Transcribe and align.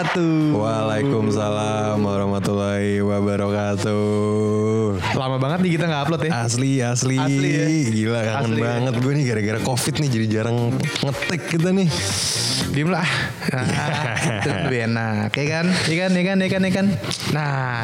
wabarakatuh. 0.00 0.56
Waalaikumsalam 0.56 1.96
warahmatullahi 2.00 3.04
wabarakatuh. 3.04 4.96
Lama 5.12 5.36
banget 5.36 5.58
nih 5.60 5.70
kita 5.76 5.84
nggak 5.92 6.02
upload 6.08 6.22
ya. 6.24 6.32
Asli, 6.40 6.80
asli, 6.80 7.16
Asli 7.20 7.50
ya? 7.52 7.66
gila 7.92 8.20
kangen 8.24 8.40
Asli 8.40 8.60
ya? 8.60 8.64
banget 8.64 8.94
gue 8.96 9.12
nih 9.12 9.24
gara-gara 9.28 9.60
covid 9.60 9.94
nih 10.00 10.08
jadi 10.08 10.26
jarang 10.40 10.72
ngetek 11.04 11.40
kita 11.52 11.68
nih. 11.76 11.88
Diem 12.70 12.86
lah. 12.86 13.02
Nah, 13.50 13.66
itu 14.38 14.48
lebih 14.48 14.80
enak. 14.86 15.30
Ya 15.34 15.46
kan? 15.50 15.66
Ya 15.90 15.96
kan? 16.06 16.10
Ya 16.14 16.22
kan? 16.22 16.36
Ya 16.38 16.48
kan? 16.48 16.62
Ya 16.62 16.72
kan? 16.72 16.86
Nah, 17.34 17.82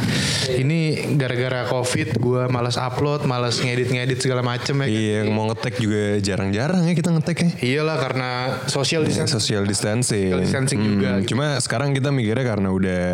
ini 0.55 1.11
gara-gara 1.19 1.67
covid 1.67 2.15
gue 2.15 2.43
malas 2.47 2.79
upload, 2.79 3.27
malas 3.27 3.59
ngedit-ngedit 3.59 4.23
segala 4.23 4.47
macem 4.47 4.79
ya. 4.79 4.87
kan? 4.87 4.95
Iya, 4.95 5.19
mau 5.35 5.51
ngetek 5.51 5.83
juga 5.83 6.23
jarang-jarang 6.23 6.87
ya 6.87 6.95
kita 6.95 7.11
ngetek 7.19 7.37
ya. 7.37 7.51
Iyalah 7.59 7.97
karena 7.99 8.31
social 8.71 9.03
distancing. 9.03 9.43
Social 9.43 9.63
distancing. 9.67 10.31
Social 10.31 10.43
distancing 10.47 10.81
juga. 10.87 11.11
Cuma 11.27 11.59
sekarang 11.59 11.91
kita 11.91 12.15
mikirnya 12.15 12.47
karena 12.47 12.69
udah 12.71 13.07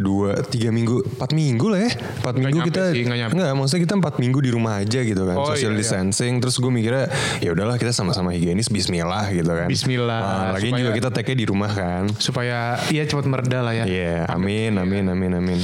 dua, 0.00 0.40
tiga 0.48 0.72
minggu, 0.72 1.04
empat 1.20 1.36
minggu 1.36 1.66
lah 1.68 1.80
ya. 1.84 1.90
Empat 2.24 2.34
minggu 2.40 2.58
kita, 2.64 2.82
sih, 2.96 3.04
nyampe. 3.04 3.36
nggak, 3.36 3.52
maksudnya 3.52 3.82
kita 3.84 3.94
empat 4.00 4.14
minggu 4.16 4.38
di 4.40 4.50
rumah 4.56 4.80
aja 4.80 5.04
gitu 5.04 5.22
kan. 5.28 5.36
Oh, 5.36 5.52
social 5.52 5.76
iya, 5.76 5.80
iya. 5.80 5.82
distancing. 5.84 6.40
Terus 6.40 6.56
gue 6.56 6.72
mikirnya 6.72 7.12
ya 7.44 7.52
udahlah 7.52 7.76
kita 7.76 7.92
sama-sama 7.92 8.32
higienis, 8.32 8.72
Bismillah 8.72 9.28
gitu 9.36 9.52
kan. 9.52 9.68
Bismillah. 9.68 10.20
Ah, 10.24 10.48
lagi 10.56 10.77
Supaya- 10.78 10.94
juga 10.94 10.94
kita 10.94 11.08
tag 11.10 11.28
di 11.28 11.44
rumah 11.44 11.70
kan. 11.70 12.02
Supaya 12.16 12.58
iya 12.88 13.02
cepat 13.02 13.26
mereda 13.26 13.60
lah 13.60 13.74
ya. 13.74 13.84
Iya, 13.84 14.30
amin, 14.30 14.78
amin, 14.78 15.04
amin, 15.08 15.32
amin. 15.34 15.60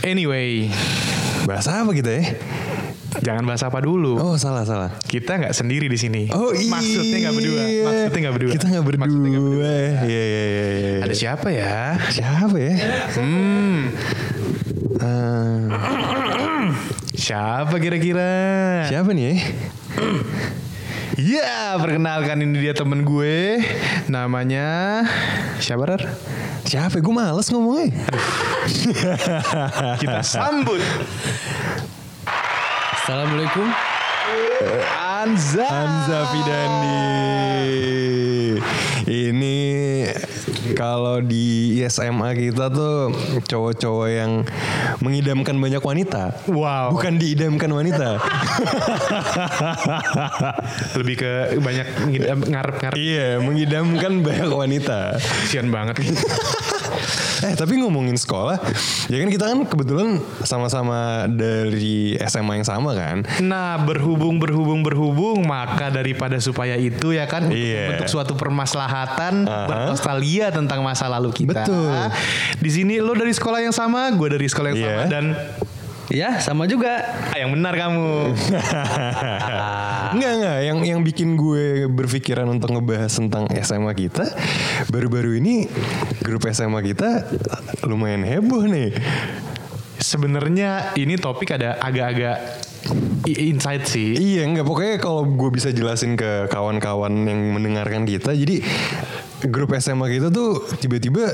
Anyway, 0.00 0.72
Bahasa 1.44 1.80
apa 1.80 1.92
kita 1.92 2.12
ya? 2.12 2.24
jangan 3.18 3.40
bahas 3.42 3.64
apa 3.64 3.80
dulu. 3.80 4.20
Oh, 4.20 4.36
salah, 4.36 4.62
salah. 4.62 4.92
Kita 5.02 5.40
nggak 5.40 5.50
sendiri 5.50 5.88
di 5.88 5.96
sini. 5.96 6.28
Oh 6.30 6.52
iya. 6.52 6.68
Maksudnya 6.70 7.16
nggak 7.18 7.34
berdua. 7.34 7.62
Maksudnya 7.88 8.18
nggak 8.20 8.34
berdua. 8.36 8.52
Kita 8.52 8.66
nggak 8.68 8.84
berdua. 8.84 9.00
Maksudnya 9.02 9.28
nggak 9.28 9.44
berdua. 9.48 9.64
Iya, 10.04 10.04
iya, 10.04 10.24
iya, 10.44 10.44
iya. 10.76 10.92
Ada 11.02 11.14
siapa 11.16 11.48
ya? 11.48 11.76
Siapa 12.08 12.56
ya? 12.56 12.74
Hmm, 13.16 13.78
Ah, 14.98 16.74
siapa 17.14 17.78
kira-kira? 17.78 18.28
siapa 18.90 19.14
nih 19.14 19.38
ya? 21.16 21.40
Ya, 21.40 21.78
perkenalkan 21.78 22.42
ini 22.42 22.58
dia 22.60 22.74
temen 22.76 23.06
gue. 23.06 23.62
Namanya 24.10 25.00
siapa 25.62 25.88
Rar? 25.88 26.02
Siapa? 26.66 27.00
Gue 27.00 27.14
males 27.14 27.48
ngomongnya. 27.48 27.94
Kita 30.02 30.20
sambut 30.20 30.82
Assalamualaikum. 33.08 33.64
Anza. 35.00 35.64
Anza 35.64 36.28
Fidandi. 36.28 37.00
Ini 39.08 39.56
kalau 40.78 41.18
di 41.18 41.82
SMA 41.90 42.38
kita 42.38 42.70
tuh 42.70 43.10
cowok-cowok 43.42 44.08
yang 44.14 44.46
mengidamkan 45.02 45.58
banyak 45.58 45.82
wanita. 45.82 46.46
Wow. 46.46 46.94
Bukan 46.94 47.18
diidamkan 47.18 47.74
wanita. 47.74 48.22
Lebih 51.02 51.14
ke 51.18 51.32
banyak 51.58 51.86
ngarep-ngarep. 52.46 52.94
iya, 52.94 53.42
mengidamkan 53.42 54.22
banyak 54.22 54.46
wanita. 54.46 55.18
Kasian 55.18 55.74
banget. 55.74 55.98
Eh 57.38 57.54
tapi 57.54 57.78
ngomongin 57.78 58.14
sekolah, 58.14 58.58
ya 59.06 59.16
kan 59.16 59.28
kita 59.28 59.44
kan 59.46 59.58
kebetulan 59.62 60.08
sama-sama 60.42 61.24
dari 61.26 62.18
SMA 62.20 62.58
yang 62.58 62.66
sama 62.66 62.92
kan. 62.92 63.22
Nah, 63.38 63.78
berhubung 63.78 64.42
berhubung 64.42 64.82
berhubung 64.82 65.46
maka 65.46 65.88
daripada 65.88 66.38
supaya 66.38 66.74
itu 66.74 67.14
ya 67.14 67.30
kan 67.30 67.46
untuk 67.46 67.56
Iya. 67.56 68.10
suatu 68.10 68.34
permasalahan 68.34 69.46
Aha. 69.46 69.66
bernostalgia 69.66 70.50
tentang 70.50 70.82
masa 70.82 71.06
lalu 71.06 71.30
kita. 71.32 71.62
Betul. 71.62 71.94
Di 72.58 72.70
sini 72.70 72.98
lo 72.98 73.14
dari 73.14 73.30
sekolah 73.30 73.62
yang 73.62 73.72
sama, 73.72 74.10
gue 74.10 74.28
dari 74.28 74.46
sekolah 74.46 74.68
yang 74.74 74.78
Iya. 74.78 74.88
sama 74.88 75.02
dan 75.06 75.24
Ya, 76.08 76.40
sama 76.40 76.64
juga. 76.64 77.04
ah, 77.04 77.36
yang 77.36 77.52
benar 77.52 77.76
kamu. 77.76 78.32
Enggak 80.16 80.32
enggak, 80.40 80.58
yang 80.64 80.78
yang 80.80 81.00
bikin 81.04 81.36
gue 81.36 81.84
berpikiran 81.84 82.48
untuk 82.48 82.72
ngebahas 82.72 83.12
tentang 83.12 83.44
SMA 83.60 83.92
kita 83.92 84.24
baru-baru 84.88 85.36
ini 85.36 85.68
grup 86.24 86.48
SMA 86.48 86.80
kita 86.80 87.28
lumayan 87.84 88.24
heboh 88.24 88.64
nih. 88.64 88.96
Sebenarnya 90.00 90.96
ini 90.96 91.20
topik 91.20 91.52
ada 91.52 91.76
agak-agak 91.76 92.64
insight 93.28 93.84
sih. 93.84 94.16
Iya 94.16 94.48
enggak 94.48 94.64
pokoknya 94.64 94.96
kalau 94.96 95.28
gue 95.28 95.50
bisa 95.52 95.76
jelasin 95.76 96.16
ke 96.16 96.48
kawan-kawan 96.48 97.12
yang 97.28 97.52
mendengarkan 97.52 98.08
kita 98.08 98.32
jadi 98.32 98.64
grup 99.44 99.76
SMA 99.76 100.08
kita 100.08 100.32
tuh 100.32 100.64
tiba-tiba 100.80 101.28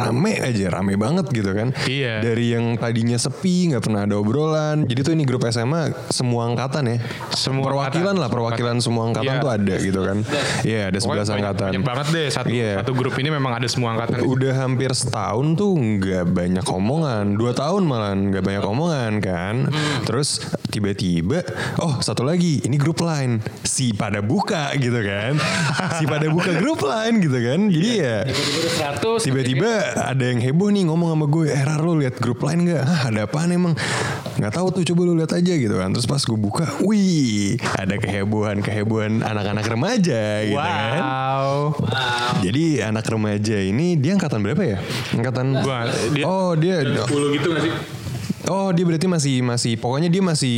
rame 0.00 0.32
aja 0.38 0.66
rame 0.70 0.94
banget 0.94 1.26
gitu 1.30 1.50
kan. 1.50 1.74
Iya. 1.84 2.20
dari 2.20 2.52
yang 2.52 2.74
tadinya 2.74 3.16
sepi 3.16 3.70
nggak 3.70 3.82
pernah 3.82 4.02
ada 4.04 4.14
obrolan. 4.14 4.84
Jadi 4.84 5.00
tuh 5.02 5.12
ini 5.12 5.22
grup 5.22 5.42
SMA 5.44 5.90
semua 6.08 6.46
angkatan 6.46 6.84
ya. 6.86 6.98
Semua 7.30 7.64
perwakilan 7.66 7.88
angkatan. 8.08 8.16
lah 8.16 8.28
perwakilan 8.28 8.76
semua 8.78 9.02
angkatan 9.06 9.26
Iya. 9.30 9.40
tuh 9.40 9.50
ada 9.50 9.74
gitu 9.78 10.00
kan. 10.02 10.18
Iya 10.62 10.80
ada 10.88 10.98
Pokoknya 10.98 11.24
11 11.24 11.26
banyak, 11.26 11.36
angkatan. 11.36 11.68
banyak 11.70 11.84
banget 11.84 12.06
deh. 12.10 12.28
Satu 12.28 12.48
Iya. 12.48 12.70
satu 12.78 12.92
grup 12.92 13.14
ini 13.16 13.28
memang 13.28 13.52
ada 13.52 13.66
semua 13.66 13.88
angkatan. 13.92 14.18
udah 14.24 14.52
hampir 14.56 14.90
setahun 14.90 15.46
tuh 15.54 15.72
nggak 15.74 16.24
banyak 16.28 16.64
omongan. 16.64 17.24
Dua 17.34 17.52
tahun 17.52 17.82
malah 17.82 18.12
nggak 18.14 18.44
banyak 18.44 18.64
omongan 18.64 19.12
kan. 19.18 19.54
Terus 20.04 20.40
tiba-tiba 20.68 21.42
oh 21.78 21.98
satu 21.98 22.22
lagi 22.22 22.60
ini 22.62 22.76
grup 22.76 23.00
lain. 23.00 23.40
Si 23.62 23.90
pada 23.92 24.20
buka 24.20 24.70
gitu 24.76 25.00
kan. 25.00 25.34
Si 25.96 26.04
pada 26.04 26.28
buka 26.28 26.52
grup 26.54 26.82
lain 26.82 27.18
gitu 27.18 27.38
kan. 27.38 27.60
Jadi 27.68 27.90
ya 27.96 28.18
Tiba-tiba 28.24 28.58
udah 28.58 28.72
100. 28.94 29.24
tiba-tiba 29.24 29.70
ada 29.90 30.24
yang 30.24 30.38
heboh 30.38 30.68
nih 30.68 30.84
ngomong 30.84 31.08
sama 31.08 31.26
gue 31.26 31.44
eh 31.46 31.60
Rar 31.60 31.78
lu 31.78 31.96
lihat 31.96 32.16
grup 32.16 32.40
lain 32.40 32.62
nggak 32.62 32.80
Hah, 32.80 33.02
ada 33.08 33.20
apaan 33.24 33.48
emang 33.48 33.72
nggak 34.34 34.52
tahu 34.52 34.70
tuh 34.70 34.82
coba 34.84 35.00
lu 35.02 35.14
lihat 35.14 35.32
aja 35.32 35.50
gitu 35.50 35.72
kan 35.72 35.88
terus 35.88 36.04
pas 36.04 36.18
gue 36.18 36.34
buka 36.34 36.64
wih 36.80 37.56
ada 37.72 37.94
kehebohan 37.94 38.58
kehebohan 38.58 39.20
anak-anak 39.20 39.64
remaja 39.64 40.22
gitu 40.44 40.56
kan 40.56 41.00
Wow. 41.00 41.72
jadi 42.40 42.86
anak 42.86 43.04
remaja 43.04 43.56
ini 43.56 43.94
dia 43.94 44.14
angkatan 44.14 44.40
berapa 44.40 44.60
ya? 44.60 44.78
Angkatan 45.12 45.46
Gua, 45.58 45.86
dia- 46.10 46.24
Oh, 46.24 46.52
dia 46.52 46.82
10 46.82 47.08
gitu 47.34 47.48
gak 47.50 47.62
sih? 47.62 47.74
Oh, 48.46 48.70
dia 48.70 48.80
berarti 48.82 49.04
masih 49.04 49.34
masih 49.40 49.76
pokoknya 49.76 50.08
dia 50.08 50.22
masih 50.22 50.56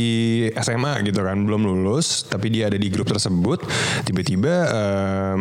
SMA 0.55 1.01
gitu 1.03 1.19
kan, 1.19 1.35
belum 1.35 1.59
lulus, 1.61 2.23
tapi 2.23 2.47
dia 2.47 2.67
ada 2.67 2.77
di 2.77 2.87
grup 2.87 3.03
tersebut. 3.05 3.59
Tiba-tiba 4.01 4.53
em, 4.69 5.39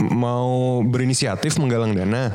mau 0.00 0.50
berinisiatif 0.82 1.54
menggalang 1.56 1.92
dana. 1.92 2.34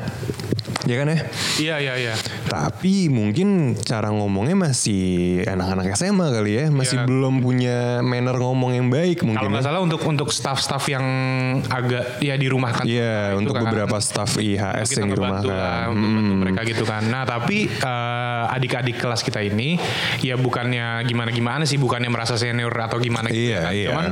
Ya 0.86 0.96
kan 0.96 1.06
ya? 1.08 1.18
Iya 1.58 1.74
iya 1.80 1.94
iya. 2.00 2.14
Tapi 2.46 3.08
mungkin 3.08 3.48
cara 3.76 4.08
ngomongnya 4.08 4.54
masih 4.56 5.02
anak-anak 5.44 5.92
SMA 5.92 6.30
kali 6.30 6.52
ya, 6.54 6.64
masih 6.68 6.96
Iya. 6.96 7.04
belum 7.04 7.34
punya 7.38 7.78
manner 8.00 8.36
ngomong 8.36 8.70
yang 8.72 8.86
baik 8.86 9.18
Kalau 9.18 9.28
mungkin. 9.28 9.48
nggak 9.50 9.60
ya. 9.60 9.66
salah 9.66 9.80
untuk 9.80 10.00
untuk 10.00 10.28
staff-staff 10.30 10.86
yang 10.86 11.06
agak 11.66 12.18
ya 12.20 12.34
dirumahkan. 12.34 12.86
Iya, 12.86 13.34
Itu 13.34 13.38
untuk 13.40 13.54
kan. 13.56 13.66
beberapa 13.66 13.98
staff 13.98 14.38
IHS 14.38 14.94
yang 14.94 15.10
lah 15.10 15.12
dirumahkan. 15.12 15.42
untuk 15.42 15.50
bantu 15.50 16.06
Hmm. 16.06 16.38
mereka 16.38 16.60
gitu 16.62 16.84
kan. 16.84 17.02
Nah 17.04 17.22
tapi 17.22 17.66
eh, 17.66 18.44
adik-adik 18.48 18.96
kelas 18.96 19.20
kita 19.20 19.42
ini 19.42 19.74
ya 20.20 20.36
bukannya 20.36 21.02
gimana-gimana 21.02 21.64
sih, 21.64 21.76
bukannya 21.76 22.06
merasa 22.06 22.34
senior 22.34 22.70
atau 22.72 22.96
gimana 22.96 23.26
gitu 23.26 23.50
Iya, 23.50 23.60
kan. 23.60 23.72
iya. 23.72 23.88
Cuman 23.90 24.06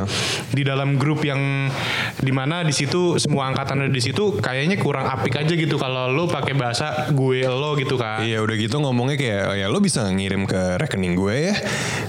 di 0.50 0.62
dalam 0.62 0.88
grup 0.96 1.22
yang 1.22 1.70
di 2.16 2.32
mana 2.32 2.60
di 2.60 2.72
situ 2.72 3.14
semua 3.16 3.46
angkatan 3.46 3.78
ada 3.80 3.92
di 3.92 4.02
situ 4.02 4.36
kayaknya 4.36 4.74
kurang 4.76 5.06
apik 5.06 5.34
aja 5.36 5.54
gitu 5.54 5.76
kalau 5.76 6.08
lo 6.08 6.26
pakai 6.26 6.63
bahasa 6.64 7.12
gue 7.12 7.44
lo 7.44 7.76
gitu 7.76 8.00
kan. 8.00 8.24
Iya 8.24 8.40
udah 8.40 8.56
gitu 8.56 8.80
ngomongnya 8.80 9.20
kayak 9.20 9.42
ya 9.60 9.66
lo 9.68 9.84
bisa 9.84 10.08
ngirim 10.08 10.48
ke 10.48 10.80
rekening 10.80 11.12
gue 11.12 11.52
ya. 11.52 11.54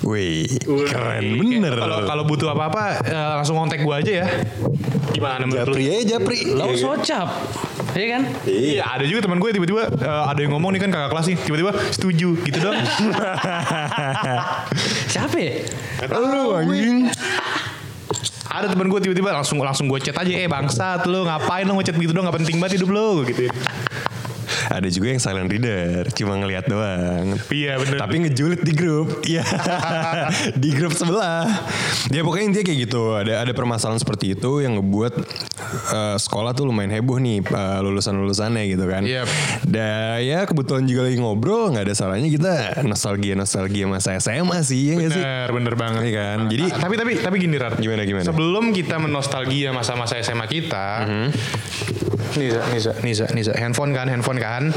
Wih, 0.07 0.47
keren 0.63 1.35
bener. 1.35 1.75
Kalau 1.75 1.97
kalau 2.07 2.23
butuh 2.23 2.55
apa-apa 2.55 3.03
eh, 3.03 3.31
langsung 3.35 3.59
kontak 3.59 3.83
gue 3.83 3.91
aja 3.91 4.11
ya. 4.23 4.27
Gimana 5.11 5.43
menurut? 5.43 5.75
Japri 5.75 5.83
ya 5.91 5.95
Japri. 6.15 6.39
Lo 6.55 6.71
socap. 6.71 7.27
Iya 7.95 8.07
kan? 8.15 8.21
Iya 8.47 8.83
ada 8.87 9.03
juga 9.03 9.27
teman 9.27 9.43
gue 9.43 9.49
tiba-tiba 9.51 9.91
eh, 9.91 10.23
ada 10.31 10.39
yang 10.39 10.55
ngomong 10.55 10.71
nih 10.79 10.87
kan 10.87 10.89
kakak 10.95 11.09
kelas 11.11 11.25
nih 11.27 11.37
tiba-tiba 11.43 11.71
setuju 11.91 12.29
gitu 12.47 12.59
dong. 12.63 12.79
Siapa 15.11 15.35
ya? 15.35 15.53
Lu 16.15 16.55
anjing. 16.55 17.11
ada 18.55 18.71
teman 18.71 18.87
gue 18.87 19.03
tiba-tiba 19.03 19.35
langsung 19.35 19.59
langsung 19.59 19.91
gue 19.91 19.99
chat 19.99 20.15
aja 20.15 20.31
eh 20.31 20.47
bangsat 20.47 21.03
lu 21.11 21.27
ngapain 21.27 21.67
lu 21.67 21.75
ngechat 21.75 21.99
gitu 21.99 22.15
dong 22.15 22.23
nggak 22.23 22.39
penting 22.39 22.55
banget 22.55 22.79
hidup 22.79 22.87
lu 22.87 23.27
gitu. 23.27 23.51
Ada 24.69 24.87
juga 24.89 25.13
yang 25.13 25.21
silent 25.21 25.49
reader, 25.51 26.09
cuma 26.13 26.37
ngelihat 26.39 26.65
doang. 26.65 27.37
Iya 27.51 27.77
bener. 27.77 27.97
Tapi 28.01 28.15
ngejulit 28.25 28.61
di 28.65 28.73
grup, 28.73 29.21
iya 29.27 29.45
di 30.61 30.69
grup 30.73 30.93
sebelah. 30.97 31.45
Dia 32.09 32.21
pokoknya 32.25 32.45
intinya 32.53 32.65
kayak 32.65 32.79
gitu. 32.89 33.03
Ada 33.13 33.45
ada 33.45 33.51
permasalahan 33.53 34.01
seperti 34.01 34.33
itu 34.33 34.65
yang 34.65 34.81
ngebuat 34.81 35.13
eh, 35.87 36.17
sekolah 36.17 36.51
tuh 36.51 36.65
lumayan 36.65 36.91
heboh 36.91 37.17
nih 37.17 37.41
eh, 37.41 37.79
lulusan-lulusannya 37.81 38.63
gitu 38.67 38.85
kan. 38.85 39.01
Yep. 39.01 39.27
Dan 39.63 40.19
ya 40.21 40.43
kebetulan 40.43 40.83
juga 40.83 41.01
lagi 41.03 41.17
ngobrol 41.17 41.69
nggak 41.69 41.85
ada 41.85 41.95
salahnya 41.95 42.27
kita 42.27 42.51
nostalgia 42.83 43.33
nostalgia 43.33 43.85
masa 43.85 44.17
SMA 44.17 44.61
sih 44.61 44.81
ya 44.85 44.93
nggak 44.95 45.11
sih? 45.11 45.21
Bener, 45.21 45.47
bener 45.51 45.73
banget. 45.75 46.01
Iya 46.03 46.13
kan? 46.15 46.37
Jadi 46.47 46.63
Ah, 46.67 46.79
tapi 46.81 46.95
tapi 46.95 47.11
tapi 47.17 47.35
gini 47.37 47.55
Rar. 47.55 47.73
Gimana, 47.75 48.03
gimana? 48.03 48.25
Sebelum 48.25 48.71
kita 48.71 48.95
menostalgia 48.97 49.69
masa-masa 49.69 50.17
SMA 50.17 50.45
kita, 50.45 50.87
Mhm. 51.05 51.29
Nisa, 52.35 52.59
Nisa, 52.67 52.91
Nisa, 52.99 53.25
Nisa, 53.31 53.51
handphone 53.55 53.95
kan, 53.95 54.11
handphone 54.11 54.35
kan. 54.37 54.67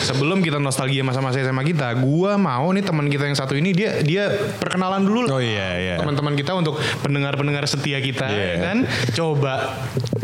Sebelum 0.00 0.40
kita 0.40 0.56
nostalgia 0.56 1.02
masa-masa 1.02 1.42
SMA 1.42 1.66
kita, 1.66 1.90
gua 1.96 2.38
mau 2.38 2.70
nih 2.70 2.86
teman 2.86 3.10
kita 3.10 3.26
yang 3.26 3.34
satu 3.34 3.52
ini 3.52 3.74
dia 3.74 3.98
dia 3.98 4.30
perkenalan 4.56 5.02
dulu 5.02 5.26
lah. 5.26 5.30
Oh 5.32 5.42
iya 5.42 5.68
iya. 5.76 5.94
Teman-teman 5.98 6.32
kita 6.32 6.54
untuk 6.54 6.78
pendengar-pendengar 7.02 7.66
setia 7.66 7.98
kita 7.98 8.30
Iya. 8.30 8.46
ya 8.46 8.54
kan. 8.62 8.76
Coba 9.10 9.54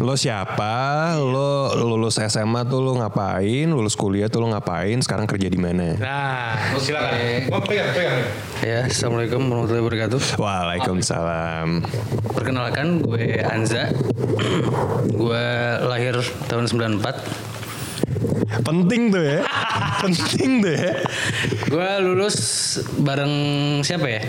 Lo 0.07 0.15
siapa? 0.15 1.19
Lo 1.19 1.75
lulus 1.75 2.23
SMA 2.23 2.63
tuh 2.71 2.79
lo 2.79 2.95
ngapain? 2.95 3.67
Lulus 3.67 3.99
kuliah 3.99 4.31
tuh 4.31 4.47
lo 4.47 4.55
ngapain? 4.55 5.03
Sekarang 5.03 5.27
kerja 5.27 5.51
di 5.51 5.59
mana? 5.59 5.99
Nah, 5.99 6.79
silakan. 6.79 7.51
Mau 7.51 7.59
pegang, 7.67 7.91
pegang. 7.91 8.23
Ya, 8.63 8.87
assalamualaikum 8.87 9.43
warahmatullahi 9.51 9.83
wabarakatuh. 9.83 10.39
Waalaikumsalam. 10.39 11.83
Perkenalkan, 12.39 13.03
gue 13.03 13.43
Anza. 13.51 13.91
gue 15.11 15.47
lahir 15.91 16.15
tahun 16.47 16.71
94. 17.03 18.63
Penting 18.63 19.11
tuh 19.11 19.27
ya. 19.27 19.43
Penting 20.07 20.63
tuh 20.63 20.71
ya. 20.87 21.03
Gue 21.67 21.91
lulus 22.07 22.39
bareng 23.03 23.35
siapa 23.83 24.07
ya? 24.07 24.23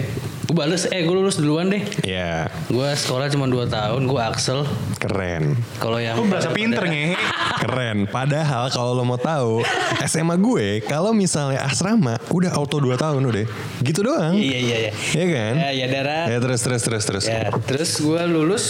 Gue 0.48 0.56
bales, 0.56 0.88
eh 0.88 1.04
gue 1.04 1.12
lulus 1.12 1.36
duluan 1.44 1.68
deh. 1.68 1.84
Ya, 2.08 2.48
Gue 2.72 2.88
sekolah 2.96 3.28
cuma 3.28 3.52
2 3.52 3.68
tahun, 3.68 4.08
gue 4.08 4.22
Axel. 4.24 4.64
keren. 4.96 5.60
Kalau 5.76 6.00
yang 6.00 6.16
Lu 6.16 6.24
berasa 6.24 6.56
pinter 6.56 6.88
ngehe. 6.88 7.20
Keren. 7.58 8.06
Padahal 8.08 8.70
kalau 8.70 8.94
lo 8.94 9.04
mau 9.04 9.18
tahu, 9.18 9.66
SMA 10.06 10.38
gue 10.38 10.80
kalau 10.86 11.10
misalnya 11.10 11.66
asrama 11.66 12.22
udah 12.30 12.54
auto 12.54 12.80
2 12.80 12.96
tahun 12.96 13.20
udah. 13.20 13.44
Gitu 13.82 14.00
doang. 14.06 14.38
Iya 14.38 14.60
iya 14.62 14.78
iya. 14.88 14.92
Iya 14.94 15.26
kan? 15.34 15.54
Ya, 15.58 15.70
ya 15.74 15.86
darat. 15.90 16.26
Ya 16.32 16.38
terus 16.40 16.62
terus 16.64 16.82
terus 16.86 17.04
terus. 17.04 17.26
Ya, 17.26 17.50
terus 17.66 17.98
gue 17.98 18.22
lulus 18.30 18.70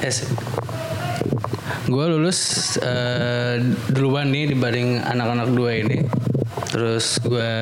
S 0.00 0.30
gue 1.86 2.04
lulus 2.06 2.38
eh, 2.80 3.62
duluan 3.90 4.30
nih 4.30 4.56
dibanding 4.56 5.02
anak-anak 5.02 5.48
dua 5.52 5.70
ini. 5.76 6.06
Terus 6.70 7.18
gue 7.20 7.52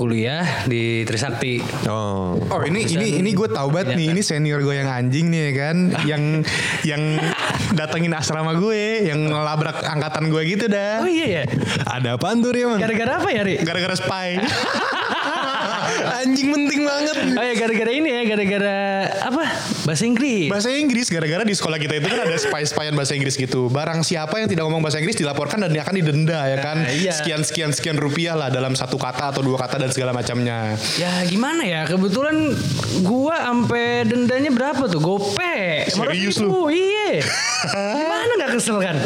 kuliah 0.00 0.64
di 0.64 1.04
Trisakti. 1.04 1.60
Oh. 1.84 2.32
Oh 2.48 2.64
ini 2.64 2.88
ini 2.88 3.20
ini 3.20 3.36
gue 3.36 3.52
tahu 3.52 3.68
banget 3.68 4.00
nih 4.00 4.16
ini 4.16 4.24
senior 4.24 4.64
gue 4.64 4.80
yang 4.80 4.88
anjing 4.88 5.28
nih 5.28 5.40
ya 5.44 5.52
kan 5.52 5.76
yang 6.08 6.22
yang 6.88 7.02
datengin 7.76 8.16
asrama 8.16 8.56
gue 8.56 9.04
yang 9.12 9.28
ngelabrak 9.28 9.84
angkatan 9.84 10.32
gue 10.32 10.40
gitu 10.48 10.72
dah 10.72 11.04
Oh 11.04 11.10
iya 11.10 11.26
ya. 11.28 11.42
Ada 11.84 12.16
apaan 12.16 12.40
tuh 12.40 12.56
Rian? 12.56 12.80
Gara-gara 12.80 13.20
apa 13.20 13.28
ya, 13.28 13.44
Ri? 13.44 13.60
gara-gara 13.60 13.92
spy 13.92 14.40
Anjing 16.24 16.48
penting 16.48 16.80
banget. 16.86 17.16
Oh 17.36 17.44
ya 17.44 17.54
gara-gara 17.60 17.92
ini 17.92 18.08
ya, 18.08 18.22
gara-gara 18.24 18.78
apa? 19.20 19.42
Bahasa 19.90 20.06
Inggris. 20.06 20.46
bahasa 20.46 20.70
Inggris 20.70 21.10
gara-gara 21.10 21.42
di 21.42 21.50
sekolah 21.50 21.74
kita 21.82 21.98
itu 21.98 22.06
kan 22.06 22.22
ada 22.22 22.38
spy-spyan 22.38 22.94
bahasa 22.94 23.18
Inggris 23.18 23.34
gitu. 23.34 23.66
Barang 23.66 24.06
siapa 24.06 24.38
yang 24.38 24.46
tidak 24.46 24.70
ngomong 24.70 24.86
bahasa 24.86 25.02
Inggris 25.02 25.18
dilaporkan 25.18 25.66
dan 25.66 25.74
dia 25.74 25.82
akan 25.82 25.98
didenda 25.98 26.46
ya 26.46 26.62
kan? 26.62 26.78
Nah, 26.86 26.94
iya. 26.94 27.10
sekian 27.10 27.42
sekian 27.42 27.74
sekian 27.74 27.98
rupiah 27.98 28.38
lah 28.38 28.54
dalam 28.54 28.78
satu 28.78 28.94
kata 28.94 29.34
atau 29.34 29.42
dua 29.42 29.58
kata 29.58 29.82
dan 29.82 29.90
segala 29.90 30.14
macamnya. 30.14 30.78
Ya 30.94 31.26
gimana 31.26 31.66
ya? 31.66 31.90
Kebetulan 31.90 32.54
gua 33.02 33.50
sampai 33.50 34.06
dendanya 34.06 34.54
berapa 34.54 34.86
tuh? 34.86 35.02
Gope. 35.02 35.90
Serius 35.90 36.38
500 36.38 36.46
ribu, 36.46 36.70
iya. 36.70 37.18
Gimana 37.98 38.32
nggak 38.38 38.52
kesel 38.62 38.78
kan? 38.78 38.96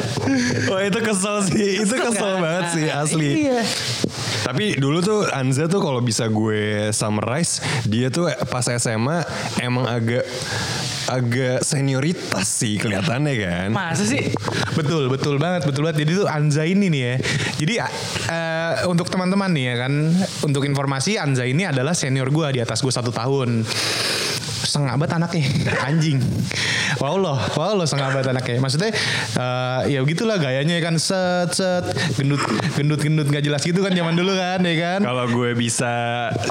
Wah 0.68 0.84
itu 0.84 1.00
kesel 1.00 1.36
sih, 1.48 1.80
itu 1.80 1.94
kesel 1.96 2.44
banget 2.44 2.64
sih 2.76 2.84
asli. 2.92 3.48
iya. 3.48 3.64
Tapi 4.44 4.76
dulu 4.76 5.00
tuh 5.00 5.24
Anza 5.32 5.64
tuh 5.64 5.80
kalau 5.80 6.04
bisa 6.04 6.28
gue 6.28 6.92
summarize, 6.92 7.64
dia 7.88 8.12
tuh 8.12 8.28
pas 8.52 8.68
SMA 8.68 9.24
emang 9.64 9.88
agak 9.88 10.28
agak 11.10 11.60
senioritas 11.62 12.46
sih 12.48 12.80
kelihatannya 12.80 13.34
kan. 13.38 13.68
masa 13.70 14.04
sih 14.06 14.32
Betul, 14.74 15.06
betul 15.06 15.38
banget, 15.38 15.62
betul 15.64 15.86
banget. 15.86 16.02
Jadi 16.02 16.12
tuh 16.18 16.26
Anza 16.26 16.66
ini 16.66 16.90
nih 16.90 17.00
ya. 17.00 17.14
Jadi 17.62 17.74
eh, 17.78 18.72
untuk 18.90 19.06
teman-teman 19.06 19.50
nih 19.54 19.64
ya 19.70 19.74
kan, 19.86 19.92
untuk 20.42 20.66
informasi 20.66 21.16
Anza 21.16 21.46
ini 21.46 21.62
adalah 21.62 21.94
senior 21.94 22.28
gue 22.28 22.58
di 22.58 22.60
atas 22.60 22.82
gue 22.82 22.90
satu 22.90 23.14
tahun. 23.14 23.62
Setengah 24.74 24.98
banget 24.98 25.12
anaknya, 25.14 25.44
anjing. 25.86 26.18
Wow 26.98 27.14
loh, 27.16 27.38
wow 27.54 27.74
loh 27.74 27.86
setengah 27.86 28.10
banget 28.10 28.28
anaknya. 28.28 28.58
Maksudnya 28.58 28.90
eh, 29.32 29.80
ya 29.88 30.02
begitulah 30.02 30.34
gayanya 30.36 30.74
ya 30.74 30.82
kan 30.82 30.98
set 30.98 31.54
set 31.54 31.84
gendut 32.14 32.42
gendut 32.74 32.98
gendut 32.98 33.26
nggak 33.28 33.38
jelas 33.40 33.62
gitu 33.62 33.78
kan 33.80 33.94
zaman 33.94 34.14
dulu 34.14 34.34
kan 34.34 34.58
ya 34.60 34.74
kan. 34.76 35.00
Kalau 35.00 35.30
gue 35.30 35.54
bisa 35.54 35.94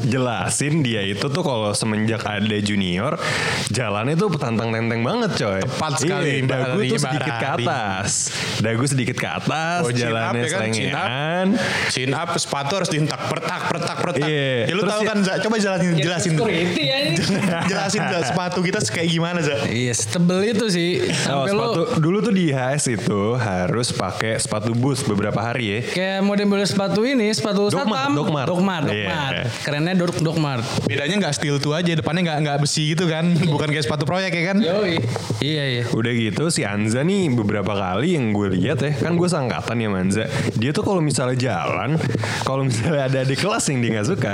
jelasin 0.03 0.79
dia 0.79 1.03
itu 1.03 1.25
tuh 1.25 1.43
kalau 1.43 1.71
semenjak 1.73 2.23
ada 2.23 2.57
junior 2.59 3.19
jalannya 3.67 4.15
tuh 4.15 4.29
petantang 4.29 4.71
tenteng 4.71 5.01
banget 5.01 5.31
coy. 5.35 5.59
Tepat 5.59 5.91
sekali, 5.97 6.29
Iya, 6.33 6.43
Mbak 6.43 6.55
dagu 6.55 6.71
Rari, 6.73 6.87
tuh 6.87 6.99
sedikit 7.01 7.33
ke 7.33 7.47
atas. 7.49 8.11
Dagu 8.57 8.85
sedikit 8.85 9.17
ke 9.17 9.27
atas, 9.29 9.79
Oh, 9.81 9.89
chin 9.89 10.07
up 10.07 10.11
jalannya 10.31 10.39
ya 10.39 10.47
kan, 10.47 10.61
chin 10.69 10.87
up. 10.87 11.03
selengean. 11.03 11.47
Chin 11.89 12.11
up 12.13 12.29
sepatu 12.37 12.71
harus 12.73 12.87
dihentak 12.87 13.19
pertak 13.27 13.61
pertak 13.67 13.97
pertak. 13.97 14.23
Iya. 14.23 14.69
Ya 14.69 14.73
lu 14.73 14.83
tahu 14.83 15.01
ya- 15.01 15.09
kan 15.09 15.17
coba 15.41 15.55
jelasin 15.57 15.91
jelasin. 15.97 16.31
security 16.33 16.83
ya 16.83 16.97
ini 17.01 17.15
jelasin 17.71 18.01
Za, 18.15 18.27
sepatu 18.27 18.59
kita 18.59 18.79
kayak 18.79 19.09
gimana 19.09 19.39
Za? 19.39 19.57
iya 19.65 19.89
setebel 19.89 20.45
itu 20.47 20.65
sih 20.67 20.89
Oh, 21.25 21.43
sampai 21.43 21.49
sepatu, 21.49 21.79
lo 21.79 21.97
dulu 21.97 22.17
tuh 22.19 22.31
di 22.31 22.43
IHS 22.47 22.83
itu 22.91 23.21
harus 23.33 23.89
pakai 23.89 24.35
sepatu 24.35 24.71
boots 24.71 25.01
beberapa 25.01 25.39
hari 25.39 25.65
ya. 25.65 25.79
kayak 25.87 26.19
model-model 26.21 26.63
sepatu 26.63 27.01
ini 27.01 27.29
sepatu 27.29 27.67
Dokmart, 27.67 27.87
satpam 27.87 28.11
Dokmart. 28.13 28.47
Dokmart 28.47 28.85
Iya. 28.85 29.07
Dokmart 29.07 29.35
kerennya 29.61 29.93
Dok 29.95 30.17
Dokmart 30.19 30.63
Bedanya 30.83 31.15
nggak 31.19 31.33
steel 31.33 31.57
tuh 31.57 31.73
aja, 31.73 31.91
depannya 31.91 32.21
nggak 32.23 32.39
nggak 32.39 32.57
besi 32.59 32.83
gitu 32.87 33.05
kan, 33.05 33.25
bukan 33.53 33.67
kayak 33.67 33.83
sepatu 33.83 34.03
proyek 34.03 34.31
ya 34.31 34.43
kan? 34.45 34.57
Yoi. 34.59 34.99
iya 35.39 35.63
iya 35.71 35.83
Udah 35.89 36.11
gitu 36.11 36.47
si 36.47 36.61
Anza 36.61 37.01
nih 37.01 37.31
beberapa 37.31 37.71
kali 37.71 38.13
yang 38.13 38.31
gue 38.31 38.51
lihat 38.51 38.79
ya 38.79 38.91
kan 38.93 39.13
gue 39.13 39.25
sangkatan 39.25 39.75
ya 39.75 39.89
Manza 39.89 40.23
dia 40.53 40.69
tuh 40.69 40.83
kalau 40.83 40.99
misalnya 40.99 41.35
jalan 41.35 41.97
kalau 42.43 42.63
misalnya 42.63 43.07
ada 43.07 43.21
di 43.23 43.33
kelas 43.33 43.63
yang 43.67 43.79
dia 43.79 43.91
nggak 43.93 44.07
suka 44.07 44.33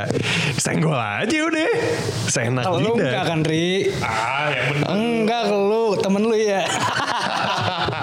senggol 0.56 0.96
aja 0.96 1.38
udah 1.42 1.70
seenak 2.26 2.64
Kalau 2.64 2.78
lu 2.78 2.90
enggak 2.94 3.12
jidat 3.12 3.26
kan 3.26 3.40
Ah, 4.04 4.48
yang 4.52 4.66
bener. 4.74 4.86
Enggak 4.90 5.42
ke 5.50 5.56
lu 5.56 5.86
Temen 6.00 6.22
lu 6.26 6.36
ya 6.36 6.62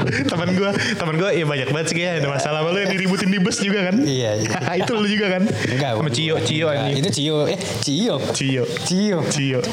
temen 0.31 0.49
gue, 0.55 0.71
temen 0.95 1.15
gue 1.19 1.31
ya 1.35 1.45
banyak 1.49 1.69
banget 1.73 1.87
sih 1.91 1.97
kayak 1.99 2.23
ada 2.23 2.29
masalah 2.31 2.63
sama 2.63 2.71
lu 2.71 2.79
yang 2.79 2.93
diributin 2.95 3.29
di 3.33 3.39
bus 3.43 3.59
juga 3.59 3.91
kan? 3.91 3.97
Iya, 4.07 4.31
iya. 4.39 4.59
itu 4.85 4.93
lu 4.95 5.07
juga 5.09 5.27
kan? 5.39 5.43
Enggak 5.49 5.91
Sama 5.99 6.11
Cio, 6.13 6.37
Cio 6.47 6.69
Enggak, 6.71 6.87
ini. 6.87 7.01
Itu 7.03 7.11
Cio 7.11 7.39
Eh 7.51 7.59
Cio 7.83 8.17
Cio, 8.31 8.65
Cio 8.87 9.19
Cio. 9.27 9.61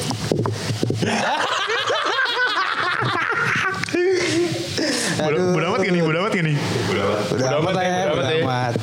Bodo 5.23 5.65
amat 5.71 5.79
nih? 5.85 6.01
Bodo 6.01 6.17
amat 6.25 6.31
gak 6.33 6.45
nih? 6.45 6.57
Udah 6.91 7.05
Udah 7.37 7.47
amat 7.61 7.73
amat 8.41 8.73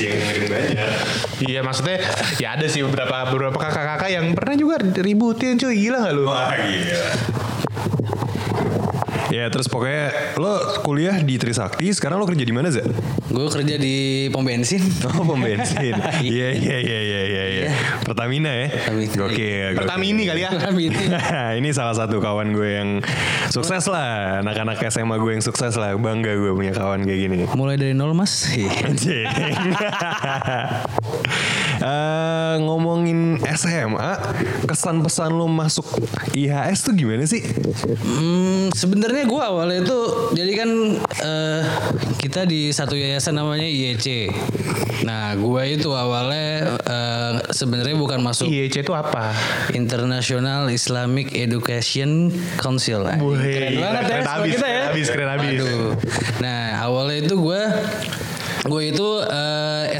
ya, 0.00 0.12
ya 0.16 0.32
udah 0.32 0.48
Udah 0.48 0.60
amat 0.60 0.72
ya. 0.72 0.84
amat 0.84 0.98
Iya 1.40 1.60
maksudnya 1.60 1.96
ya 2.36 2.48
ada 2.54 2.66
sih 2.66 2.80
beberapa 2.84 3.16
beberapa 3.28 3.56
kakak-kakak 3.56 4.10
yang 4.10 4.26
pernah 4.32 4.54
juga 4.56 4.76
ributin 5.00 5.56
cuy 5.56 5.74
gila 5.76 5.98
gak 6.04 6.14
lu? 6.14 6.24
wah 6.28 6.52
gila 6.56 7.08
ya 9.36 9.46
terus 9.48 9.70
pokoknya 9.70 10.36
lo 10.42 10.82
kuliah 10.82 11.16
di 11.22 11.38
Trisakti 11.38 11.86
sekarang 11.94 12.18
lo 12.18 12.26
kerja 12.26 12.42
di 12.42 12.54
mana 12.54 12.68
Za? 12.70 12.82
Gue 13.30 13.46
kerja 13.46 13.78
di 13.78 14.26
pom 14.34 14.42
bensin 14.42 14.82
Oh 15.06 15.22
pom 15.22 15.38
bensin 15.38 15.94
Iya 16.26 16.48
iya 16.50 16.76
iya 16.82 17.00
iya 17.00 17.20
iya 17.22 17.44
iya. 17.46 17.64
Pertamina 18.02 18.50
ya 18.50 18.68
Pertamina. 18.74 19.14
Gokil 19.14 19.70
Pertamini 19.78 20.22
kali 20.26 20.40
ya. 20.42 20.50
Pertamini. 20.50 20.98
Ini 21.62 21.68
salah 21.70 21.94
satu 21.94 22.18
kawan 22.18 22.50
gue 22.50 22.68
yang 22.74 22.88
sukses 23.54 23.86
lah 23.86 24.42
Anak-anak 24.42 24.82
SMA 24.90 25.16
gue 25.22 25.38
yang 25.38 25.44
sukses 25.44 25.78
lah 25.78 25.94
Bangga 25.94 26.34
gue 26.34 26.50
punya 26.50 26.74
kawan 26.74 27.06
kayak 27.06 27.20
gini 27.30 27.36
Mulai 27.54 27.78
dari 27.78 27.94
nol 27.94 28.12
mas 28.18 28.50
Anjing. 28.82 29.26
Eh, 31.80 32.54
ngomongin 32.60 33.40
SMA, 33.56 34.12
kesan 34.68 35.00
pesan 35.00 35.32
lo 35.32 35.48
masuk 35.48 35.88
IHS 36.36 36.84
tuh 36.84 36.92
gimana 36.92 37.24
sih? 37.24 37.40
Hmm, 38.04 38.68
sebenarnya 38.76 39.19
gue 39.26 39.42
awalnya 39.42 39.78
itu 39.82 39.98
jadi 40.36 40.52
kan 40.56 40.70
eh, 41.24 41.62
kita 42.20 42.44
di 42.44 42.70
satu 42.70 42.94
yayasan 42.94 43.36
namanya 43.36 43.66
IEC. 43.66 44.30
Nah, 45.08 45.32
gue 45.32 45.62
itu 45.72 45.88
awalnya 45.90 46.76
eh, 46.84 47.32
sebenarnya 47.50 47.96
bukan 47.96 48.20
masuk 48.20 48.46
IEC 48.46 48.84
itu 48.84 48.92
apa? 48.92 49.32
International 49.72 50.68
Islamic 50.68 51.32
Education 51.32 52.30
Council. 52.60 53.08
Nah, 53.08 53.18
keren 53.18 53.74
banget 53.80 54.02
ya 54.04 54.08
keren 54.08 54.24
sekolah 54.24 54.40
abis, 54.44 54.52
kita 54.54 54.66
ya. 54.66 54.72
keren 54.72 54.90
abis, 54.92 55.06
keren 55.08 55.30
abis. 55.30 55.50
Aduh. 55.56 55.90
Nah, 56.44 56.62
awalnya 56.84 57.16
itu 57.24 57.34
gue 57.40 57.62
gue 58.60 58.82
itu 58.92 59.08
eh, 59.24 59.49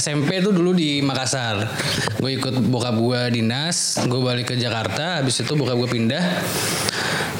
SMP 0.00 0.40
tuh 0.40 0.50
dulu 0.50 0.73
di 0.73 0.99
Makassar. 1.00 1.69
Gue 2.16 2.35
ikut 2.35 2.57
bokap 2.66 2.97
gue 2.97 3.21
dinas, 3.30 4.00
gue 4.00 4.16
balik 4.19 4.49
ke 4.49 4.57
Jakarta. 4.57 5.21
Habis 5.21 5.45
itu 5.45 5.52
bokap 5.52 5.76
gue 5.76 5.88
pindah. 5.90 6.25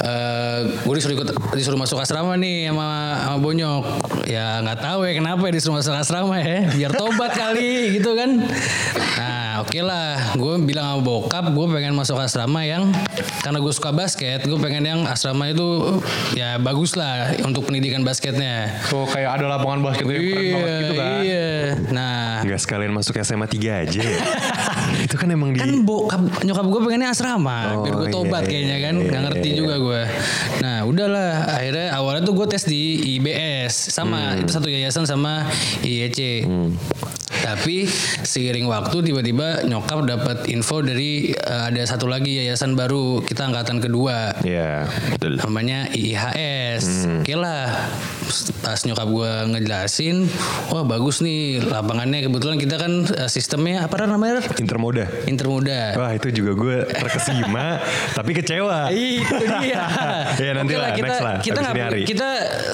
Eh, 0.01 0.59
gue 0.81 0.95
disuruh 0.95 1.13
ikut 1.15 1.29
disuruh 1.53 1.77
masuk 1.77 1.97
asrama 1.97 2.33
nih 2.35 2.69
sama 2.69 2.89
sama 3.21 3.37
Bonyok. 3.39 3.85
Ya 4.25 4.61
nggak 4.61 4.79
tahu 4.79 5.05
ya 5.05 5.13
kenapa 5.15 5.43
ya 5.45 5.53
disuruh 5.53 5.77
masuk 5.77 5.93
asrama 5.93 6.37
ya. 6.37 6.69
Biar 6.69 6.93
tobat 6.93 7.33
kali 7.33 7.71
gitu 7.97 8.13
kan. 8.13 8.45
Nah 9.17 9.37
oke 9.61 9.77
lah, 9.81 10.33
gue 10.33 10.55
bilang 10.63 10.87
sama 10.91 11.01
bokap 11.01 11.45
gue 11.49 11.67
pengen 11.71 11.93
masuk 11.93 12.17
asrama 12.17 12.65
yang 12.65 12.89
karena 13.41 13.59
gue 13.59 13.73
suka 13.75 13.93
basket, 13.93 14.41
gue 14.41 14.57
pengen 14.57 14.85
yang 14.85 15.01
asrama 15.05 15.49
itu 15.49 16.01
ya 16.33 16.57
bagus 16.57 16.97
lah 16.97 17.37
untuk 17.45 17.69
pendidikan 17.69 18.01
basketnya. 18.01 18.73
Oh 18.93 19.05
kayak 19.05 19.37
ada 19.37 19.49
lapangan 19.51 19.81
basket 19.83 20.07
yang 20.07 20.17
keren 20.17 20.33
banget 20.33 20.41
Iya, 20.41 20.77
gitu 20.81 20.95
kan. 20.97 21.13
iya. 21.21 21.49
Nah, 21.91 22.21
Nggak 22.51 22.61
sekalian 22.61 22.91
masuk 22.91 23.15
SMA 23.17 23.47
3 23.47 23.83
aja 23.87 24.01
ya? 24.03 24.19
itu 25.07 25.15
kan 25.15 25.31
emang 25.31 25.55
di... 25.55 25.63
kan 25.63 25.71
bokap 25.81 26.19
nyokap 26.43 26.67
gue 26.67 26.81
pengennya 26.83 27.09
asrama 27.09 27.79
Oh, 27.79 27.87
biar 27.87 27.95
gue 27.95 28.09
iya, 28.11 28.13
tobat 28.13 28.43
iya, 28.43 28.51
kayaknya 28.51 28.77
kan 28.77 28.95
iya, 28.97 29.07
nggak 29.07 29.23
ngerti 29.23 29.49
iya, 29.49 29.57
juga 29.57 29.75
gue 29.79 30.03
nah 30.59 30.79
udahlah 30.83 31.31
akhirnya 31.49 31.87
awalnya 31.95 32.23
tuh 32.23 32.35
gue 32.35 32.47
tes 32.49 32.65
di 32.67 32.83
IBS 33.17 33.73
sama 33.89 34.19
Hmm. 34.35 34.43
itu 34.43 34.51
satu 34.51 34.67
yayasan 34.67 35.07
sama 35.07 35.47
IEC 35.81 36.45
tapi 37.41 37.89
seiring 38.21 38.69
waktu 38.69 39.01
tiba-tiba 39.01 39.65
nyokap 39.65 40.05
dapat 40.05 40.45
info 40.47 40.85
dari 40.85 41.33
eh, 41.33 41.63
ada 41.73 41.81
satu 41.83 42.05
lagi 42.05 42.37
yayasan 42.37 42.75
baru 42.75 43.25
kita 43.25 43.49
angkatan 43.49 43.81
kedua 43.81 44.37
Ya, 44.45 44.85
betul. 45.09 45.41
namanya 45.41 45.89
IIHS. 45.91 46.85
Hmm. 47.07 47.21
Oke 47.23 47.35
lah. 47.35 47.73
Pas 48.61 48.77
nyokap 48.85 49.09
gue 49.09 49.33
ngejelasin, 49.51 50.29
wah 50.69 50.85
bagus 50.85 51.19
nih 51.21 51.65
lapangannya. 51.65 52.23
Kebetulan 52.23 52.40
kita 52.41 52.77
kan 52.81 53.05
eh, 53.05 53.29
sistemnya 53.29 53.85
apa 53.85 54.09
namanya? 54.09 54.41
Intermoda. 54.57 55.05
Intermuda. 55.29 55.95
Wah 56.01 56.13
itu 56.17 56.33
juga 56.33 56.57
gue 56.57 56.77
terkesima 56.89 57.79
tapi 58.19 58.33
kecewa. 58.33 58.89
Itu 58.91 59.45
dia. 59.61 59.85
Ya, 60.41 60.57
nanti 60.57 60.73
lah, 60.73 60.97
kita, 60.97 61.07
next 61.07 61.21
lah, 61.21 61.37
Kita 61.45 61.59
nggak 61.61 62.07
kita 62.09 62.29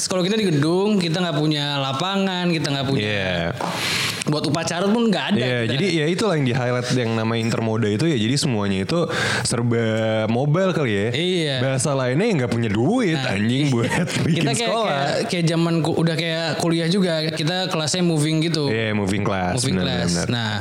kalau 0.06 0.22
kita 0.22 0.36
di 0.38 0.46
gedung 0.54 1.02
kita 1.02 1.18
nggak 1.18 1.36
punya 1.36 1.82
lapangan, 1.82 2.46
kita 2.54 2.68
nggak 2.70 2.86
punya 2.86 3.02
Iya. 3.02 4.15
Buat 4.26 4.44
upacara 4.44 4.86
pun 4.86 5.06
nggak 5.06 5.24
ada. 5.32 5.38
Iya, 5.38 5.58
kita. 5.62 5.72
jadi 5.72 5.86
ya 5.86 6.06
itulah 6.06 6.34
yang 6.34 6.46
di 6.46 6.54
highlight 6.54 6.88
yang 6.92 7.10
namanya 7.14 7.40
intermoda 7.42 7.86
itu 7.86 8.04
ya. 8.04 8.18
Jadi 8.18 8.34
semuanya 8.34 8.78
itu 8.82 8.98
serba 9.42 9.84
mobile 10.26 10.70
kali 10.70 10.92
ya. 10.92 11.08
Iya. 11.12 11.54
Bahasa 11.62 11.94
lainnya 11.94 12.44
nggak 12.44 12.50
punya 12.50 12.68
duit 12.68 13.16
anjing 13.16 13.70
buat 13.70 13.86
bikin 14.26 14.42
kita 14.42 14.52
kayak, 14.52 14.66
sekolah. 14.66 14.86
kayak 14.90 15.26
kayak 15.30 15.44
zaman 15.46 15.74
udah 15.80 16.14
kayak 16.14 16.46
kuliah 16.58 16.88
juga 16.90 17.12
kita 17.30 17.70
kelasnya 17.70 18.02
moving 18.02 18.42
gitu. 18.42 18.66
Iya, 18.66 18.92
moving 18.92 19.22
class. 19.22 19.54
moving 19.56 19.78
benar, 19.78 19.86
class. 20.04 20.10
benar. 20.10 20.26
Nah, 20.28 20.52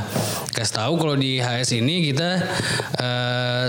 kasih 0.53 0.73
tahu 0.75 0.93
kalau 0.95 1.15
di 1.15 1.37
HS 1.37 1.69
ini 1.77 2.13
kita 2.13 2.29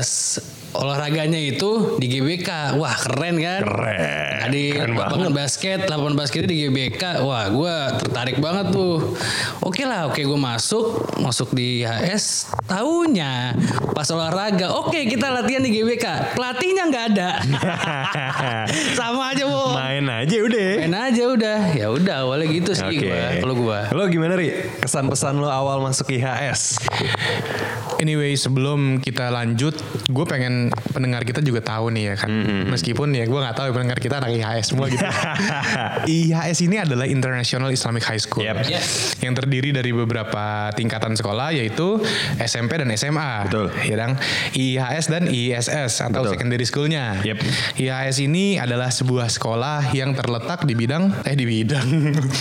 s- 0.01 0.56
olahraganya 0.75 1.39
itu 1.39 2.01
di 2.01 2.07
GBK. 2.09 2.75
Wah, 2.81 2.97
keren 2.97 3.37
kan? 3.39 3.61
Keren. 3.63 4.51
Di 4.51 4.75
Keren 4.75 4.95
lapangan 4.95 5.31
banget. 5.31 5.39
basket, 5.39 5.79
lapangan 5.87 6.15
basketnya 6.19 6.49
di 6.51 6.59
GBK. 6.67 7.03
Wah, 7.23 7.45
gue 7.51 7.75
tertarik 8.03 8.39
banget 8.39 8.75
tuh. 8.75 9.15
Oke 9.63 9.83
lah, 9.87 10.11
oke 10.11 10.19
gue 10.19 10.41
masuk, 10.41 10.87
masuk 11.21 11.55
di 11.55 11.83
HS. 11.83 12.51
Tahunya 12.67 13.55
pas 13.95 14.07
olahraga, 14.11 14.75
oke 14.75 15.07
kita 15.07 15.31
latihan 15.31 15.63
di 15.63 15.71
GBK. 15.71 16.35
Pelatihnya 16.35 16.83
nggak 16.91 17.05
ada. 17.15 17.29
Sama 18.99 19.35
aja, 19.35 19.45
Bo. 19.47 19.75
Main 19.75 20.07
aja 20.07 20.37
udah. 20.43 20.71
Main 20.83 20.95
aja 20.95 21.23
udah. 21.31 21.59
Ya 21.75 21.87
udah, 21.91 22.17
awalnya 22.27 22.47
gitu 22.51 22.71
sih 22.73 22.87
Oke. 22.87 23.07
gua. 23.07 23.19
Kalau 23.43 23.55
gua. 23.55 23.79
Lo 23.93 24.03
gimana 24.07 24.39
Ri? 24.39 24.53
Kesan 24.79 25.11
pesan 25.11 25.39
lo 25.39 25.51
awal 25.51 25.83
masuk 25.83 26.11
IHS? 26.15 26.79
Anyway 27.97 28.37
sebelum 28.37 29.01
kita 29.01 29.33
lanjut, 29.33 29.73
gue 30.07 30.25
pengen 30.29 30.66
pendengar 30.93 31.23
kita 31.23 31.41
juga 31.43 31.61
tahu 31.63 31.93
nih 31.93 32.13
ya 32.13 32.15
kan. 32.19 32.31
Meskipun 32.71 33.13
ya 33.15 33.25
gue 33.25 33.41
nggak 33.41 33.57
tahu 33.57 33.67
ya 33.71 33.73
pendengar 33.73 33.99
kita 33.99 34.23
anak 34.23 34.31
IHS 34.35 34.67
semua 34.73 34.87
gitu. 34.91 35.05
IHS 36.19 36.59
ini 36.65 36.77
adalah 36.83 37.07
International 37.09 37.71
Islamic 37.71 38.05
High 38.05 38.23
School. 38.23 38.45
Yep. 38.45 38.57
Yes. 38.69 39.17
Yang 39.21 39.45
terdiri 39.45 39.71
dari 39.75 39.91
beberapa 39.93 40.71
tingkatan 40.75 41.15
sekolah 41.15 41.55
yaitu 41.55 42.01
SMP 42.41 42.79
dan 42.79 42.91
SMA. 42.95 43.49
Betul. 43.49 43.67
Ya 43.87 43.95
dong. 43.99 44.15
IHS 44.57 45.07
dan 45.13 45.25
ISS 45.29 45.93
atau 46.03 46.27
Betul. 46.27 46.33
secondary 46.37 46.67
schoolnya. 46.67 47.21
Yep. 47.23 47.39
IHS 47.81 48.17
ini 48.25 48.59
adalah 48.61 48.89
sebuah 48.91 49.29
sekolah 49.31 49.93
yang 49.93 50.13
terletak 50.17 50.65
di 50.65 50.75
bidang 50.77 51.13
eh 51.25 51.37
di 51.37 51.45
bidang. 51.45 51.87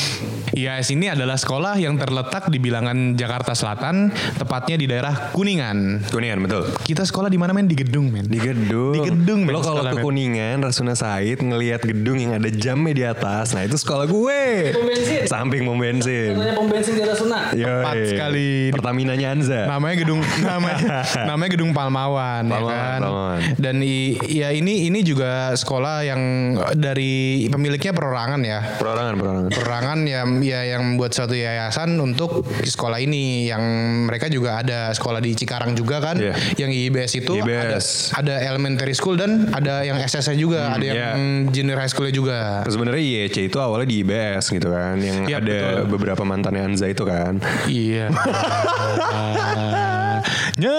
IHS 0.60 0.96
ini 0.96 1.12
adalah 1.12 1.36
sekolah 1.36 1.76
yang 1.82 2.00
terletak 2.00 2.48
di 2.48 2.62
bilangan 2.62 3.18
Jakarta 3.18 3.52
Selatan, 3.52 4.14
tepatnya 4.40 4.76
di 4.80 4.86
daerah 4.88 5.34
Kuningan. 5.36 6.08
Kuningan 6.08 6.40
betul. 6.46 6.64
Kita 6.86 7.04
sekolah 7.04 7.28
di 7.28 7.40
mana 7.40 7.52
men? 7.52 7.68
Di 7.68 7.76
gedung 7.76 8.05
men. 8.08 8.26
Di 8.26 8.38
gedung. 8.38 8.94
Di 8.94 9.02
gedung, 9.06 9.40
men, 9.44 9.52
Lo 9.52 9.60
kalau 9.60 9.82
ke. 9.84 9.98
Kuningan, 9.98 10.60
Rasuna 10.60 10.94
Said 10.94 11.40
ngelihat 11.40 11.82
gedung 11.82 12.16
yang 12.16 12.34
ada 12.34 12.48
jamnya 12.48 12.92
di 12.92 13.04
atas. 13.04 13.52
Nah 13.52 13.64
itu 13.64 13.76
sekolah 13.76 14.06
gue. 14.06 14.42
Pom 14.72 14.86
bensin. 14.86 15.22
Samping 15.26 15.62
pom 15.64 15.76
bensin. 15.76 16.34
Katanya 16.34 16.54
pom 16.54 16.68
bensin 16.68 16.94
di 16.94 17.02
atas 17.02 17.18
sana. 17.18 17.40
Tepat 17.50 17.96
sekali. 18.06 18.50
Pertaminanya 18.70 19.28
Anza. 19.32 19.62
namanya 19.66 19.96
gedung 19.98 20.20
namanya 20.44 21.02
namanya 21.26 21.52
gedung 21.52 21.72
Palmawan, 21.72 22.44
ya 22.44 22.52
Palmawan, 22.52 22.72
kan. 22.72 23.00
Palmawan. 23.02 23.40
Dan 23.56 23.76
i- 23.80 24.16
ya 24.22 24.50
ini 24.50 24.86
ini 24.86 25.00
juga 25.02 25.52
sekolah 25.52 26.04
yang 26.04 26.22
dari 26.74 27.46
pemiliknya 27.48 27.92
perorangan 27.92 28.42
ya. 28.42 28.60
Perorangan, 28.78 29.14
perorangan. 29.16 29.50
Perorangan 29.50 30.00
ya 30.04 30.22
ya 30.40 30.60
yang 30.68 30.82
membuat 30.86 31.12
suatu 31.12 31.34
yayasan 31.34 31.96
untuk 31.98 32.44
sekolah 32.62 32.98
ini 32.98 33.48
yang 33.48 33.64
mereka 34.06 34.28
juga 34.28 34.60
ada 34.60 34.92
sekolah 34.92 35.20
di 35.20 35.34
Cikarang 35.34 35.74
juga 35.74 36.00
kan. 36.00 36.16
Iya. 36.16 36.34
Yang 36.58 36.72
IBS 36.86 37.12
itu 37.18 37.34
IBS. 37.36 37.62
ada 37.62 37.80
ada 38.14 38.36
elementary 38.44 38.94
school 38.96 39.16
dan 39.20 39.50
ada 39.52 39.84
yang 39.86 39.98
SS 40.00 40.36
juga, 40.36 40.74
ada 40.76 40.84
yang 40.84 40.98
iya. 40.98 41.12
junior 41.52 41.78
high 41.80 41.92
schoolnya 41.92 42.14
juga. 42.16 42.40
Sebenarnya 42.68 43.02
IEC 43.02 43.50
itu 43.52 43.58
awalnya 43.62 43.88
di 43.90 44.04
IBS 44.04 44.46
gitu 44.52 44.70
kan, 44.72 44.96
yang 45.00 45.26
Iya, 45.26 45.38
ada 45.42 45.58
betul. 45.58 45.98
beberapa 45.98 46.24
mantannya 46.28 46.62
Anza 46.66 46.88
itu 46.90 47.04
kan. 47.08 47.40
Iya. 47.70 48.12
Nya 50.56 50.78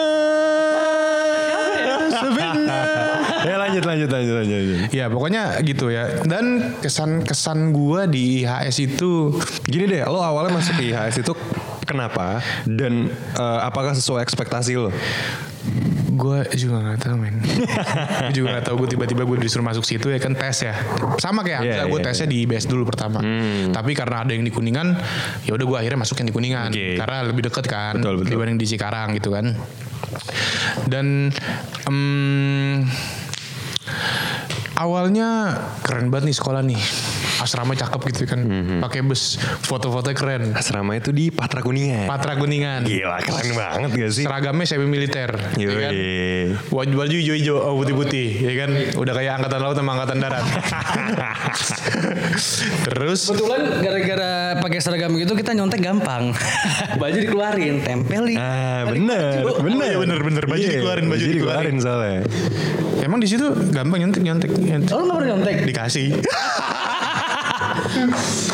ya 3.46 3.56
lanjut 3.60 3.84
lanjut 3.84 4.10
lanjut 4.10 4.34
lanjut. 4.40 4.88
Ya 4.90 5.06
pokoknya 5.12 5.60
gitu 5.62 5.92
ya. 5.92 6.24
Dan 6.24 6.76
kesan-kesan 6.80 7.70
gua 7.76 8.08
di 8.08 8.42
IHS 8.42 8.76
itu 8.82 9.36
Gini 9.68 9.84
deh, 9.86 10.02
lo 10.08 10.22
awalnya 10.22 10.56
masuk 10.56 10.80
IHS 10.80 11.20
itu 11.22 11.32
kenapa 11.86 12.42
dan 12.66 13.12
eh, 13.38 13.60
apakah 13.62 13.94
sesuai 13.94 14.24
ekspektasi 14.26 14.74
lo? 14.80 14.90
Gue 16.16 16.38
juga 16.56 16.76
nggak 16.80 16.98
tahu 16.98 17.14
men. 17.20 17.36
gue 17.38 18.34
juga 18.34 18.46
nggak 18.56 18.64
tahu 18.64 18.74
gue 18.82 18.88
tiba-tiba 18.96 19.22
gue 19.22 19.36
disuruh 19.38 19.62
masuk 19.62 19.84
situ 19.84 20.08
ya 20.08 20.16
kan 20.16 20.32
tes 20.32 20.64
ya. 20.64 20.74
Sama 21.20 21.44
kayak 21.44 21.60
Iya, 21.60 21.72
Hamzah, 21.84 21.86
gue 21.92 22.00
tesnya 22.00 22.26
di 22.26 22.36
IBS 22.42 22.64
dulu 22.66 22.88
pertama. 22.88 23.20
Tapi 23.70 23.92
karena 23.92 24.24
ada 24.24 24.32
yang 24.32 24.42
di 24.42 24.50
Kuningan, 24.50 24.96
ya 25.44 25.52
udah 25.52 25.66
gue 25.68 25.76
akhirnya 25.78 26.00
masuk 26.00 26.16
yang 26.18 26.28
di 26.28 26.34
Kuningan 26.34 26.70
Oke. 26.72 26.96
karena 26.96 27.16
lebih 27.28 27.42
deket 27.46 27.64
kan 27.68 27.94
Betul, 28.00 28.24
betul. 28.24 28.30
dibanding 28.32 28.56
di 28.56 28.66
Cikarang 28.66 29.08
gitu 29.14 29.28
kan. 29.30 29.52
Dan 30.88 31.28
em, 31.84 32.84
awalnya 34.76 35.56
keren 35.82 36.08
banget 36.08 36.32
nih 36.32 36.36
sekolah 36.36 36.62
nih. 36.62 36.80
Asrama 37.36 37.72
cakep 37.72 38.00
gitu 38.10 38.22
kan. 38.26 38.38
Mhm. 38.40 38.78
Pakai 38.80 39.00
bus, 39.00 39.36
foto-fotonya 39.62 40.12
keren. 40.12 40.42
Asrama 40.52 40.94
itu 40.94 41.10
di 41.10 41.28
Patra 41.28 41.60
Kuningan. 41.60 42.06
Patra 42.06 42.32
Kuningan. 42.34 42.82
Gila, 42.82 43.16
keren 43.20 43.48
banget 43.52 43.88
gak 43.92 44.10
sih? 44.10 44.22
Seragamnya 44.24 44.64
semi 44.64 44.84
militer, 44.84 45.28
ya 45.54 45.68
kan? 45.68 45.92
Baju 46.66 46.94
baju 46.96 47.14
hijau-hijau, 47.14 47.56
oh 47.56 47.72
putih-putih, 47.76 48.28
ya 48.38 48.52
kan? 48.56 48.68
Udah 48.96 49.12
kayak 49.12 49.32
angkatan 49.38 49.58
laut 49.60 49.74
sama 49.76 49.90
angkatan 49.94 50.16
darat. 50.18 50.44
Terus 52.86 53.20
Kebetulan 53.28 53.60
gara-gara 53.80 54.30
pakai 54.60 54.78
seragam 54.80 55.10
gitu 55.14 55.32
kita 55.32 55.52
nyontek 55.52 55.80
gampang. 55.80 56.32
baju 57.00 57.16
dikeluarin, 57.16 57.82
tempel 57.82 58.22
di. 58.26 58.34
Ah 58.36 58.82
bener, 58.86 59.42
bener, 59.60 59.86
iya, 59.86 59.96
bener, 59.98 60.18
bener. 60.22 60.42
Baju 60.46 60.60
Iya, 60.60 60.70
dikeluarin, 60.80 61.04
baju 61.06 61.24
dikeluarin. 61.24 61.74
soalnya. 61.78 62.20
emang 63.06 63.22
di 63.22 63.30
situ 63.30 63.46
gampang 63.70 64.02
nyontek 64.02 64.18
nyontek. 64.18 64.50
nyontek. 64.50 64.90
Oh, 64.90 65.06
lu 65.06 65.14
pernah 65.14 65.36
nyontek? 65.36 65.62
Dikasih. 65.62 66.10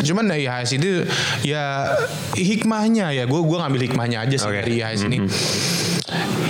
Cuman 0.02 0.24
ya 0.34 0.60
IHS 0.60 0.70
itu 0.78 1.06
ya 1.46 1.94
hikmahnya 2.34 3.14
ya 3.14 3.24
gue 3.26 3.40
gua 3.42 3.66
ngambil 3.66 3.80
hikmahnya 3.90 4.18
aja 4.26 4.36
sih 4.36 4.48
Oke. 4.48 4.58
dari 4.62 4.72
IHS 4.82 5.02
ini. 5.08 5.18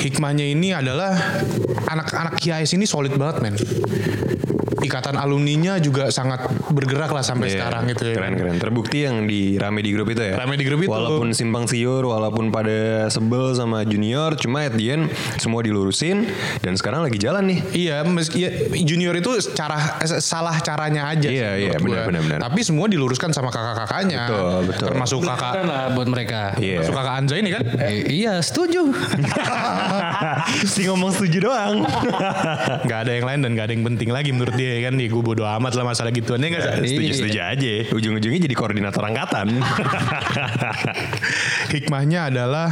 Hikmahnya 0.03 0.47
ini 0.51 0.75
adalah 0.75 1.15
anak-anak 1.87 2.41
IHS 2.43 2.75
ini 2.75 2.85
solid 2.89 3.15
banget 3.15 3.37
men. 3.45 3.55
Ikatan 4.83 5.15
alumninya 5.17 5.79
juga 5.79 6.11
sangat 6.11 6.51
bergerak 6.71 7.11
lah 7.15 7.23
sampai 7.23 7.53
Iya, 7.53 7.55
sekarang 7.59 7.83
gitu 7.93 8.05
ya. 8.09 8.15
Keren 8.17 8.35
keren. 8.39 8.57
Terbukti 8.59 8.99
yang 9.05 9.17
di 9.29 9.57
rame 9.57 9.81
di 9.85 9.91
grup 9.95 10.09
itu 10.11 10.23
ya. 10.23 10.35
Rame 10.39 10.55
di 10.59 10.65
grup 10.67 10.81
itu. 10.83 10.91
Walaupun 10.91 11.31
simpang 11.37 11.65
siur, 11.71 12.03
walaupun 12.07 12.51
pada 12.51 13.07
sebel 13.13 13.55
sama 13.55 13.85
junior, 13.87 14.35
cuma 14.39 14.67
at 14.67 14.75
the 14.75 14.87
end 14.93 15.13
semua 15.39 15.63
dilurusin 15.63 16.27
dan 16.65 16.75
sekarang 16.75 17.07
lagi 17.07 17.19
jalan 17.21 17.47
nih. 17.49 17.59
Iya, 17.73 17.97
meski 18.07 18.39
ya, 18.47 18.51
junior 18.83 19.15
itu 19.17 19.39
cara 19.55 20.01
eh, 20.03 20.21
salah 20.21 20.59
caranya 20.61 21.13
aja. 21.13 21.29
Iya, 21.29 21.51
sih 21.57 21.63
iya, 21.69 21.73
menurut 21.79 22.09
benar, 22.09 22.23
benar, 22.23 22.23
benar. 22.27 22.41
Tapi 22.51 22.61
semua 22.65 22.87
diluruskan 22.89 23.31
sama 23.31 23.49
kakak-kakaknya. 23.53 24.23
Betul, 24.27 24.59
betul. 24.69 24.87
Termasuk 24.93 25.19
kakak, 25.25 25.53
lah 25.65 25.85
buat 25.95 26.09
mereka. 26.09 26.57
Iya. 26.59 26.83
termasuk 26.83 26.95
kakak 26.97 27.15
Anza 27.23 27.35
ini 27.39 27.51
kan. 27.53 27.63
Eh, 27.79 28.11
iya, 28.11 28.35
setuju. 28.41 28.83
si 30.73 30.89
ngomong 30.89 31.11
setuju 31.15 31.39
doang. 31.49 31.85
Gak 32.89 32.99
ada 33.09 33.13
yang 33.13 33.27
lain 33.27 33.41
dan 33.45 33.51
gak 33.55 33.65
ada 33.71 33.73
yang 33.75 33.85
penting 33.87 34.11
lagi 34.11 34.31
menurut 34.35 34.55
dia 34.57 34.72
kan. 34.81 34.93
Nih 34.95 35.07
gue 35.07 35.21
bodo 35.21 35.43
amat 35.43 35.75
lah 35.75 35.85
masalah 35.85 36.11
gituan 36.11 36.39
ya 36.39 36.49
gak? 36.51 36.83
setuju 36.83 37.13
setuju 37.15 37.39
aja. 37.43 37.71
Ujung-ujungnya 37.91 38.41
jadi 38.41 38.55
koordinator 38.55 39.03
angkatan. 39.03 39.47
Hikmahnya 41.73 42.29
adalah 42.29 42.69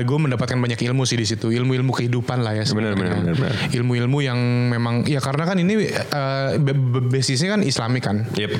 gue 0.00 0.18
mendapatkan 0.18 0.54
banyak 0.54 0.78
ilmu 0.82 1.02
sih 1.02 1.14
di 1.14 1.24
situ, 1.24 1.50
ilmu-ilmu 1.50 1.90
kehidupan 1.92 2.40
lah 2.40 2.54
ya. 2.54 2.62
Benar, 2.64 2.94
benar, 2.94 2.96
sebenarnya. 2.96 3.22
benar, 3.22 3.34
benar. 3.36 3.52
Ilmu-ilmu 3.74 4.18
yang 4.20 4.38
memang 4.68 4.94
ya 5.04 5.18
karena 5.18 5.42
kan 5.44 5.56
ini 5.58 5.88
eh, 5.88 6.48
be- 6.58 7.04
basisnya 7.04 7.50
kan 7.50 7.60
Islamik 7.60 8.02
kan. 8.02 8.16
Yep. 8.32 8.50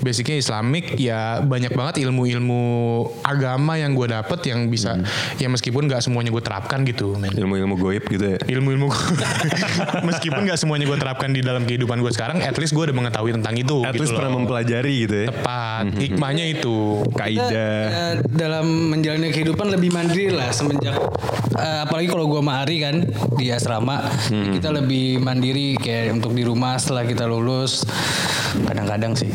Basicnya 0.00 0.36
Islamik 0.36 0.94
ya 0.96 1.40
banyak 1.40 1.72
banget 1.72 2.02
ilmu-ilmu 2.02 2.62
agama 3.22 3.74
yang 3.74 3.92
gue 3.92 4.06
dapet 4.06 4.38
yang 4.46 4.66
bisa 4.66 4.78
Hmm. 4.86 5.02
ya 5.36 5.46
meskipun 5.46 5.86
nggak 5.86 5.98
semuanya 5.98 6.30
gue 6.30 6.38
terapkan 6.38 6.82
gitu. 6.82 7.14
men. 7.16 7.30
Ilmu-ilmu 7.30 7.74
goib 7.74 8.04
gitu 8.06 8.22
ya. 8.26 8.36
Ilmu-ilmu 8.46 8.86
meskipun 10.08 10.44
nggak 10.44 10.56
semuanya 10.56 10.84
gue 10.84 10.96
terapkan 10.96 11.28
di 11.28 11.40
dalam 11.40 11.55
kehidupan 11.64 11.96
gue 11.98 12.12
sekarang, 12.12 12.42
at 12.42 12.58
least 12.58 12.74
gue 12.74 12.84
udah 12.84 12.92
mengetahui 12.92 13.32
tentang 13.32 13.54
itu. 13.56 13.80
At 13.80 13.94
gitu 13.94 14.04
least 14.04 14.12
loh. 14.12 14.18
pernah 14.20 14.32
mempelajari 14.36 14.94
gitu 15.06 15.16
ya. 15.16 15.26
tepat. 15.30 15.84
Hikmahnya 15.94 16.44
itu. 16.44 16.76
Kaidah. 17.14 17.48
eh, 17.48 18.14
dalam 18.28 18.66
menjalani 18.92 19.30
kehidupan 19.30 19.70
lebih 19.70 19.88
mandiri 19.88 20.28
lah 20.28 20.50
semenjak 20.50 20.98
eh, 21.54 21.78
apalagi 21.80 22.10
kalau 22.10 22.26
gua 22.26 22.42
sama 22.42 22.60
Ari 22.60 22.76
kan 22.82 22.96
di 23.36 23.48
asrama 23.48 24.02
kita 24.26 24.68
lebih 24.68 25.20
mandiri 25.20 25.78
kayak 25.78 26.12
untuk 26.12 26.34
di 26.34 26.42
rumah 26.42 26.76
setelah 26.76 27.06
kita 27.06 27.24
lulus 27.24 27.86
kadang-kadang 28.66 29.12
sih 29.12 29.30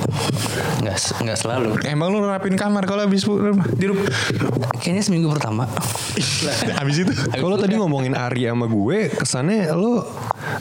nggak 0.82 0.98
nggak 1.22 1.38
selalu 1.38 1.78
Emang 1.86 2.10
lu 2.10 2.22
rapin 2.22 2.54
kamar 2.54 2.84
kalau 2.84 3.06
habis 3.06 3.22
di 3.78 3.86
rumah? 3.86 4.06
kayaknya 4.78 5.04
seminggu 5.06 5.30
pertama 5.30 5.70
habis 6.76 6.98
itu? 7.00 7.14
Kalau 7.32 7.56
tadi 7.56 7.78
ngomongin 7.78 8.14
Ari 8.14 8.50
sama 8.50 8.66
gue, 8.66 8.98
kesannya 9.14 9.70
lo 9.72 10.04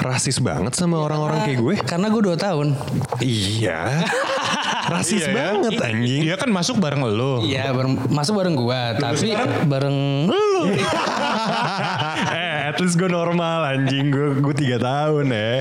rasis 0.01 0.39
banget 0.39 0.73
sama 0.73 0.99
orang-orang 0.99 1.45
kayak 1.45 1.59
gue. 1.59 1.75
karena 1.83 2.07
gue 2.09 2.23
dua 2.23 2.37
tahun 2.37 2.77
Iya. 3.19 4.05
rasis 4.93 5.23
Iya 5.23 5.31
ya. 5.31 5.35
banget 5.37 5.73
anjing. 5.79 6.21
Dia 6.25 6.35
kan 6.35 6.51
masuk 6.51 6.77
bareng 6.79 6.99
lo. 7.05 7.41
Iya 7.41 7.71
bareng, 7.71 8.11
masuk 8.11 8.35
bareng 8.35 8.57
gua 8.59 8.97
tapi 8.97 9.31
bareng 9.65 9.97
lu 10.27 10.63
least 12.81 12.97
gue 12.97 13.07
normal 13.07 13.63
anjing. 13.67 14.09
Gue 14.09 14.35
gue 14.35 14.55
tiga 14.57 14.77
tahun 14.77 15.29
ya. 15.29 15.61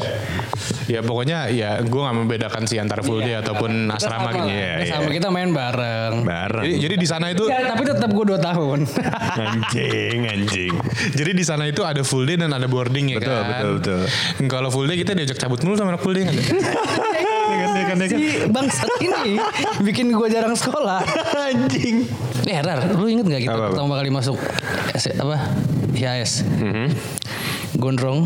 Ya 0.89 0.99
pokoknya 0.99 1.53
ya 1.53 1.77
gue 1.79 2.01
gak 2.01 2.17
membedakan 2.17 2.65
sih 2.65 2.81
antara 2.81 2.99
full 2.99 3.19
day 3.19 3.37
ataupun 3.37 3.93
asrama 3.93 4.33
gitu. 4.33 4.49
Iya, 4.49 4.73
Kita 4.73 4.81
iya. 4.81 4.93
sama 4.95 5.09
kita 5.11 5.27
main 5.29 5.49
bareng 5.53 6.13
Bareng. 6.25 6.63
Jadi, 6.65 6.75
jadi 6.79 6.95
di 6.97 7.07
sana 7.07 7.25
itu 7.29 7.45
Ya, 7.45 7.61
tapi 7.67 7.85
tetap 7.85 8.09
gue 8.09 8.25
dua 8.25 8.39
tahun 8.39 8.89
anjing, 9.45 10.19
anjing. 10.25 10.73
jadi 11.13 11.31
di 11.31 11.43
sana 11.43 11.63
itu 11.65 11.85
ada 11.85 12.01
full 12.01 12.25
day 12.25 12.35
dan 12.35 12.49
ada 12.49 12.65
boarding 12.65 13.13
ya 13.13 13.21
Betul, 13.21 13.29
kan. 13.31 13.45
betul, 13.45 13.71
betul. 13.77 13.99
Kalau 14.49 14.69
full 14.73 14.89
day 14.89 14.97
kita 14.97 15.13
diajak 15.13 15.37
cabut 15.37 15.61
mulu 15.61 15.77
sama 15.77 15.93
anak 15.93 16.01
full 16.01 16.17
day 16.17 16.25
kan. 16.25 16.33
si 17.99 18.47
bangsat 18.47 18.89
ini 19.01 19.37
bikin 19.81 20.09
gue 20.09 20.27
jarang 20.27 20.53
sekolah 20.53 21.01
anjing. 21.47 22.05
Eh 22.45 22.59
Rar, 22.59 22.81
lu 22.95 23.05
inget 23.05 23.25
gak 23.27 23.41
kita 23.43 23.51
Apa, 23.51 23.61
apa? 23.61 23.71
pertama 23.75 23.93
kali 23.95 24.09
masuk 24.09 24.37
S- 24.95 25.13
apa 25.99 26.23
IAS? 26.23 26.47
Mhm. 26.47 26.87
Gondrong. 27.75 28.23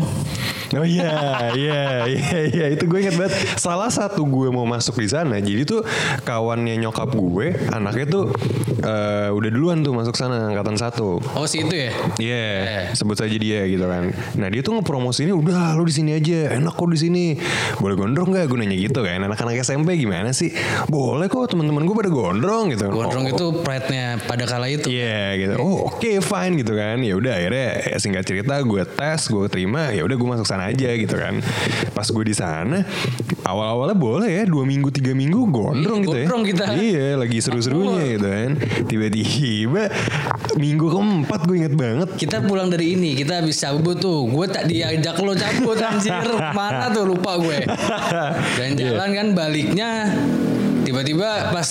Oh 0.74 0.82
iya, 0.82 1.14
iya, 1.54 1.82
iya, 2.04 2.38
iya. 2.44 2.66
Itu 2.68 2.84
gue 2.84 2.98
inget 3.00 3.14
banget. 3.14 3.32
Salah 3.54 3.88
satu 3.88 4.22
gue 4.22 4.48
mau 4.48 4.64
masuk 4.64 4.98
di 4.98 5.06
sana. 5.06 5.38
Jadi 5.38 5.62
tuh 5.64 5.80
kawannya 6.20 6.74
nyokap 6.78 7.10
gue, 7.10 7.46
anaknya 7.70 8.06
tuh 8.06 8.24
eh, 8.80 9.30
udah 9.30 9.50
duluan 9.50 9.80
tuh 9.80 9.92
masuk 9.92 10.14
sana 10.14 10.50
angkatan 10.50 10.74
satu. 10.74 11.18
Oh 11.32 11.46
si 11.46 11.60
itu 11.60 11.72
ya? 11.72 11.90
Iya, 12.18 12.44
Eh. 12.64 12.84
sebut 12.92 13.14
saja 13.14 13.32
dia 13.32 13.64
gitu 13.64 13.84
kan. 13.84 14.10
Nah 14.36 14.48
dia 14.48 14.60
tuh 14.60 14.76
ngepromosi 14.76 15.24
ini 15.24 15.32
udah 15.32 15.72
lu 15.72 15.84
di 15.84 15.94
sini 15.94 16.10
aja, 16.12 16.52
enak 16.54 16.74
kok 16.74 16.88
di 16.88 16.98
sini. 16.98 17.24
Boleh 17.78 17.94
gondrong 17.94 18.30
gak? 18.30 18.44
Gue 18.46 18.58
nanya 18.58 18.76
gitu 18.76 19.00
kan. 19.00 19.20
Anak-anak 19.20 19.56
SMP 19.58 19.96
gimana 19.96 20.30
sih? 20.30 20.52
Boleh 20.86 21.26
kok 21.26 21.48
teman-teman 21.48 21.82
gue 21.82 21.94
pada 21.94 22.10
gondrong 22.10 22.70
gitu. 22.70 22.88
Gondrong 22.88 23.24
Oh, 23.24 23.30
itu 23.30 23.46
pride-nya 23.64 24.20
pada 24.20 24.44
kala 24.44 24.68
itu. 24.68 24.90
Iya 24.90 25.38
gitu. 25.38 25.54
Oh 25.56 25.88
oke 25.88 26.10
fine 26.20 26.60
gitu 26.60 26.72
kan. 26.74 27.00
Ya 27.00 27.14
udah 27.14 27.32
akhirnya 27.32 27.68
ya, 27.84 27.96
singkat 27.96 28.24
cerita 28.24 28.60
gue 28.60 28.82
tes, 28.84 29.20
gue 29.24 29.46
terima. 29.48 29.88
Ya 29.90 30.04
udah 30.04 30.12
gue 30.12 30.28
masuk 30.28 30.44
sana 30.44 30.63
aja 30.66 30.88
gitu 30.92 31.14
kan. 31.14 31.40
Pas 31.90 32.06
gue 32.06 32.24
di 32.24 32.32
sana 32.32 32.80
awal-awalnya 33.42 33.92
boleh 33.94 34.30
ya 34.30 34.44
dua 34.44 34.64
minggu 34.64 34.88
tiga 34.88 35.12
minggu 35.12 35.46
gondrong 35.46 36.00
Iya, 36.00 36.04
gitu 36.04 36.16
ya. 36.16 36.24
gondrong 36.24 36.44
kita. 36.44 36.64
Iya 36.74 37.08
lagi 37.16 37.38
seru-serunya 37.38 38.02
gitu 38.10 38.26
kan. 38.26 38.50
Tiba-tiba 38.86 39.82
minggu 40.54 40.86
keempat 40.86 41.40
gue 41.44 41.56
inget 41.58 41.74
banget. 41.74 42.08
Kita 42.16 42.40
pulang 42.40 42.68
dari 42.68 42.94
ini, 42.94 43.12
kita 43.12 43.40
habis 43.40 43.56
cabut 43.56 43.96
tuh. 43.96 44.24
Gue 44.26 44.46
tak 44.46 44.64
diajak 44.64 45.16
lo 45.18 45.32
cabut 45.32 45.76
anjir. 45.76 46.14
Mana 46.56 46.88
tuh 46.88 47.04
lupa 47.06 47.36
gue. 47.36 47.64
Dan 48.54 48.70
Iya. 48.74 48.96
jalan 48.96 49.10
kan 49.12 49.26
baliknya 49.34 49.90
tiba-tiba 50.94 51.50
pas 51.50 51.68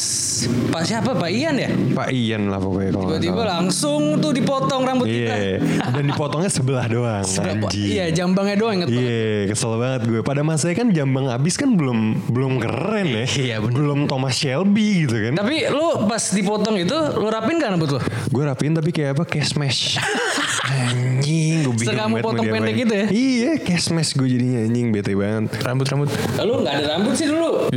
pas 0.68 0.84
siapa 0.84 1.16
Pak 1.16 1.32
Ian 1.32 1.56
ya? 1.56 1.72
Pak 1.96 2.12
Ian 2.12 2.52
lah 2.52 2.60
pokoknya 2.60 2.92
kalau 2.92 3.08
Tiba-tiba 3.16 3.42
langsung 3.48 4.02
tuh 4.20 4.36
dipotong 4.36 4.84
rambut 4.84 5.08
kita. 5.08 5.36
Iya. 5.40 5.58
Dan 5.96 6.04
dipotongnya 6.12 6.52
sebelah 6.52 6.86
doang. 6.92 7.24
anjing. 7.24 7.88
Iya, 7.88 8.06
jambangnya 8.12 8.60
doang 8.60 8.84
inget 8.84 8.92
banget. 8.92 9.08
Iya, 9.08 9.48
kesel 9.56 9.80
banget 9.80 10.02
gue. 10.12 10.20
Pada 10.28 10.42
masanya 10.44 10.76
kan 10.76 10.88
jambang 10.92 11.26
abis 11.32 11.56
kan 11.56 11.70
belum 11.80 12.20
belum 12.28 12.60
keren 12.60 13.08
ya. 13.08 13.26
Iya, 13.32 13.56
bener. 13.64 13.76
Belum 13.80 14.00
Thomas 14.12 14.36
Shelby 14.36 15.08
gitu 15.08 15.16
kan. 15.16 15.34
Tapi 15.40 15.72
lu 15.72 16.04
pas 16.04 16.24
dipotong 16.36 16.76
itu 16.84 16.98
lu 17.16 17.28
rapin 17.32 17.56
gak 17.64 17.72
rambut 17.80 17.90
lu? 17.96 18.00
Gue 18.28 18.44
rapiin 18.44 18.76
tapi 18.76 18.92
kayak 18.92 19.16
apa? 19.16 19.24
Cash 19.24 19.56
mesh. 19.56 19.96
anjing, 20.74 21.64
gue 21.64 21.74
bingung 21.76 21.96
banget 21.96 22.24
potong 22.24 22.48
pendek 22.52 22.76
gitu 22.84 22.94
ya? 22.94 23.06
Iya, 23.12 23.52
cash 23.62 23.88
mesh 23.92 24.12
gue 24.16 24.28
jadinya 24.28 24.60
anjing 24.68 24.88
bete 24.92 25.14
banget. 25.16 25.56
Rambut-rambut. 25.64 26.10
Lu 26.44 26.54
gak 26.64 26.74
ada 26.80 26.86
rambut 26.98 27.14
sih 27.16 27.28
dulu. 27.30 27.70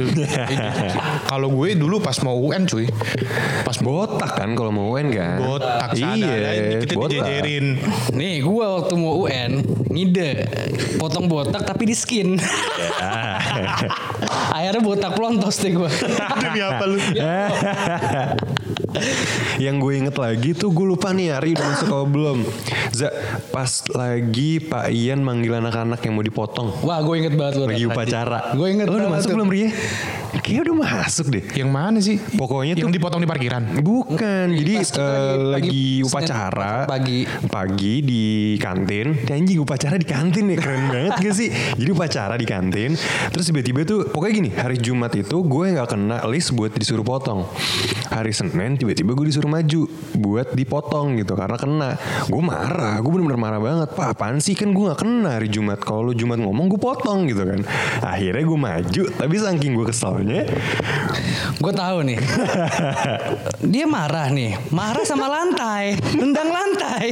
Kalau 1.37 1.53
gue 1.53 1.77
dulu 1.77 2.01
pas 2.01 2.16
mau 2.25 2.33
UN 2.33 2.64
cuy, 2.64 2.88
pas 3.61 3.77
Botak 3.85 4.40
kan 4.40 4.57
kalau 4.57 4.72
mau 4.72 4.96
UN 4.96 5.12
kan. 5.12 5.37
botak 5.37 5.92
Iya, 5.92 6.16
sadar 6.16 6.81
kita 6.81 6.94
botak. 6.96 7.12
dijejerin. 7.12 7.66
Nih 8.16 8.40
gua 8.40 8.81
waktu 8.81 8.96
mau 8.96 9.20
UN 9.20 9.61
ngide 9.92 10.49
potong 10.96 11.29
botak 11.29 11.61
tapi 11.68 11.92
di 11.92 11.92
skin. 11.92 12.40
Akhirnya 14.57 14.81
botak 14.81 15.12
pelontos 15.12 15.61
deh 15.61 15.77
gua. 15.77 15.92
Demi 16.40 16.61
apa 16.64 16.85
lu? 16.88 16.96
Yang 19.64 19.76
gue 19.78 19.92
inget 19.96 20.16
lagi 20.16 20.50
tuh 20.52 20.70
gue 20.70 20.87
lupa 20.87 21.11
nih 21.11 21.32
Ari 21.32 21.52
udah 21.52 21.66
masuk 21.66 21.87
atau 21.87 22.04
belum. 22.04 22.38
Za, 22.90 23.09
pas 23.48 23.68
lagi 23.90 24.59
Pak 24.61 24.88
Ian 24.88 25.20
manggil 25.20 25.52
anak-anak 25.52 26.00
yang 26.00 26.14
mau 26.14 26.22
dipotong. 26.22 26.72
Wah 26.80 27.00
gue 27.00 27.14
inget 27.18 27.35
banget 27.35 27.54
lu. 27.56 27.64
Lagi 27.66 27.85
upacara. 27.85 28.52
Gue 28.52 28.68
inget 28.70 28.87
Lo 28.87 28.96
udah 28.96 29.11
masuk 29.11 29.28
tuh. 29.28 29.37
belum 29.37 29.48
Ria? 29.48 29.70
Kayaknya 30.37 30.62
udah 30.62 30.76
masuk 30.76 31.26
deh. 31.28 31.44
Yang 31.54 31.70
mana 31.70 31.98
sih? 31.98 32.16
Pokoknya 32.18 32.74
yang 32.74 32.87
tuh- 32.87 32.94
dipotong 32.94 33.18
di 33.18 33.26
parkiran. 33.26 33.62
Bukan, 33.78 34.46
jadi 34.52 34.72
eh, 34.76 34.85
lagi- 35.48 35.54
pagi- 35.56 36.02
upacara 36.02 36.72
pagi. 36.85 37.20
pagi 37.46 37.94
di 38.00 38.24
kantin. 38.56 39.16
Anjing 39.26 39.59
upacara 39.59 39.96
di 39.96 40.04
kantin 40.04 40.44
ya 40.46 40.56
keren 40.56 40.87
banget 40.87 41.14
gak 41.18 41.35
sih? 41.35 41.48
Jadi 41.48 41.88
upacara 41.88 42.35
di 42.35 42.44
kantin. 42.44 42.92
Terus 43.28 43.44
tiba-tiba 43.44 43.82
tuh 43.82 44.06
pokoknya 44.06 44.35
gini 44.35 44.50
hari 44.52 44.76
Jumat 44.76 45.12
itu 45.12 45.37
gue 45.38 45.64
nggak 45.72 45.88
kena 45.88 46.20
list 46.26 46.52
buat 46.52 46.70
disuruh 46.70 47.02
potong. 47.02 47.48
Hari 48.10 48.32
Senin 48.32 48.78
tiba-tiba 48.78 49.12
gue 49.12 49.26
disuruh 49.28 49.50
maju 49.50 49.90
buat 50.16 50.54
dipotong 50.54 51.18
gitu 51.20 51.34
karena 51.34 51.56
kena. 51.58 51.90
Gue 52.26 52.42
marah, 52.42 52.98
gue 53.02 53.10
bener-bener 53.10 53.40
marah 53.40 53.60
banget. 53.60 53.88
Pak 53.94 54.16
apaan 54.16 54.38
sih 54.42 54.54
kan 54.54 54.70
gue 54.70 54.84
nggak 54.86 55.00
kena 55.00 55.40
hari 55.40 55.48
Jumat. 55.50 55.82
Kalau 55.82 56.10
lu 56.10 56.12
Jumat 56.14 56.38
ngomong 56.40 56.66
gue 56.70 56.80
potong 56.80 57.26
gitu 57.26 57.42
kan. 57.42 57.60
Akhirnya 58.02 58.42
gue 58.44 58.58
maju 58.58 59.02
tapi 59.16 59.34
saking 59.36 59.72
gue 59.74 59.86
keselnya 59.86 60.42
Gue 61.56 61.72
tahu 61.72 61.98
nih. 62.04 62.18
Dia 63.72 63.86
marah 63.88 64.28
nih. 64.30 64.58
Marah 64.70 65.04
sama 65.06 65.26
lantai. 65.30 65.96
Tendang 65.98 66.50
lantai. 66.52 67.06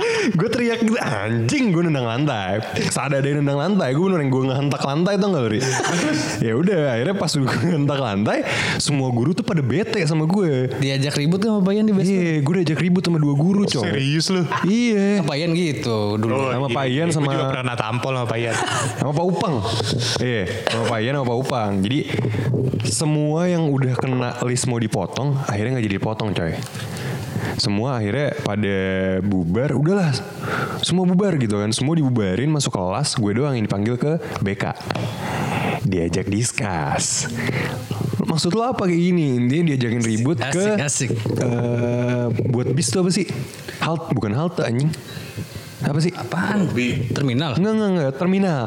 gue 0.38 0.48
teriak 0.50 0.80
gitu 0.84 0.98
anjing 0.98 1.72
gue 1.72 1.82
nendang 1.88 2.06
lantai 2.06 2.60
ada 2.96 3.22
yang 3.22 3.42
nendang 3.42 3.58
lantai 3.58 3.94
gue 3.94 4.02
bener 4.02 4.22
gue 4.26 4.42
ngehentak 4.50 4.82
lantai 4.82 5.14
tau 5.16 5.28
gak 5.30 5.42
lu 5.46 5.48
Ri 5.56 5.60
ya 6.42 6.52
udah 6.58 6.78
akhirnya 6.98 7.14
pas 7.16 7.32
gue 7.32 7.46
ngehentak 7.46 8.00
lantai 8.00 8.38
semua 8.82 9.08
guru 9.14 9.32
tuh 9.32 9.46
pada 9.46 9.62
bete 9.62 9.95
sama 10.04 10.28
gue 10.28 10.68
Diajak 10.76 11.16
ribut 11.16 11.40
kan 11.40 11.56
sama 11.56 11.62
Payan 11.64 11.88
di 11.88 11.96
basement. 11.96 12.12
iya 12.12 12.32
gue 12.38 12.54
diajak 12.60 12.78
ribut 12.78 13.00
sama 13.00 13.16
dua 13.16 13.32
guru 13.32 13.64
cowok 13.64 13.84
Serius 13.88 14.26
lu? 14.28 14.42
iya 14.68 15.22
Payan 15.22 15.56
gitu 15.56 16.20
dulu. 16.20 16.52
sama 16.52 16.68
Pak 16.68 16.84
Ian 16.84 17.08
Gue 17.08 17.16
sama 17.16 17.30
juga 17.30 17.46
pernah 17.50 17.72
tampol 17.74 18.12
sama 18.12 18.26
Pak 18.26 18.36
Ian. 18.36 18.56
sama 18.96 19.12
Pak 19.12 19.24
Upang. 19.24 19.54
Iya, 20.18 20.44
sama 20.66 20.84
Pak 20.84 20.98
Ian 21.00 21.14
sama 21.14 21.26
Pak 21.26 21.38
Upang. 21.38 21.70
Jadi 21.80 21.98
semua 22.84 23.40
yang 23.46 23.62
udah 23.66 23.94
kena 23.94 24.28
list 24.42 24.66
mau 24.66 24.76
dipotong, 24.76 25.38
akhirnya 25.42 25.70
nggak 25.72 25.86
jadi 25.86 25.96
dipotong 25.96 26.28
coy. 26.32 26.52
Semua 27.56 27.96
akhirnya 27.96 28.36
pada 28.42 28.76
bubar, 29.22 29.72
udahlah 29.72 30.12
semua 30.80 31.04
bubar 31.04 31.36
gitu 31.36 31.56
kan. 31.56 31.70
Semua 31.70 31.94
dibubarin 31.94 32.48
masuk 32.48 32.72
kelas, 32.72 33.14
gue 33.14 33.32
doang 33.32 33.54
yang 33.54 33.64
dipanggil 33.64 33.96
ke 33.96 34.12
BK. 34.40 34.64
Diajak 35.82 36.26
diskus. 36.26 37.30
Maksud 38.36 38.52
lo 38.52 38.68
apa 38.68 38.84
kayak 38.84 39.00
gini? 39.00 39.40
Intinya 39.40 39.72
diajakin 39.72 40.02
ribut 40.04 40.36
ke 40.36 40.76
Asik, 40.76 41.08
asik. 41.08 41.10
eh, 41.40 42.26
buat 42.52 42.68
bis 42.68 42.92
tuh 42.92 43.00
apa 43.00 43.08
sih? 43.08 43.24
Halt 43.80 44.12
bukan 44.12 44.36
halte 44.36 44.60
anjing. 44.60 44.92
Apa 45.86 45.98
sih? 46.02 46.10
Apaan? 46.10 46.66
Terminal. 47.14 47.54
Enggak, 47.54 47.72
enggak, 47.72 47.90
enggak. 47.94 48.10
Terminal. 48.18 48.62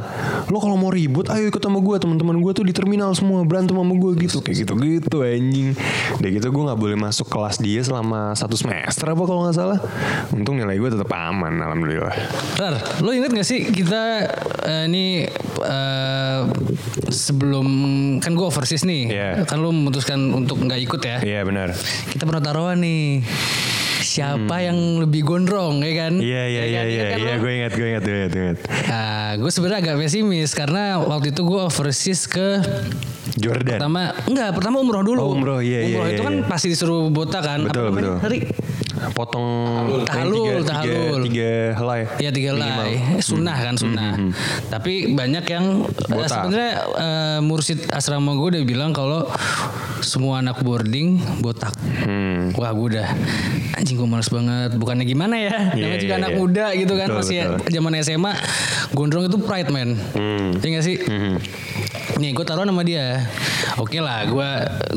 Lo 0.48 0.58
kalau 0.58 0.80
mau 0.80 0.88
ribut, 0.88 1.28
ayo 1.28 1.46
ikut 1.46 1.60
sama 1.60 1.78
gue. 1.78 1.96
Teman-teman 2.00 2.40
gue 2.40 2.52
tuh 2.52 2.64
di 2.64 2.72
terminal 2.72 3.12
semua. 3.12 3.44
Berantem 3.44 3.76
sama 3.76 3.92
gue 3.92 4.12
gitu. 4.18 4.40
Kayak 4.40 4.64
gitu-gitu 4.64 5.18
anjing. 5.22 5.76
Udah 6.16 6.30
gitu 6.32 6.48
gue 6.48 6.64
gak 6.66 6.80
boleh 6.80 6.96
masuk 6.96 7.28
kelas 7.28 7.60
dia 7.60 7.84
selama 7.84 8.32
satu 8.34 8.56
semester 8.56 9.06
apa 9.06 9.24
kalau 9.24 9.44
nggak 9.44 9.56
salah. 9.56 9.80
Untung 10.32 10.56
nilai 10.56 10.80
gue 10.80 10.90
tetap 10.90 11.12
aman. 11.12 11.60
Alhamdulillah. 11.60 12.16
Rar, 12.56 12.76
lo 13.04 13.12
inget 13.12 13.36
gak 13.36 13.48
sih 13.48 13.68
kita 13.68 14.26
eh, 14.64 14.84
ini 14.88 15.28
eh, 15.60 16.40
sebelum 17.10 17.68
kan 18.20 18.32
gue 18.32 18.46
overseas 18.46 18.86
nih, 18.86 19.04
Iya. 19.10 19.30
kan 19.44 19.60
lo 19.60 19.74
memutuskan 19.74 20.32
untuk 20.32 20.62
nggak 20.62 20.80
ikut 20.80 21.02
ya. 21.02 21.18
Iya 21.20 21.42
benar. 21.44 21.74
Kita 22.08 22.24
pernah 22.24 22.40
taruhan 22.40 22.80
nih. 22.80 23.26
Siapa 24.10 24.56
yang 24.60 24.78
lebih 25.00 25.22
gondrong 25.22 25.80
ya 25.80 25.94
kan? 26.00 26.14
Hmm. 26.18 26.26
Iya, 26.26 26.44
iya, 26.44 26.62
Ya 26.62 26.66
iya, 26.66 26.74
kan? 26.74 26.86
iya. 26.86 26.90
Ingat 26.90 27.06
kan 27.06 27.20
Iya, 27.20 27.36
gue 27.38 27.52
ingat, 27.54 27.72
gue 27.72 27.86
ingat, 27.86 28.02
gue 28.02 28.16
ingat, 28.16 28.32
gue 28.32 28.44
ingat. 28.44 28.58
Nah, 28.90 29.30
gue 29.38 29.52
sebenarnya 29.52 29.80
agak 29.84 29.96
pesimis 30.00 30.52
karena 30.52 30.82
waktu 31.00 31.28
itu 31.30 31.42
gue 31.44 31.62
overseas 31.62 32.22
ke 32.26 32.48
Jordan. 33.38 33.78
pertama 33.78 34.02
enggak 34.26 34.50
pertama 34.52 34.76
umroh 34.80 35.06
dulu. 35.06 35.20
Oh, 35.20 35.30
umroh, 35.32 35.60
iya, 35.62 35.86
iya, 35.86 35.94
Umroh 35.94 36.08
iya, 36.08 36.16
itu 36.16 36.24
kan 36.24 36.36
iya. 36.36 36.48
pasti 36.50 36.68
disuruh 36.68 37.08
botak 37.08 37.46
kan. 37.46 37.60
Betul, 37.62 37.86
namanya? 37.88 37.96
betul. 37.96 38.16
Tadi? 38.20 38.40
Potong 39.00 39.48
Tahalul, 40.04 40.60
tiga, 40.60 40.76
tahalul. 40.76 41.20
tiga, 41.24 41.24
tiga 41.24 41.52
helai. 41.78 42.02
Ya 42.20 42.30
tiga 42.30 42.50
Minimal. 42.52 42.68
helai, 42.68 42.94
sunnah 43.22 43.56
kan 43.56 43.76
sunnah. 43.78 44.12
Tapi 44.68 45.14
banyak 45.14 45.46
yang 45.46 45.66
eh, 45.88 46.28
sebenarnya 46.28 46.72
eh, 46.98 47.40
mursid 47.40 47.80
asrama 47.88 48.36
gue 48.36 48.60
udah 48.60 48.64
bilang 48.66 48.92
kalau 48.92 49.24
semua 50.02 50.44
anak 50.44 50.60
boarding 50.60 51.16
botak. 51.40 51.72
Hmm. 52.00 52.56
Wah 52.56 52.72
gue 52.72 52.88
udah 52.96 53.08
anjing 53.76 53.96
gue 54.00 54.08
males 54.08 54.30
banget. 54.32 54.72
Bukannya 54.76 55.06
gimana 55.08 55.36
ya? 55.36 55.76
Namanya 55.76 56.00
juga 56.00 56.16
iya, 56.16 56.22
anak 56.24 56.32
iya. 56.32 56.40
muda 56.40 56.66
gitu 56.76 56.94
kan 56.96 57.08
Betul, 57.12 57.20
masih 57.22 57.38
betul. 57.44 57.72
zaman 57.76 57.92
SMA. 58.04 58.34
Gondrong 58.96 59.26
itu 59.28 59.38
pride 59.44 59.70
man. 59.72 59.90
Hmm. 60.16 60.50
Iya 60.60 60.70
gak 60.80 60.86
sih? 60.86 60.98
Nih 62.20 62.32
gue 62.36 62.46
taruh 62.48 62.68
nama 62.68 62.82
dia. 62.84 63.24
Oke 63.80 64.04
lah, 64.04 64.28
gue 64.28 64.50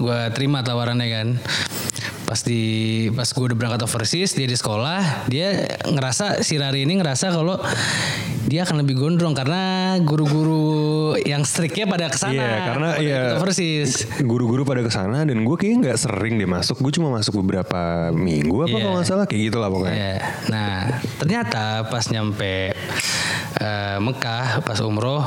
gua 0.02 0.30
terima 0.34 0.64
tawarannya 0.66 1.08
kan. 1.10 1.28
Pas 2.26 2.40
di 2.42 2.62
pas 3.12 3.28
gue 3.28 3.44
udah 3.44 3.56
berangkat 3.58 3.84
overseas 3.84 4.32
dia 4.32 4.48
di 4.48 4.56
sekolah 4.56 5.28
dia 5.28 5.68
ngerasa 5.84 6.40
si 6.40 6.56
Rari 6.56 6.88
ini 6.88 6.96
ngerasa 6.96 7.28
kalau 7.28 7.60
dia 8.52 8.68
akan 8.68 8.84
lebih 8.84 9.00
gondrong 9.00 9.32
karena 9.32 9.96
guru-guru 9.98 10.68
yang 11.18 11.40
striknya 11.42 11.88
pada 11.88 12.06
ke 12.06 12.20
sana 12.20 12.36
Iya, 12.36 12.58
karena 12.68 12.88
pada 12.92 13.00
iya 13.00 13.20
overseas 13.34 14.04
guru-guru 14.20 14.60
pada 14.62 14.84
ke 14.84 14.92
sana 14.92 15.24
dan 15.24 15.40
gue 15.40 15.56
kayaknya 15.56 15.88
nggak 15.88 15.98
sering 15.98 16.36
deh 16.36 16.44
masuk. 16.44 16.76
Gue 16.76 16.92
cuma 16.92 17.08
masuk 17.08 17.40
beberapa 17.40 18.12
minggu 18.12 18.52
apa 18.62 18.68
Iya. 18.68 18.76
kalau 18.78 18.94
nggak 18.94 19.08
salah 19.08 19.24
kayak 19.24 19.48
gitulah 19.48 19.72
pokoknya. 19.72 19.96
Iya. 19.96 20.14
Nah 20.52 20.72
ternyata 21.16 21.64
pas 21.88 22.04
nyampe 22.06 22.76
eh, 23.56 23.96
Mekah 23.96 24.60
pas 24.60 24.76
umroh 24.84 25.24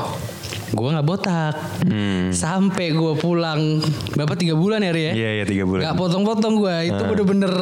gue 0.68 0.88
nggak 0.88 1.06
botak 1.06 1.54
sampai 2.30 2.86
gue 2.90 3.12
pulang 3.16 3.82
berapa 4.12 4.34
tiga 4.34 4.54
bulan 4.54 4.82
ya 4.82 4.90
Ri 4.90 5.02
ya 5.02 5.12
Iya 5.14 5.30
iya 5.32 5.44
tiga 5.46 5.64
bulan. 5.64 5.82
nggak 5.82 5.96
potong-potong 5.96 6.54
gue 6.58 6.76
itu 6.90 7.02
bener-bener 7.02 7.52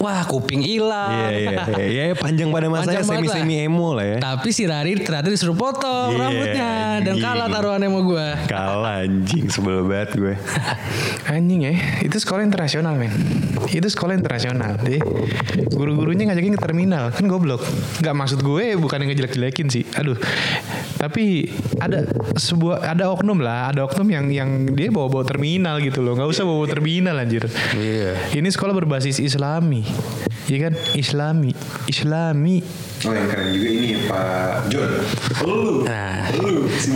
wah 0.00 0.24
kuping 0.24 0.64
hilang 0.64 1.12
Iya 1.12 1.28
iya 1.30 1.50
iya 1.76 2.02
iya, 2.10 2.14
panjang 2.16 2.48
pada 2.48 2.72
masanya 2.72 3.04
Panjang 3.04 3.06
banget 3.06 3.20
semi 3.20 3.28
lah. 3.28 3.36
semi 3.44 3.54
emo 3.60 3.88
lah 3.92 4.06
ya. 4.08 4.18
tapi 4.18 4.48
si 4.50 4.64
Rari 4.64 4.96
ternyata 4.98 5.28
disuruh 5.28 5.54
potong 5.54 6.16
Iya, 6.16 6.20
rambutnya 6.24 6.70
dan 7.04 7.14
kalah 7.20 7.48
taruhannya 7.48 7.88
sama 7.88 8.00
gue 8.02 8.26
Kalah 8.48 8.94
anjing 9.04 9.46
sebel 9.46 9.84
banget 9.84 10.10
gue. 10.16 10.34
Anjing 11.34 11.60
ya, 11.62 11.74
itu 12.02 12.16
sekolah 12.16 12.42
internasional 12.42 12.96
men. 12.96 13.12
Itu 13.70 13.86
sekolah 13.86 14.16
internasional. 14.16 14.80
Jadi 14.80 14.98
guru-gurunya 15.70 16.26
ngajakin 16.26 16.56
ke 16.58 16.60
terminal, 16.60 17.14
kan 17.14 17.24
goblok. 17.30 17.62
Gak 18.02 18.16
maksud 18.16 18.40
gue 18.42 18.74
bukan 18.74 19.04
yang 19.04 19.08
ngejelek-jelekin 19.14 19.66
sih. 19.70 19.84
Aduh. 19.94 20.18
Tapi 20.98 21.48
ada 21.80 22.04
sebuah 22.36 22.84
ada 22.84 23.08
oknum 23.08 23.40
lah, 23.40 23.72
ada 23.72 23.86
oknum 23.88 24.08
yang 24.10 24.28
yang 24.28 24.50
dia 24.74 24.92
bawa-bawa 24.92 25.24
terminal 25.24 25.80
gitu 25.80 26.02
loh. 26.02 26.12
Gak 26.18 26.28
usah 26.28 26.44
bawa 26.44 26.66
terminal 26.66 27.16
anjir. 27.16 27.46
Iya. 27.72 28.18
Ini 28.36 28.48
sekolah 28.50 28.74
berbasis 28.74 29.22
Islami. 29.22 29.86
Iya 30.46 30.66
kan? 30.66 30.72
Islami. 30.92 31.50
Islami. 31.86 32.58
Oh 33.00 33.14
yang 33.14 33.28
keren 33.28 33.48
juga 33.50 33.68
ini 33.70 33.90
Pak 34.04 34.68
John. 34.68 34.90
Lu. 35.40 35.88
nah 35.88 36.28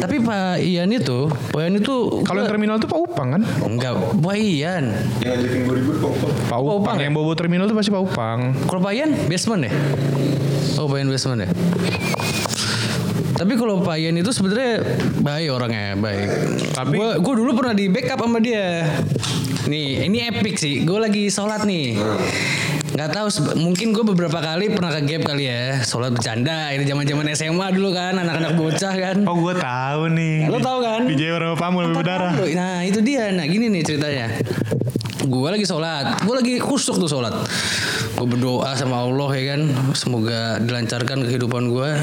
tapi 0.05 0.21
Pak 0.21 0.61
Ian 0.61 0.93
itu 0.93 1.33
Pak 1.49 1.65
Ian 1.65 1.81
itu 1.81 2.21
Kalau 2.21 2.45
yang 2.45 2.51
terminal 2.53 2.77
tuh 2.77 2.85
Pak 2.85 3.01
Upang 3.01 3.29
kan? 3.33 3.43
enggak 3.65 3.97
Pak 4.13 4.37
Ian 4.37 4.93
Yang 5.19 5.33
ngajakin 5.33 5.61
gue 5.65 5.77
ribut 5.81 5.97
Pak 5.97 6.11
Upang. 6.13 6.33
Pak 6.45 6.59
Upang 6.61 6.77
Upang 6.77 6.97
yang 7.01 7.13
bawa-bawa 7.13 7.37
terminal 7.39 7.65
tuh 7.65 7.73
pasti 7.75 7.89
Pak 7.89 8.03
Upang. 8.05 8.39
Kalau 8.69 8.81
Payan 8.83 9.17
basement 9.25 9.65
ya? 9.65 9.73
Oh 10.77 10.87
Payan 10.87 11.09
basement 11.09 11.41
ya? 11.41 11.49
Tapi 13.35 13.53
kalau 13.57 13.81
Payan 13.81 14.15
itu 14.15 14.29
sebenarnya 14.29 14.85
baik 15.19 15.49
orangnya 15.51 15.97
baik. 15.97 16.29
Tapi- 16.71 16.97
gue 16.97 17.09
gue 17.17 17.35
dulu 17.35 17.51
pernah 17.55 17.73
di 17.73 17.89
backup 17.89 18.21
sama 18.21 18.39
dia. 18.39 18.85
Nih 19.65 20.05
ini 20.05 20.21
epic 20.23 20.61
sih. 20.61 20.85
Gue 20.85 21.01
lagi 21.01 21.27
sholat 21.27 21.65
nih. 21.65 21.97
Gak 22.95 23.11
tahu 23.11 23.27
mungkin 23.59 23.91
gue 23.91 24.07
beberapa 24.07 24.39
kali 24.39 24.71
pernah 24.71 24.95
ke 24.95 25.03
gap 25.03 25.27
kali 25.27 25.51
ya 25.51 25.83
sholat 25.83 26.15
bercanda 26.15 26.71
ini 26.71 26.87
zaman 26.87 27.03
zaman 27.03 27.27
SMA 27.35 27.67
dulu 27.75 27.91
kan 27.91 28.15
anak-anak 28.15 28.55
bocah 28.55 28.95
kan 28.95 29.17
Oh 29.27 29.35
gue 29.43 29.55
tahu 29.59 30.03
nih. 30.15 30.47
Lo 30.47 30.63
tahu 30.63 30.79
kan? 30.79 31.03
Jawa 31.11 31.37
sama 31.43 31.57
Pamul 31.59 31.91
berdarah. 31.91 32.39
Nah 32.39 32.87
itu 32.87 33.03
dia. 33.03 33.35
Nah 33.35 33.51
gini 33.51 33.67
nih 33.67 33.83
ceritanya. 33.83 34.31
Gue 35.27 35.49
lagi 35.51 35.67
sholat. 35.67 36.23
Gue 36.23 36.35
lagi 36.39 36.55
kusuk 36.63 37.03
tuh 37.03 37.11
sholat. 37.11 37.35
Gue 38.15 38.27
berdoa 38.31 38.79
sama 38.79 39.03
Allah 39.03 39.31
ya 39.35 39.43
kan. 39.59 39.61
Semoga 39.99 40.63
dilancarkan 40.63 41.27
kehidupan 41.27 41.75
gue. 41.75 41.99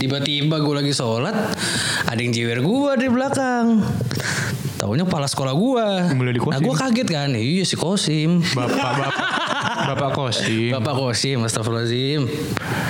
Tiba-tiba 0.00 0.64
gue 0.64 0.74
lagi 0.80 0.96
sholat. 0.96 1.36
Ada 2.08 2.20
yang 2.24 2.32
jewer 2.32 2.64
gue 2.64 2.92
di 3.04 3.06
belakang. 3.12 3.84
Taunya 4.80 5.04
kepala 5.04 5.28
sekolah 5.28 5.52
gue. 5.52 5.86
Nah 6.48 6.60
gue 6.62 6.74
kaget 6.74 7.08
kan. 7.12 7.36
Iya 7.36 7.68
si 7.68 7.76
Kosim. 7.76 8.40
Bapak 8.56 9.60
bapak 9.82 9.96
bapak 9.98 10.10
kosim. 10.14 10.70
Bapak 10.70 10.94
Kosim. 10.94 11.38
Astagfirullahaladzim. 11.42 12.22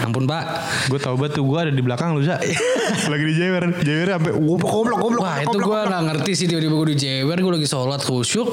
Ampun 0.04 0.24
pak. 0.28 0.44
Gue 0.92 0.98
tau 1.00 1.16
banget 1.16 1.40
tuh 1.40 1.44
gue 1.48 1.58
ada 1.58 1.72
di 1.72 1.82
belakang 1.82 2.12
lu 2.12 2.22
Za. 2.24 2.36
Lagi 3.12 3.24
di 3.24 3.34
Jewer. 3.34 3.64
Jewer 3.80 4.08
sampai 4.18 4.32
goblok 4.36 4.70
goblok 4.70 4.98
goblok. 5.00 5.22
Wah 5.24 5.38
itu 5.40 5.56
gue 5.56 5.78
gak 5.88 6.02
ngerti 6.12 6.32
sih 6.36 6.46
tiba-tiba 6.50 6.74
gue 6.76 6.88
dijewer 6.96 7.36
gue 7.40 7.52
lagi 7.56 7.68
sholat 7.68 8.00
khusyuk 8.02 8.48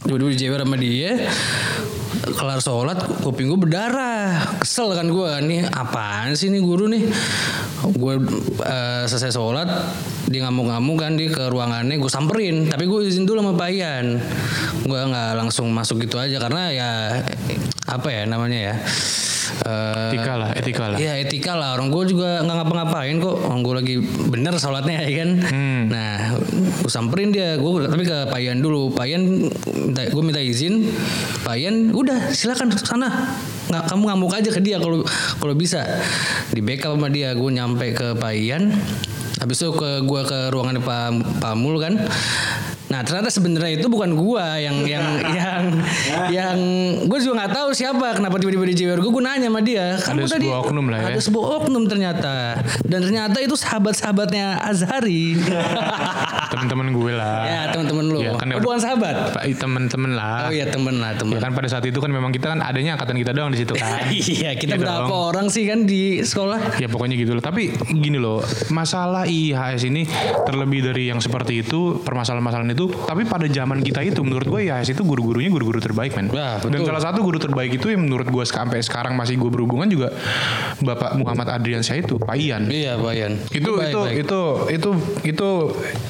tiba-tiba 0.00 0.30
dijewer 0.32 0.60
sama 0.64 0.76
dia 0.80 1.12
kelar 2.24 2.60
sholat 2.60 2.98
kuping 3.24 3.48
gue 3.48 3.60
berdarah. 3.60 4.60
Kesel 4.60 4.92
kan 4.92 5.08
gue 5.08 5.26
kan 5.26 5.44
nih 5.44 5.64
apaan 5.72 6.36
sih 6.36 6.52
nih 6.52 6.60
guru 6.60 6.86
nih? 6.88 7.08
Gue 7.96 8.14
eh, 8.64 9.04
selesai 9.08 9.32
sholat 9.32 9.68
dia 10.30 10.46
ngamuk-ngamuk 10.46 10.96
kan 11.00 11.12
di 11.18 11.26
ke 11.26 11.48
ruangannya 11.48 11.96
gue 11.96 12.10
samperin. 12.12 12.68
Tapi 12.68 12.84
gue 12.86 13.08
izin 13.08 13.24
dulu 13.24 13.40
sama 13.40 13.52
Pak 13.56 13.70
Ian. 13.72 14.06
Gue 14.84 14.98
nggak 15.00 15.30
langsung 15.36 15.72
masuk 15.72 16.04
gitu 16.04 16.20
aja 16.20 16.36
karena 16.36 16.70
ya 16.70 16.90
apa 17.90 18.08
ya 18.12 18.22
namanya 18.28 18.58
ya 18.72 18.74
Eh, 19.60 20.08
Etika 20.14 20.34
lah, 20.40 20.50
etika 20.56 20.84
lah. 20.88 20.98
Iya 20.98 21.12
etika 21.20 21.52
lah. 21.58 21.76
Orang 21.76 21.92
gue 21.92 22.04
juga 22.08 22.40
nggak 22.40 22.56
ngapa-ngapain 22.64 23.16
kok. 23.20 23.36
Orang 23.44 23.60
gue 23.60 23.74
lagi 23.76 23.94
bener 24.30 24.54
sholatnya 24.56 25.04
ya 25.04 25.10
kan? 25.20 25.30
Nah 25.90 26.12
gue 26.80 26.90
samperin 26.90 27.34
dia. 27.34 27.60
Gue 27.60 27.84
tapi 27.84 28.06
ke 28.06 28.30
Payan 28.30 28.64
dulu. 28.64 28.94
Payan 28.94 29.50
gue 29.90 30.22
minta 30.24 30.40
izin. 30.40 30.88
Payan 31.44 31.92
udah 31.92 32.09
silakan 32.32 32.72
sana. 32.74 33.08
Nggak 33.70 33.84
kamu 33.90 34.02
ngamuk 34.10 34.32
aja 34.34 34.50
ke 34.50 34.60
dia 34.62 34.76
kalau 34.78 35.02
kalau 35.38 35.54
bisa. 35.54 35.82
Di 36.50 36.60
backup 36.62 36.98
sama 36.98 37.08
dia 37.10 37.32
gue 37.34 37.50
nyampe 37.50 37.94
ke 37.94 38.14
Payan. 38.18 38.74
Habis 39.40 39.56
itu 39.64 39.72
ke 39.72 40.04
gue 40.04 40.20
ke 40.28 40.52
ruangan 40.52 40.84
Pak 40.84 41.40
Pamul 41.40 41.80
kan 41.80 41.96
Nah 42.90 43.00
ternyata 43.00 43.30
sebenarnya 43.30 43.78
itu 43.78 43.86
bukan 43.86 44.12
gua 44.12 44.58
yang 44.58 44.82
yang 44.82 45.06
yang 45.38 45.62
yang 46.28 46.56
gue 47.00 47.18
juga 47.18 47.34
nggak 47.38 47.52
tahu 47.54 47.68
siapa 47.70 48.06
kenapa 48.12 48.36
tiba-tiba 48.36 48.66
di 48.66 48.74
JWR 48.74 48.98
gue 48.98 49.12
gue 49.12 49.22
nanya 49.22 49.46
sama 49.46 49.60
dia 49.60 49.94
kan 49.96 50.12
Ada 50.12 50.20
gua 50.20 50.30
sebuah 50.32 50.58
oknum 50.60 50.86
lah 50.86 50.98
ya. 50.98 51.06
ada 51.08 51.20
sebuah 51.20 51.46
oknum 51.56 51.82
ternyata 51.86 52.34
dan 52.82 52.98
ternyata 53.00 53.38
itu 53.38 53.54
sahabat-sahabatnya 53.54 54.58
Azhari 54.60 55.38
Temen-temen 56.50 56.90
gue 56.90 57.12
lah. 57.12 57.46
ya 57.46 57.60
teman-teman 57.70 58.04
lu 58.06 58.18
Ya, 58.20 58.34
kan 58.34 58.50
oh, 58.50 58.58
bukan 58.58 58.78
sahabat 58.78 59.14
Pak, 59.32 59.42
temen-temen 59.54 60.10
lah. 60.12 60.50
oh 60.50 60.52
iya 60.52 60.66
temen 60.66 60.98
lah 60.98 61.14
temen 61.14 61.38
Ya 61.38 61.40
kan 61.40 61.54
pada 61.54 61.68
saat 61.68 61.86
itu 61.86 61.96
kan 61.96 62.10
memang 62.10 62.30
kita 62.30 62.50
kan 62.50 62.60
adanya 62.60 62.98
angkatan 62.98 63.16
kita 63.16 63.30
doang 63.30 63.54
di 63.54 63.62
situ 63.62 63.72
kan. 63.72 64.02
iya 64.34 64.52
kita 64.52 64.74
Iya 64.74 64.82
berapa 64.82 65.06
dong. 65.06 65.26
orang 65.30 65.46
sih 65.46 65.64
kan 65.64 65.86
di 65.86 66.20
sekolah 66.20 66.76
Ya 66.76 66.86
pokoknya 66.86 67.14
gitu 67.14 67.32
loh. 67.32 67.40
Tapi 67.40 67.70
gini 67.92 68.16
loh, 68.16 68.42
masalah 68.68 69.24
IHS 69.24 69.84
ini 69.84 70.04
terlebih 70.42 70.82
dari 70.82 71.06
yang 71.06 71.18
seperti 71.18 71.60
itu, 71.60 72.00
permasalahan-permasalahan 72.00 72.72
itu. 72.72 72.79
Tapi 72.86 73.26
pada 73.26 73.44
zaman 73.44 73.82
kita 73.82 74.00
itu, 74.00 74.22
menurut 74.22 74.46
gue 74.46 74.60
IHS 74.64 74.94
itu 74.94 75.02
guru-gurunya 75.02 75.50
guru-guru 75.50 75.76
terbaik 75.76 76.14
men. 76.14 76.30
Wah, 76.30 76.62
Dan 76.62 76.80
salah 76.80 77.02
satu 77.02 77.20
guru 77.20 77.36
terbaik 77.36 77.74
itu 77.74 77.90
yang 77.90 78.06
menurut 78.06 78.24
gue 78.24 78.44
sampai 78.44 78.80
sekarang 78.80 79.12
masih 79.12 79.34
gue 79.34 79.50
berhubungan 79.50 79.84
juga 79.84 80.08
Bapak 80.78 81.18
Muhammad 81.18 81.50
Adrian 81.50 81.82
saya 81.82 82.00
itu, 82.00 82.16
Pak 82.16 82.36
Ian. 82.36 82.70
iya 82.70 82.94
Bayan 82.94 83.40
itu 83.50 83.70
Baik, 83.72 83.90
itu 83.90 84.00
baik. 84.00 84.16
itu 84.22 84.40
itu 84.70 84.90
itu 85.26 85.48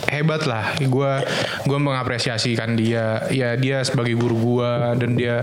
hebat 0.07 0.45
lah 0.45 0.77
gue 0.77 1.13
gue 1.65 1.79
mengapresiasikan 1.79 2.75
dia 2.75 3.25
ya 3.31 3.55
dia 3.55 3.81
sebagai 3.81 4.13
guru 4.15 4.37
gue 4.37 4.71
dan 4.99 5.11
dia 5.15 5.41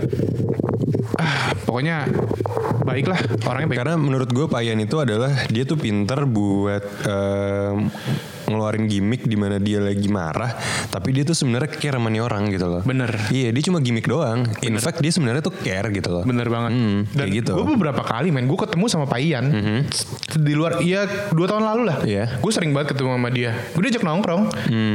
ah, 1.16 1.34
pokoknya 1.64 2.06
baik 2.82 3.06
lah 3.06 3.20
orangnya 3.44 3.68
baik 3.68 3.78
Karena 3.80 3.96
menurut 3.96 4.30
gue 4.30 4.46
Pak 4.46 4.60
Ian 4.62 4.78
itu 4.78 4.96
adalah 4.96 5.32
dia 5.48 5.64
tuh 5.64 5.76
pinter 5.76 6.24
buat 6.24 6.84
em, 7.04 7.90
ngeluarin 8.48 8.88
gimmick 8.88 9.28
di 9.28 9.36
mana 9.36 9.60
dia 9.60 9.78
lagi 9.78 10.08
marah, 10.08 10.56
tapi 10.88 11.12
dia 11.12 11.22
tuh 11.22 11.36
sebenarnya 11.36 11.68
care 11.70 11.96
sama 11.96 12.08
orang 12.18 12.48
gitu 12.48 12.66
loh. 12.66 12.82
Bener. 12.82 13.12
Iya, 13.28 13.52
dia 13.52 13.62
cuma 13.62 13.78
gimmick 13.78 14.08
doang. 14.08 14.48
In 14.64 14.80
fact 14.80 14.98
dia 14.98 15.12
sebenarnya 15.12 15.44
tuh 15.44 15.52
care 15.54 15.88
gitu 15.92 16.08
loh. 16.08 16.24
Bener 16.24 16.48
banget. 16.48 16.72
Hmm, 16.72 17.00
Dan 17.12 17.28
kayak 17.28 17.38
gitu. 17.44 17.52
gue 17.60 17.66
beberapa 17.76 18.02
kali 18.02 18.32
men, 18.32 18.48
gue 18.48 18.58
ketemu 18.58 18.84
sama 18.88 19.04
Pak 19.04 19.20
Ian 19.20 19.46
di 20.38 20.54
luar, 20.56 20.80
iya 20.80 21.04
dua 21.30 21.46
tahun 21.46 21.64
lalu 21.64 21.82
lah. 21.86 21.96
Iya. 22.02 22.40
Gue 22.40 22.50
sering 22.50 22.72
banget 22.72 22.96
ketemu 22.96 23.14
sama 23.14 23.28
dia. 23.28 23.52
Gue 23.76 23.82
diajak 23.84 24.02
nongkrong, 24.02 24.42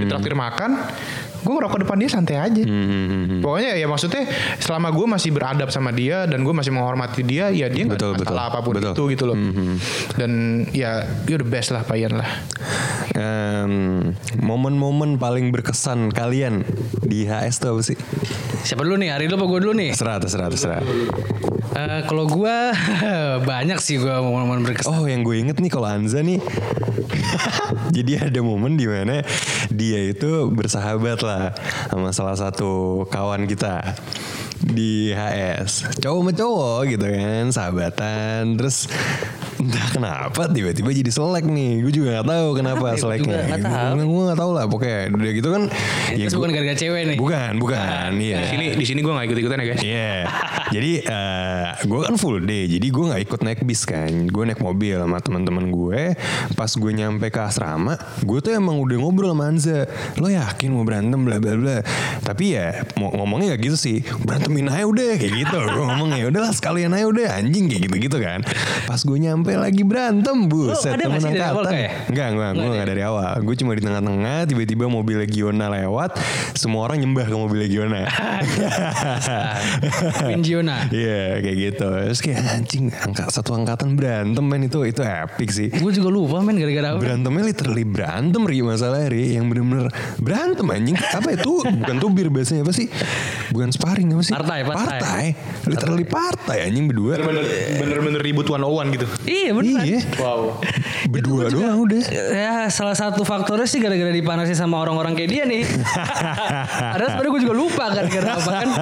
ditraktir 0.03 0.33
makan, 0.33 0.71
gue 1.43 1.53
ngerokok 1.53 1.79
depan 1.85 1.97
dia 1.99 2.09
santai 2.09 2.37
aja. 2.39 2.63
Hmm, 2.63 3.43
Pokoknya 3.43 3.75
ya 3.77 3.85
maksudnya 3.85 4.23
selama 4.57 4.89
gue 4.89 5.05
masih 5.05 5.29
beradab 5.29 5.69
sama 5.69 5.91
dia 5.91 6.25
dan 6.25 6.41
gue 6.41 6.53
masih 6.55 6.71
menghormati 6.73 7.21
dia, 7.21 7.51
ya 7.51 7.67
dia 7.69 7.83
nggak 7.85 7.99
ada 7.99 8.09
masalah 8.17 8.23
betul. 8.23 8.37
apa 8.49 8.59
pun 8.63 8.73
Betul. 8.73 8.91
itu 8.95 9.03
gitu 9.13 9.23
loh. 9.29 9.37
Dan 10.17 10.31
ya 10.71 11.03
you're 11.27 11.41
the 11.41 11.47
best 11.47 11.69
lah 11.75 11.83
Pak 11.83 11.95
Ian 11.99 12.17
lah. 12.17 12.29
Em, 13.43 13.73
momen-momen 14.39 15.19
paling 15.19 15.51
berkesan 15.51 16.07
kalian 16.09 16.63
di 17.03 17.27
HS 17.27 17.59
tuh 17.59 17.75
apa 17.75 17.81
sih? 17.83 17.97
siapa 18.63 18.87
dulu 18.87 18.95
nih 18.95 19.11
Ari 19.11 19.27
dulu 19.27 19.43
apa 19.43 19.47
gue 19.51 19.59
dulu 19.67 19.73
nih 19.75 19.91
Serah, 19.91 20.23
terserah, 20.23 20.47
terserah. 20.47 20.79
Eh, 21.73 22.01
kalau 22.07 22.23
gue 22.23 22.55
banyak 23.51 23.75
sih 23.83 23.99
gue 23.99 24.15
momen-momen 24.15 24.63
berkesan 24.63 24.87
Oh, 24.87 25.03
yang 25.03 25.27
gue 25.27 25.35
inget 25.35 25.59
nih 25.59 25.67
kalau 25.67 25.91
Anza 25.91 26.23
nih. 26.23 26.39
Jadi 27.95 28.11
ada 28.15 28.39
momen 28.39 28.79
di 28.79 28.87
mana 28.87 29.19
dia 29.67 29.99
itu 29.99 30.47
bersahabat 30.49 31.19
lah 31.19 31.51
sama 31.91 32.09
salah 32.15 32.37
satu 32.39 33.03
kawan 33.11 33.43
kita 33.43 33.99
di 34.63 35.11
HS. 35.11 35.99
Cowok 35.99 36.19
sama 36.23 36.31
cowok 36.31 36.79
gitu 36.87 37.05
kan, 37.05 37.45
sahabatan. 37.51 38.55
Terus 38.55 38.87
entah 39.59 39.87
kenapa 39.89 40.41
tiba-tiba 40.47 40.89
jadi 40.89 41.11
selek 41.11 41.45
nih. 41.45 41.71
Gue 41.81 41.93
juga 41.93 42.07
nggak 42.15 42.27
tahu 42.27 42.47
kenapa 42.53 42.85
ya? 42.85 42.93
Gua 42.93 43.01
seleknya. 43.01 43.37
Gue 43.93 44.03
gue 44.03 44.23
nggak 44.29 44.39
tahu 44.39 44.51
lah 44.53 44.65
pokoknya. 44.65 44.99
Udah 45.11 45.31
gitu 45.33 45.49
kan. 45.49 45.63
Terus 46.09 46.31
gua- 46.31 46.39
bukan 46.43 46.51
gara-gara 46.53 46.77
cewek 46.77 47.01
nih 47.07 47.17
Bukan, 47.17 47.51
bukan. 47.57 48.09
Iya. 48.15 48.37
Di 48.39 48.47
sini 48.49 48.65
di 48.73 48.85
sini 48.85 48.99
gue 48.99 49.13
nggak 49.13 49.27
ikut 49.27 49.39
ikutan 49.39 49.57
ya 49.59 49.65
guys. 49.67 49.81
Iya. 49.83 50.13
Jadi 50.73 50.91
gue 51.83 51.99
kan 52.01 52.15
full 52.15 52.39
day. 52.41 52.63
Jadi 52.67 52.87
gue 52.87 53.03
nggak 53.09 53.21
ikut 53.23 53.39
naik 53.43 53.59
bis 53.63 53.81
kan. 53.83 54.11
Gue 54.27 54.43
naik 54.45 54.59
mobil 54.59 54.95
sama 54.95 55.17
teman-teman 55.19 55.65
gue. 55.67 56.01
Pas 56.53 56.71
gue 56.71 56.91
nyampe 56.93 57.27
ke 57.27 57.39
asrama, 57.39 57.95
gue 58.21 58.39
tuh 58.39 58.53
emang 58.53 58.79
udah 58.79 58.97
ngobrol 58.99 59.31
sama 59.31 59.49
Anza. 59.49 59.85
Lo 60.17 60.29
yakin 60.29 60.69
mau 60.71 60.83
berantem 60.83 61.19
bla 61.19 61.37
bla 61.37 61.53
bla. 61.55 61.77
Tapi 62.21 62.55
ya 62.55 62.85
ngomongnya 62.95 63.55
gak 63.55 63.61
gitu 63.63 63.77
sih. 63.77 63.97
Berantemin 64.23 64.69
aja 64.69 64.85
udah 64.85 65.11
kayak 65.17 65.33
gitu. 65.35 65.57
gue 65.59 65.83
ngomong 65.83 66.09
ya 66.15 66.25
udahlah 66.29 66.53
sekalian 66.53 66.93
aja 66.93 67.05
udah 67.07 67.27
anjing 67.35 67.65
kayak 67.67 67.81
gitu 67.89 67.95
gitu 67.99 68.17
kan. 68.19 68.39
Pas 68.85 68.99
gue 68.99 69.17
nyampe 69.17 69.42
lagi 69.51 69.83
berantem, 69.83 70.47
buset. 70.47 70.95
Temen 70.95 71.19
awal 71.19 71.35
angkatan. 71.35 71.73
kayak? 71.75 71.91
Enggak, 72.07 72.27
enggak, 72.31 72.51
gue 72.55 72.67
enggak 72.71 72.87
dari 72.87 73.03
awal. 73.03 73.33
Gue 73.43 73.55
cuma 73.59 73.75
di 73.75 73.83
tengah-tengah, 73.83 74.47
tiba-tiba 74.47 74.87
mobil 74.87 75.19
Legiona 75.19 75.67
lewat, 75.67 76.15
semua 76.55 76.87
orang 76.87 77.03
nyembah 77.03 77.27
ke 77.27 77.35
mobil 77.35 77.67
Legiona. 77.67 78.03
Pinjiona 80.29 80.87
Iya 80.89 81.41
kayak 81.43 81.57
gitu. 81.57 81.87
Terus 81.87 82.19
kayak 82.23 82.39
anjing 82.59 82.85
angka, 82.93 83.27
Satu 83.33 83.57
angkatan 83.57 83.99
berantem 83.99 84.43
men. 84.45 84.65
Itu 84.67 84.85
Itu 84.87 85.03
epic 85.03 85.49
sih. 85.51 85.67
Gue 85.73 85.91
juga 85.91 86.13
lupa 86.13 86.39
men 86.39 86.55
gara-gara 86.55 86.95
apa? 86.95 86.99
Berantemnya 87.01 87.43
literally 87.43 87.83
berantem 87.83 88.41
Ri 88.45 88.63
masalahnya 88.63 89.07
Ri. 89.11 89.35
Yang 89.35 89.45
bener-bener 89.51 89.87
berantem 90.21 90.65
anjing. 90.69 90.95
Apa 90.95 91.29
itu? 91.35 91.53
Bukan 91.63 91.95
tubir 91.99 92.27
bahasanya 92.31 92.63
apa 92.63 92.71
sih? 92.71 92.87
Bukan 93.51 93.73
sparring 93.73 94.13
apa 94.13 94.23
sih? 94.23 94.33
Partai, 94.33 94.59
partai. 94.63 94.99
Partai. 95.01 95.23
Literally 95.67 96.05
partai. 96.07 96.57
anjing 96.69 96.85
berdua. 96.87 97.19
Bener-bener 97.81 98.21
ribut 98.21 98.47
one 98.47 98.63
on 98.63 98.71
one 98.71 98.89
gitu. 98.93 99.07
Iya 99.33 99.51
bener 99.51 99.81
Iya 99.81 99.99
Wow. 100.15 100.61
Berdua 101.13 101.49
doang 101.49 101.83
udah 101.83 101.99
Ya 102.29 102.69
salah 102.69 102.93
satu 102.93 103.21
faktornya 103.23 103.65
sih 103.65 103.81
gara-gara 103.81 104.09
dipanasin 104.09 104.55
sama 104.55 104.77
orang-orang 104.77 105.13
kayak 105.13 105.29
dia 105.29 105.43
nih. 105.43 105.63
Ada 106.95 107.11
sebenarnya 107.11 107.31
gue 107.31 107.41
juga 107.41 107.55
lupa 107.55 107.85
gara-gara 107.89 108.29
apa 108.31 108.51
kan. 108.53 108.69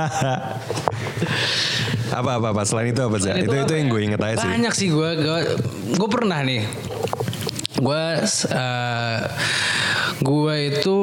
Apa 2.11 2.43
apa 2.43 2.51
apa 2.51 2.61
Selain 2.67 2.91
itu 2.91 2.99
apa? 2.99 3.15
Selain 3.17 3.39
Itu 3.39 3.55
itu 3.55 3.63
apa 3.63 3.71
yang 3.71 3.87
ya? 3.87 3.91
gue 3.95 4.01
inget 4.03 4.19
aja 4.19 4.35
sih 4.35 4.49
Banyak 4.51 4.73
sih 4.75 4.87
gue. 4.91 5.09
Gue 5.95 6.09
pernah 6.11 6.43
nih. 6.43 6.67
Gue 7.79 8.03
uh, 8.51 9.19
gue 10.21 10.55
itu 10.71 10.97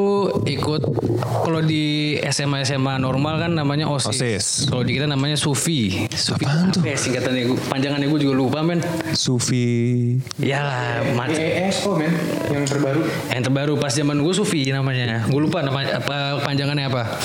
ikut 0.46 0.82
kalau 1.18 1.60
di 1.60 1.86
SMA 2.24 2.62
SMA 2.62 2.96
normal 2.96 3.40
kan 3.40 3.50
namanya 3.50 3.84
OSIS. 3.84 4.14
OSIS. 4.14 4.46
Kalau 4.64 4.80
di 4.80 4.94
kita 4.94 5.06
namanya 5.06 5.34
Sufi. 5.34 6.06
Sufi 6.08 6.44
Apaan 6.44 6.70
tuh? 6.70 6.80
apa 6.80 6.88
ya 6.88 6.96
singkatannya? 6.96 7.42
Gua- 7.46 7.62
Panjangannya 7.68 8.06
gue 8.06 8.20
juga 8.20 8.34
lupa 8.36 8.58
men. 8.60 8.78
Sufi 9.12 10.14
Iyalah, 10.38 11.02
macam 11.12 11.34
ESO 11.36 11.90
men 11.94 12.12
yang 12.48 12.62
terbaru. 12.62 13.02
yang 13.28 13.42
terbaru 13.42 13.72
pas 13.74 13.90
zaman 13.90 14.16
gue 14.16 14.32
Sufi 14.32 14.62
namanya. 14.68 15.26
Gue 15.26 15.40
lupa 15.40 15.60
nama 15.60 15.82
apa 15.82 16.38
panjangannya 16.40 16.86
apa. 16.86 17.18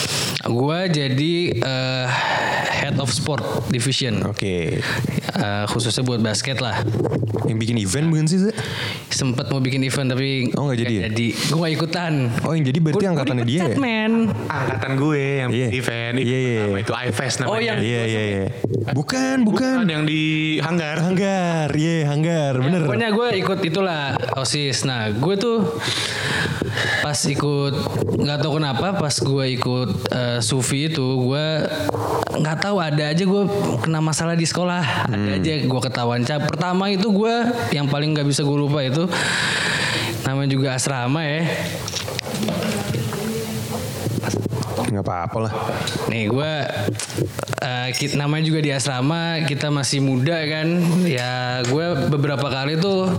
Gue 0.43 0.77
jadi 0.87 1.33
eh, 1.55 2.07
head 2.75 2.97
of 2.97 3.09
sport 3.09 3.41
division. 3.69 4.25
Oke 4.25 4.81
Eh, 5.33 5.65
khususnya 5.65 6.01
buat 6.01 6.21
basket 6.21 6.57
lah. 6.57 6.85
Yang 7.43 7.57
bikin 7.59 7.77
event 7.79 8.05
bukan 8.07 8.25
sih 8.25 8.37
Za? 8.39 8.51
Sempet 9.09 9.49
mau 9.49 9.57
bikin 9.57 9.81
event 9.81 10.05
tapi 10.07 10.53
Oh, 10.53 10.69
nggak 10.69 10.77
jadi 10.79 10.93
ya? 10.93 11.01
Jadi 11.07 11.27
gue 11.33 11.57
gak 11.57 11.73
ikutan. 11.85 12.13
Oh 12.41 12.51
yang 12.51 12.63
jadi 12.63 12.79
berarti 12.79 12.95
Gua- 12.95 13.03
gua 13.03 13.11
angkatannya 13.13 13.45
dia 13.45 13.61
ya 13.61 13.75
men. 13.75 14.13
Angkatan 14.45 14.91
gue 14.95 15.19
yang 15.37 15.49
Iya. 15.51 15.67
event 15.69 16.15
Iya, 16.15 16.37
iya, 16.39 16.61
nama 16.61 16.71
iya. 16.71 16.81
itu 16.81 16.93
iFest 17.03 17.35
namanya. 17.37 17.51
Oh, 17.51 17.59
yang- 17.59 17.79
Iya 17.79 18.01
iya 18.03 18.21
iya 18.23 18.43
Bukan 18.89 19.35
bukan 19.41 19.75
Bukan 19.79 19.89
yang 19.89 20.03
di 20.03 20.23
hanggar. 20.59 20.95
Hanggar, 20.95 21.67
iya 21.73 22.07
hanggar, 22.07 22.53
bener. 22.57 22.83
Pokoknya 22.83 23.09
gue 23.09 23.27
ikut 23.37 23.59
itulah 23.61 24.03
OSIS. 24.33 24.83
Nah 24.83 25.11
gue 25.11 25.35
tuh 25.35 25.59
pas 26.99 27.19
ikut 27.19 27.73
nggak 28.15 28.37
tahu 28.39 28.51
kenapa 28.57 28.87
pas 28.95 29.13
gue 29.13 29.45
ikut 29.51 29.89
eh, 30.09 30.39
Sufi 30.39 30.87
itu 30.87 31.03
gue 31.21 31.45
nggak 32.33 32.57
tahu 32.59 32.77
ada 32.77 33.13
aja 33.13 33.23
gue 33.23 33.43
kena 33.77 33.99
masalah 33.99 34.33
di 34.33 34.43
sekolah 34.43 34.81
ada 35.05 35.13
Hmm. 35.13 35.37
aja 35.37 35.53
gue 35.61 35.81
ketahuan 35.81 36.23
cap 36.23 36.41
pertama 36.43 36.89
itu 36.89 37.05
gue 37.05 37.35
yang 37.71 37.85
paling 37.85 38.09
nggak 38.09 38.25
bisa 38.25 38.41
gue 38.41 38.57
lupa 38.57 38.81
itu 38.81 39.05
namanya 40.23 40.49
juga 40.51 40.67
asrama 40.75 41.21
ya 41.23 41.43
Nggak 44.93 45.03
apa-apa 45.03 45.37
lah. 45.41 45.53
Nih 46.05 46.29
gue 46.29 46.51
eh, 47.59 47.87
kit- 47.91 48.13
namanya 48.13 48.43
juga 48.43 48.59
di 48.59 48.69
asrama 48.69 49.21
kita 49.43 49.67
masih 49.69 49.99
muda 49.99 50.37
kan 50.43 50.67
ya 51.03 51.33
gue 51.63 51.85
beberapa 52.07 52.45
kali 52.45 52.77
tuh 52.77 53.09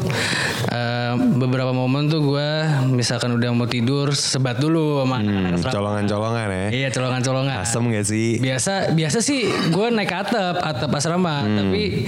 eh, 0.69 1.13
beberapa 1.35 1.71
momen 1.71 2.07
tuh 2.07 2.23
gue 2.23 2.49
misalkan 2.89 3.35
udah 3.35 3.51
mau 3.51 3.67
tidur 3.67 4.13
sebat 4.13 4.57
dulu 4.57 5.03
sama 5.03 5.19
Hmm, 5.19 5.59
colongan-colongan 5.59 6.47
ya. 6.47 6.67
Iya 6.71 6.89
colongan-colongan. 6.91 7.57
Asem 7.61 7.83
gak 7.89 8.05
sih? 8.05 8.39
Biasa 8.39 8.93
biasa 8.93 9.19
sih 9.19 9.43
gue 9.69 9.87
naik 9.91 10.13
atap 10.13 10.57
atap 10.57 10.91
asrama 10.93 11.43
Hmm. 11.43 11.57
tapi 11.57 12.07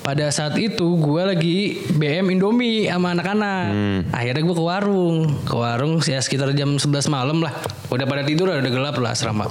pada 0.00 0.28
saat 0.28 0.56
itu 0.56 0.96
gue 0.96 1.22
lagi 1.22 1.56
BM 1.90 2.28
Indomie 2.30 2.84
sama 2.86 3.12
anak-anak. 3.12 3.64
Hmm. 3.66 4.00
Akhirnya 4.10 4.42
gue 4.42 4.52
ke 4.54 4.64
warung, 4.66 5.16
ke 5.42 5.54
warung 5.54 6.00
ya 6.02 6.18
sekitar 6.18 6.52
jam 6.52 6.74
11 6.74 6.84
malam 7.08 7.38
lah. 7.38 7.52
Udah 7.88 8.04
pada 8.04 8.20
tidur 8.22 8.48
udah 8.50 8.60
gelap 8.64 8.96
lah 9.00 9.12
asrama. 9.12 9.46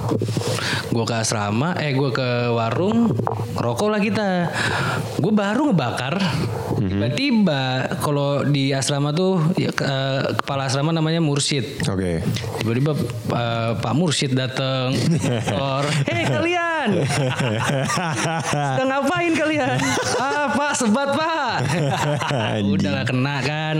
Gue 0.87 1.03
ke 1.03 1.15
asrama, 1.15 1.75
eh 1.75 1.91
gue 1.91 2.09
ke 2.09 2.27
warung, 2.49 3.11
rokok 3.53 3.89
lah 3.89 3.99
kita. 3.99 4.51
Gue 5.17 5.31
baru 5.31 5.69
ngebakar 5.69 6.15
Tiba-tiba 6.77 7.61
kalau 7.99 8.45
di 8.45 8.69
asrama 8.69 9.09
tuh 9.09 9.41
ya, 9.55 9.71
ke- 9.71 9.81
eh, 9.81 10.37
kepala 10.37 10.69
asrama 10.69 10.93
namanya 10.93 11.17
Mursyid. 11.17 11.81
Oke. 11.83 12.21
Tiba-tiba 12.55 12.93
eh, 13.27 13.71
Pak 13.75 13.93
Mursyid 13.93 14.31
datang, 14.31 14.93
or, 15.51 15.83
hei 16.07 16.23
kalian, 16.23 17.01
sedang 18.45 18.87
ngapain 18.87 19.33
kalian? 19.33 19.77
Ah 20.15 20.53
Pak 20.53 20.71
sebat 20.75 21.09
Pak. 21.11 21.53
Udah 22.73 22.91
lah 22.93 23.05
kena 23.05 23.35
kan. 23.41 23.77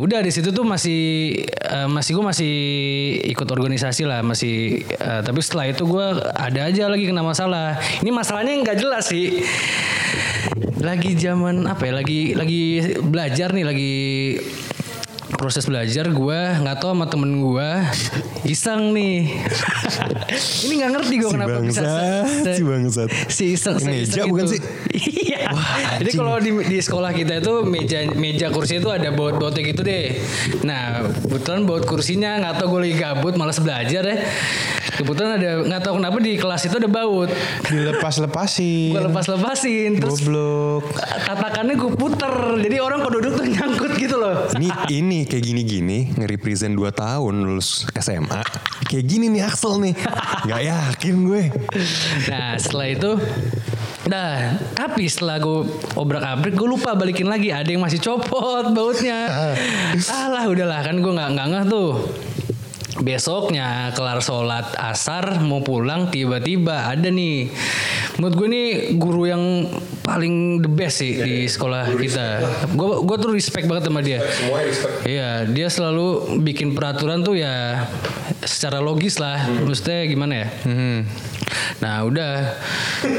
Udah 0.00 0.24
di 0.24 0.32
situ 0.32 0.48
tuh 0.48 0.64
masih 0.64 1.00
eh, 1.44 1.88
masih 1.92 2.16
gue 2.16 2.24
masih 2.24 2.54
ikut 3.28 3.44
organisasi 3.44 4.08
lah 4.08 4.24
masih. 4.24 4.80
eh, 4.88 5.20
tapi 5.20 5.40
setelah 5.44 5.68
itu 5.68 5.84
gue 5.84 6.06
ada 6.24 6.60
aja 6.64 6.88
lagi 6.88 7.04
kena 7.04 7.20
masalah. 7.20 7.76
Ini 8.00 8.08
masalahnya 8.08 8.64
nggak 8.64 8.78
jelas 8.80 9.12
sih. 9.12 9.44
Lagi 10.80 11.12
zaman 11.20 11.68
apa 11.68 11.84
ya? 11.84 11.92
Lagi 12.00 12.32
lagi 12.32 12.62
belajar 13.04 13.52
nih 13.52 13.64
lagi 13.68 13.94
proses 15.40 15.64
belajar 15.64 16.04
gue 16.06 16.40
nggak 16.60 16.76
tahu 16.76 16.92
sama 16.92 17.08
temen 17.08 17.40
gue 17.40 17.70
iseng 18.44 18.92
nih 18.92 19.40
ini 20.64 20.72
nggak 20.76 20.90
ngerti 20.92 21.14
gue 21.16 21.26
Si 21.26 21.34
kenapa 21.34 21.56
bisa 21.58 21.80
bangsat, 21.80 22.24
se- 22.44 22.52
si 22.52 22.62
bangsat. 22.62 23.08
si 23.26 23.44
iseng 23.50 23.76
se- 23.76 23.86
meja 23.86 24.04
iseng 24.04 24.28
bukan 24.28 24.44
itu. 24.44 24.52
sih? 24.52 24.60
iya 25.24 25.48
jadi 25.96 26.10
kalau 26.12 26.36
di, 26.36 26.50
di 26.62 26.78
sekolah 26.78 27.10
kita 27.10 27.40
itu 27.40 27.64
meja 27.64 27.98
meja 28.12 28.46
kursi 28.48 28.76
itu 28.76 28.88
ada 28.88 29.08
baut-bautnya 29.10 29.64
gitu 29.64 29.80
deh 29.80 30.12
nah 30.60 31.00
kebetulan 31.18 31.64
baut 31.64 31.84
kursinya 31.84 32.36
nggak 32.38 32.54
tahu 32.56 32.76
gue 32.76 32.80
lagi 32.84 32.96
gabut 32.98 33.34
malas 33.34 33.56
belajar 33.58 34.02
ya 34.04 34.16
kebetulan 35.00 35.40
ada 35.40 35.50
nggak 35.64 35.80
tahu 35.80 35.94
kenapa 35.96 36.16
di 36.20 36.32
kelas 36.36 36.62
itu 36.64 36.76
ada 36.76 36.86
baut 36.86 37.30
Dilepas-lepasin. 37.66 38.92
gue 38.92 39.02
lepas-lepasin 39.08 39.90
terus 39.96 40.20
Goblok. 40.20 40.84
tatakannya 41.24 41.74
gue 41.74 41.90
puter 41.96 42.32
jadi 42.60 42.76
orang 42.78 43.00
kalau 43.00 43.16
duduk 43.16 43.32
tuh 43.34 43.46
nyangkut 43.46 43.92
gitu 43.96 44.16
loh 44.16 44.46
Ini 44.54 44.68
ini 44.92 45.18
kayak 45.24 45.42
gini-gini 45.42 45.98
nge-represent 46.14 46.76
2 46.76 46.92
tahun 46.92 47.34
lulus 47.40 47.88
SMA. 47.96 48.42
Kayak 48.84 49.04
gini 49.06 49.26
nih 49.30 49.42
Axel 49.46 49.78
nih. 49.78 49.94
Gak 50.44 50.62
yakin 50.62 51.14
gue. 51.24 51.42
Nah 52.28 52.58
setelah 52.58 52.86
itu 52.90 53.10
Nah, 54.00 54.56
tapi 54.72 55.06
setelah 55.06 55.36
gue 55.38 55.70
obrak-abrik, 55.94 56.56
gue 56.56 56.66
lupa 56.66 56.96
balikin 56.96 57.28
lagi. 57.28 57.52
Ada 57.52 57.68
yang 57.68 57.84
masih 57.84 58.00
copot 58.00 58.72
bautnya. 58.72 59.28
Alah, 60.24 60.48
udahlah 60.48 60.80
kan 60.82 60.98
gue 60.98 61.12
nggak 61.12 61.30
nggak 61.36 61.46
ngeh 61.46 61.64
tuh. 61.68 61.90
Besoknya 62.98 63.94
kelar 63.94 64.18
sholat 64.18 64.74
asar 64.74 65.38
mau 65.38 65.62
pulang 65.62 66.10
tiba-tiba 66.10 66.90
ada 66.90 67.06
nih. 67.06 67.46
Menurut 68.18 68.34
gue 68.34 68.48
nih 68.50 68.68
guru 68.98 69.22
yang 69.30 69.42
paling 70.02 70.58
the 70.58 70.70
best 70.70 70.98
sih 70.98 71.22
di 71.22 71.46
sekolah 71.46 71.94
kita. 71.94 72.42
gue 72.74 72.88
gue 73.06 73.16
tuh 73.22 73.30
respect 73.30 73.70
banget 73.70 73.86
sama 73.86 74.02
dia. 74.02 74.18
Iya 75.06 75.46
dia 75.46 75.70
selalu 75.70 76.40
bikin 76.42 76.74
peraturan 76.74 77.22
tuh 77.22 77.38
ya 77.38 77.86
secara 78.42 78.82
logis 78.82 79.22
lah. 79.22 79.38
Maksudnya 79.62 80.10
gimana 80.10 80.34
ya 80.34 80.48
nah 81.82 82.04
udah. 82.06 82.54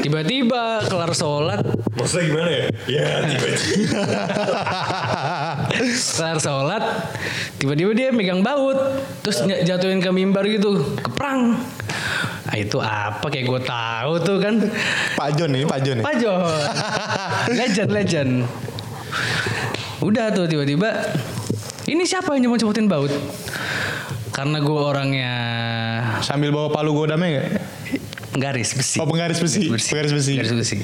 Tiba-tiba 0.00 0.86
kelar 0.86 1.12
sholat. 1.12 1.62
Maksudnya 1.94 2.24
gimana 2.30 2.50
ya? 2.50 2.64
Ya 2.88 3.08
tiba-tiba. 3.26 4.02
kelar 6.16 6.38
sholat 6.38 6.82
tiba-tiba 7.58 7.90
dia 7.94 8.08
megang 8.14 8.40
baut. 8.40 8.78
Terus 9.26 9.44
jatuhin 9.66 9.98
ke 10.00 10.10
mimbar 10.10 10.46
gitu. 10.48 10.82
Keprang. 11.00 11.58
Nah, 12.42 12.56
itu 12.58 12.78
apa? 12.82 13.26
Kayak 13.32 13.46
gue 13.48 13.60
tahu 13.64 14.12
tuh 14.20 14.36
kan. 14.42 14.54
Pak 15.16 15.28
John 15.38 15.50
ini 15.56 15.64
Pak 15.64 15.80
John. 15.84 15.96
ya? 16.00 16.04
Pak 16.04 16.14
John. 16.20 16.40
Legend 17.56 17.90
legend. 17.90 18.30
Udah 20.02 20.34
tuh 20.34 20.50
tiba-tiba. 20.50 20.90
Ini 21.82 22.02
siapa 22.06 22.34
yang 22.38 22.46
nyemot-nyemotin 22.48 22.86
baut 22.86 23.10
karena 24.32 24.58
gue 24.64 24.80
orangnya 24.80 25.34
Sambil 26.24 26.50
bawa 26.50 26.72
palu 26.72 26.96
godamnya 26.96 27.38
gak? 27.38 27.48
garis 28.32 28.72
besi 28.72 28.96
Oh 28.96 29.04
penggaris 29.04 29.38
besi. 29.44 29.68
Penggaris 29.68 30.12
besi. 30.12 30.32
Garis 30.40 30.54
besi. 30.56 30.76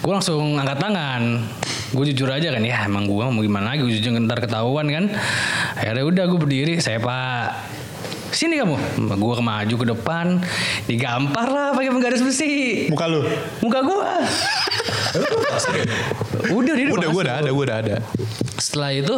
Gue 0.00 0.12
langsung 0.16 0.56
angkat 0.56 0.80
tangan. 0.80 1.44
Gue 1.92 2.08
jujur 2.12 2.32
aja 2.32 2.48
kan 2.48 2.64
ya 2.64 2.88
emang 2.88 3.04
gue 3.04 3.20
mau 3.20 3.42
gimana 3.44 3.76
lagi 3.76 3.84
gue 3.84 3.92
jujur 4.00 4.16
ntar 4.24 4.40
ketahuan 4.40 4.88
kan. 4.88 5.04
Akhirnya 5.76 6.04
udah 6.08 6.24
gue 6.24 6.38
berdiri 6.40 6.74
saya 6.80 6.96
pak 6.96 7.52
sini 8.32 8.58
kamu. 8.58 8.76
Gue 9.18 9.34
maju 9.42 9.74
ke 9.74 9.86
depan. 9.86 10.26
Digampar 10.86 11.46
lah 11.50 11.68
pakai 11.74 11.90
penggaris 11.92 12.22
besi. 12.22 12.86
Muka 12.90 13.06
lu. 13.10 13.22
muka 13.62 13.78
gue 13.82 13.98
udah 16.52 16.74
dia 16.76 16.86
Udah 16.92 17.08
gue 17.08 17.22
udah 17.24 17.36
ada, 17.40 17.50
gue 17.50 17.64
udah 17.64 17.78
ada. 17.80 17.96
setelah 18.56 18.88
itu 18.88 19.12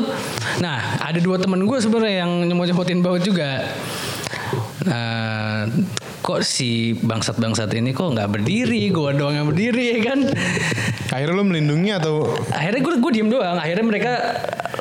nah 0.59 0.99
ada 0.99 1.19
dua 1.23 1.39
teman 1.39 1.63
gue 1.63 1.79
sebenarnya 1.79 2.27
yang 2.27 2.43
nyemot 2.43 2.67
nyemotin 2.71 3.01
baut 3.07 3.23
juga. 3.23 3.71
Nah 4.83 5.67
kok 6.23 6.43
si 6.43 6.99
bangsat 6.99 7.39
bangsat 7.39 7.71
ini 7.79 7.95
kok 7.95 8.15
nggak 8.15 8.31
berdiri? 8.35 8.91
Gue 8.91 9.15
doang 9.15 9.39
yang 9.39 9.47
berdiri 9.47 9.95
ya 9.95 9.99
kan? 10.11 10.27
Akhirnya 11.15 11.39
lu 11.39 11.45
melindungi 11.47 11.91
atau? 11.95 12.35
Akhirnya 12.51 12.81
gue 12.83 12.95
gue 12.99 13.13
diem 13.15 13.31
doang. 13.31 13.57
Akhirnya 13.59 13.85
mereka 13.87 14.13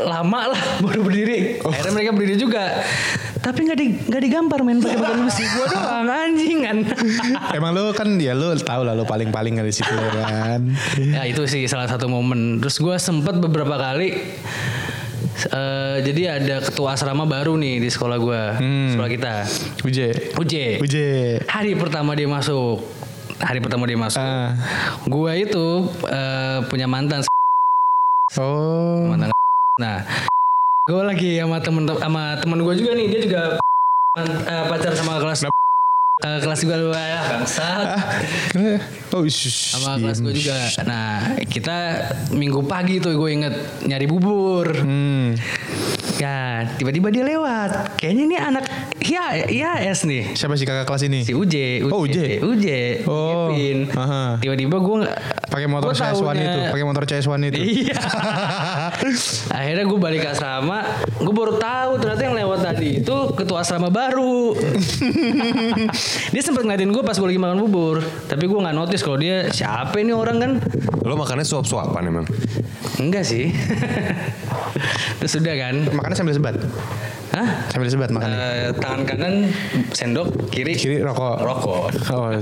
lama 0.01 0.57
lah 0.57 0.61
baru 0.81 1.05
berdiri. 1.05 1.61
Akhirnya 1.61 1.93
mereka 1.93 2.11
berdiri 2.17 2.35
juga 2.41 2.63
tapi 3.47 3.63
nggak 3.63 3.79
di 3.79 3.87
nggak 4.11 4.21
digampar 4.21 4.59
men 4.59 4.83
pakai 4.83 4.99
pakai 4.99 5.23
besi 5.23 5.47
gue 5.47 5.65
doang 5.71 6.03
anjing 6.03 6.59
kan 6.67 6.77
emang 7.55 7.71
lu 7.71 7.95
kan 7.95 8.19
ya 8.19 8.35
lu 8.35 8.51
tahu 8.59 8.83
lah 8.83 8.91
lu 8.91 9.07
paling-paling 9.07 9.55
di 9.55 9.71
situ 9.71 9.87
ya 9.87 10.09
kan. 10.11 10.61
ya 10.99 11.21
itu 11.23 11.47
sih 11.47 11.63
salah 11.63 11.87
satu 11.87 12.11
momen 12.11 12.59
terus 12.59 12.75
gue 12.75 12.91
sempet 12.99 13.39
beberapa 13.39 13.79
kali 13.79 14.19
eh, 15.47 15.95
jadi 16.03 16.43
ada 16.43 16.59
ketua 16.59 16.99
asrama 16.99 17.23
baru 17.23 17.55
nih 17.55 17.79
di 17.79 17.87
sekolah 17.87 18.17
gue 18.19 18.41
sekolah 18.91 19.09
kita 19.09 19.33
Uje. 19.87 20.35
Uje 20.35 20.65
Uje. 20.83 21.39
hari 21.47 21.79
pertama 21.79 22.19
dia 22.19 22.27
masuk 22.27 22.83
hari 23.39 23.63
pertama 23.63 23.87
dia 23.87 23.95
masuk 23.95 24.19
Ah. 24.19 24.59
gue 25.07 25.31
itu 25.39 25.67
eh, 26.03 26.59
punya 26.67 26.83
mantan 26.83 27.23
Oh. 28.35 29.07
mantan 29.07 29.31
nah 29.79 30.03
gue 30.87 31.03
lagi 31.03 31.35
sama 31.43 31.59
temen 31.59 31.83
sama 31.83 32.39
temen 32.39 32.63
gue 32.63 32.73
juga 32.79 32.91
nih 32.95 33.05
dia 33.11 33.19
juga 33.27 33.41
eh, 34.23 34.63
pacar 34.71 34.95
sama 34.95 35.19
kelas 35.19 35.43
eh, 35.43 36.39
kelas 36.39 36.59
gue 36.63 36.77
lu 36.79 36.89
ya 36.95 37.19
bangsat 37.35 37.87
Oh, 39.11 39.23
shush. 39.23 39.73
sama 39.75 39.97
kelas 39.97 40.19
gue 40.19 40.35
juga. 40.35 40.55
Nah 40.83 41.39
kita 41.47 42.05
minggu 42.29 42.59
pagi 42.67 42.99
tuh 42.99 43.15
gue 43.15 43.29
inget 43.33 43.55
nyari 43.87 44.05
bubur. 44.05 44.67
Hmm. 44.77 45.31
Ya 46.19 46.67
tiba-tiba 46.75 47.07
dia 47.09 47.23
lewat. 47.25 47.97
Kayaknya 47.97 48.23
ini 48.27 48.35
anak 48.37 48.65
ya 49.07 49.23
IAS 49.43 50.03
nih. 50.03 50.33
Siapa 50.33 50.53
sih 50.53 50.63
kakak 50.63 50.83
kelas 50.83 51.03
ini? 51.03 51.21
Si 51.21 51.31
Uje, 51.31 51.81
Oh, 51.85 52.03
Uje. 52.03 52.37
Uje, 52.37 52.81
Oh. 53.03 53.49
Tiba-tiba 54.37 54.77
gue 54.77 54.95
Pakai 55.47 55.65
motor 55.65 55.89
gua 55.89 55.97
CS1 55.97 56.19
taunya- 56.19 56.43
itu, 56.45 56.59
pakai 56.69 56.85
motor 56.85 57.03
CS1 57.03 57.39
itu. 57.45 57.57
Iya. 57.87 57.97
Akhirnya 59.57 59.83
gue 59.83 59.97
balik 59.97 60.21
ke 60.21 60.29
asrama, 60.29 60.83
gue 61.15 61.33
baru 61.33 61.55
tahu 61.55 61.91
ternyata 61.97 62.21
yang 62.21 62.35
lewat 62.35 62.59
tadi 62.63 62.89
itu 62.99 63.15
ketua 63.33 63.63
asrama 63.63 63.87
baru. 63.87 64.53
dia 66.33 66.41
sempat 66.41 66.61
ngeliatin 66.61 66.91
gue 66.91 67.01
pas 67.01 67.15
gue 67.15 67.25
lagi 67.25 67.39
makan 67.39 67.57
bubur, 67.59 67.97
tapi 68.27 68.45
gue 68.45 68.59
nggak 68.59 68.75
notice 68.75 69.01
kalau 69.01 69.17
dia 69.17 69.47
siapa 69.47 69.95
ini 69.97 70.11
orang 70.11 70.37
kan? 70.37 70.51
Lo 71.01 71.15
makannya 71.15 71.43
suap-suapan 71.43 72.03
emang. 72.05 72.25
Enggak 72.97 73.23
sih. 73.23 73.49
Terus 75.19 75.33
udah 75.37 75.55
kan? 75.57 75.75
Makannya 75.89 76.17
sambil 76.17 76.33
sebat. 76.33 76.55
Hah? 77.37 77.69
Sambil 77.69 77.87
sebat 77.87 78.09
makannya. 78.09 78.33
Eh, 78.33 78.69
tangan 78.75 79.01
kanan 79.03 79.33
sendok, 79.91 80.49
kiri 80.49 80.73
Kiri 80.73 80.97
rokok. 80.99 81.37
rokok. 81.37 81.93
Oh. 82.09 82.33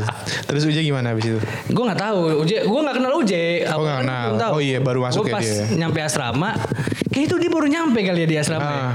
Terus 0.46 0.64
Uje 0.64 0.80
gimana 0.82 1.12
habis 1.12 1.28
itu? 1.28 1.40
Gue 1.68 1.84
nggak 1.84 2.00
tahu, 2.00 2.20
Uje, 2.40 2.64
gue 2.64 2.80
nggak 2.80 2.96
kenal 2.96 3.14
Uje. 3.14 3.68
Oh, 3.68 3.84
nggak 3.84 3.98
Awalnya 4.00 4.00
kenal. 4.02 4.28
tahu. 4.40 4.52
Oh 4.52 4.62
iya, 4.62 4.80
baru 4.80 5.00
masuk 5.02 5.22
Gua 5.22 5.30
ya 5.30 5.36
pas 5.36 5.44
dia. 5.44 5.66
nyampe 5.76 6.00
asrama, 6.00 6.50
kayak 7.10 7.24
itu 7.26 7.36
dia 7.36 7.50
baru 7.50 7.68
nyampe 7.68 8.00
kali 8.02 8.20
ya 8.24 8.28
di 8.28 8.38
asrama. 8.38 8.64
ya. 8.66 8.80
Ah. 8.82 8.94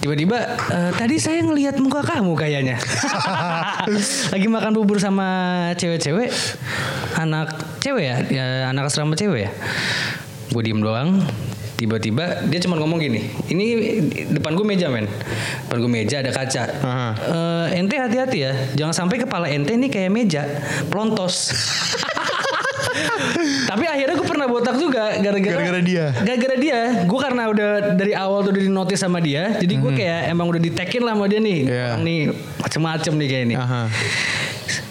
Tiba-tiba, 0.00 0.38
"Eh, 0.72 0.90
tadi 0.96 1.20
saya 1.20 1.44
ngelihat 1.44 1.76
muka 1.76 2.00
kamu 2.00 2.32
kayaknya. 2.32 2.80
Lagi 4.32 4.48
makan 4.48 4.72
bubur 4.72 4.96
sama 4.96 5.28
cewek-cewek, 5.76 6.32
anak 7.14 7.52
cewek 7.78 8.04
ya, 8.04 8.16
ya 8.26 8.44
anak 8.66 8.88
asrama 8.88 9.12
cewek 9.12 9.44
ya. 9.44 9.50
Gue 10.48 10.62
diem 10.62 10.80
doang. 10.80 11.20
Tiba-tiba 11.80 12.44
dia 12.44 12.60
cuma 12.60 12.76
ngomong 12.76 13.00
gini, 13.00 13.24
ini 13.48 13.64
depan 14.28 14.52
gue 14.52 14.60
meja 14.62 14.92
men, 14.92 15.08
depan 15.64 15.80
gue 15.80 15.88
meja 15.88 16.20
ada 16.20 16.28
kaca. 16.28 16.64
Eh, 17.16 17.80
ente 17.80 17.96
hati-hati 17.96 18.38
ya, 18.38 18.52
jangan 18.76 18.92
sampai 18.92 19.16
kepala 19.16 19.48
ente 19.48 19.72
ini 19.72 19.88
kayak 19.88 20.12
meja, 20.12 20.44
pelontos. 20.86 21.48
Tapi 23.64 23.84
akhirnya 23.86 24.12
gue 24.12 24.28
pernah 24.28 24.44
botak 24.44 24.76
juga 24.76 25.16
gara-gara 25.16 25.56
Gara-gara 25.56 25.80
dia? 25.80 26.12
Gara-gara 26.12 26.56
dia, 26.58 26.78
gue 27.00 27.18
karena 27.18 27.48
udah 27.48 27.68
dari 27.94 28.12
awal 28.12 28.42
tuh 28.42 28.52
udah 28.52 28.60
di 28.60 28.68
notice 28.68 29.00
sama 29.00 29.24
dia, 29.24 29.56
jadi 29.56 29.74
gue 29.74 29.92
kayak 29.94 30.20
emang 30.28 30.52
udah 30.52 30.60
ditekin 30.60 31.00
lah 31.00 31.16
sama 31.16 31.26
dia 31.26 31.40
nih, 31.40 31.58
Mhm. 31.60 31.70
Iya. 31.70 31.84
Orang 31.88 32.02
nih 32.04 32.20
macem-macem 32.60 33.12
nih 33.16 33.26
kayak 33.26 33.44
ini. 33.46 33.54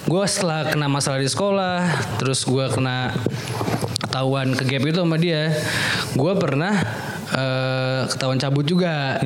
Gue 0.10 0.24
setelah 0.26 0.66
kena 0.66 0.90
masalah 0.90 1.22
di 1.22 1.30
sekolah, 1.30 1.86
terus 2.18 2.42
gue 2.42 2.66
kena 2.74 3.14
ketahuan 4.00 4.56
ke 4.56 4.64
gap 4.64 4.84
itu 4.84 4.98
sama 4.98 5.16
dia 5.16 5.52
gue 6.16 6.34
pernah 6.36 6.74
eh, 7.30 8.02
ketahuan 8.08 8.40
cabut 8.40 8.64
juga 8.64 9.20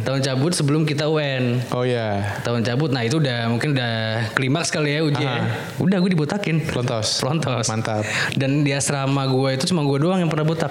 ketahuan 0.00 0.22
cabut 0.22 0.52
sebelum 0.54 0.82
kita 0.86 1.06
UN 1.06 1.58
Oh 1.74 1.82
ya. 1.82 2.38
ketahuan 2.38 2.62
cabut 2.62 2.90
nah 2.90 3.02
itu 3.02 3.18
udah 3.18 3.50
mungkin 3.50 3.74
udah 3.74 3.92
klimaks 4.32 4.70
kali 4.70 4.94
ya 4.94 5.00
uji 5.02 5.20
ya. 5.20 5.42
udah 5.76 5.98
gue 5.98 6.10
dibotakin 6.10 6.62
Pelontos. 6.62 7.18
pelontos 7.18 7.66
Mantap. 7.66 8.06
dan 8.38 8.62
di 8.62 8.70
asrama 8.70 9.26
gue 9.26 9.58
itu 9.58 9.68
cuma 9.68 9.82
gue 9.82 9.98
doang 9.98 10.22
yang 10.22 10.30
pernah 10.30 10.46
botak 10.46 10.70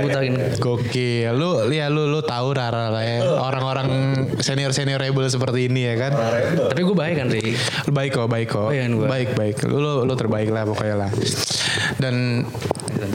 botakin 0.00 0.38
Gokil. 0.56 1.32
Lu 1.34 1.68
ya 1.68 1.90
lu 1.90 2.06
lu 2.06 2.20
tahu 2.22 2.54
Rara 2.54 2.86
lah 2.88 3.02
ya. 3.02 3.18
Orang-orang 3.24 3.88
senior-senior 4.38 5.00
rebel 5.00 5.26
seperti 5.26 5.66
ini 5.66 5.88
ya 5.88 5.94
kan. 5.98 6.12
tapi 6.70 6.80
gue 6.80 6.96
baik 6.96 7.14
kan 7.18 7.26
Ri 7.28 7.42
Lu 7.88 7.90
baik 7.90 8.10
kok, 8.14 8.26
baik 8.30 8.48
kok. 8.48 8.68
Baik 8.70 9.26
kan 9.34 9.38
baik. 9.38 9.56
Lu, 9.66 9.78
lu 9.78 9.92
lu 10.06 10.14
terbaik 10.14 10.48
lah 10.48 10.62
pokoknya 10.62 10.96
lah. 10.96 11.10
Dan 11.98 12.46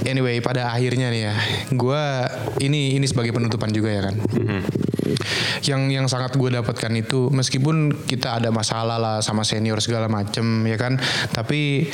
anyway 0.07 0.39
pada 0.41 0.73
akhirnya 0.73 1.11
nih 1.13 1.21
ya, 1.31 1.35
gua 1.75 2.27
ini 2.59 2.95
ini 2.97 3.05
sebagai 3.05 3.31
penutupan 3.31 3.71
juga 3.71 3.89
ya 3.91 4.01
kan. 4.11 4.15
Yang 5.61 5.81
yang 5.89 6.05
sangat 6.05 6.33
gue 6.33 6.49
dapatkan 6.51 6.91
itu 6.93 7.29
meskipun 7.29 7.75
kita 8.01 8.37
ada 8.37 8.49
masalah 8.49 8.95
lah 8.95 9.15
sama 9.19 9.41
senior 9.41 9.77
segala 9.77 10.07
macem 10.07 10.43
ya 10.63 10.75
kan, 10.75 10.95
tapi 11.29 11.87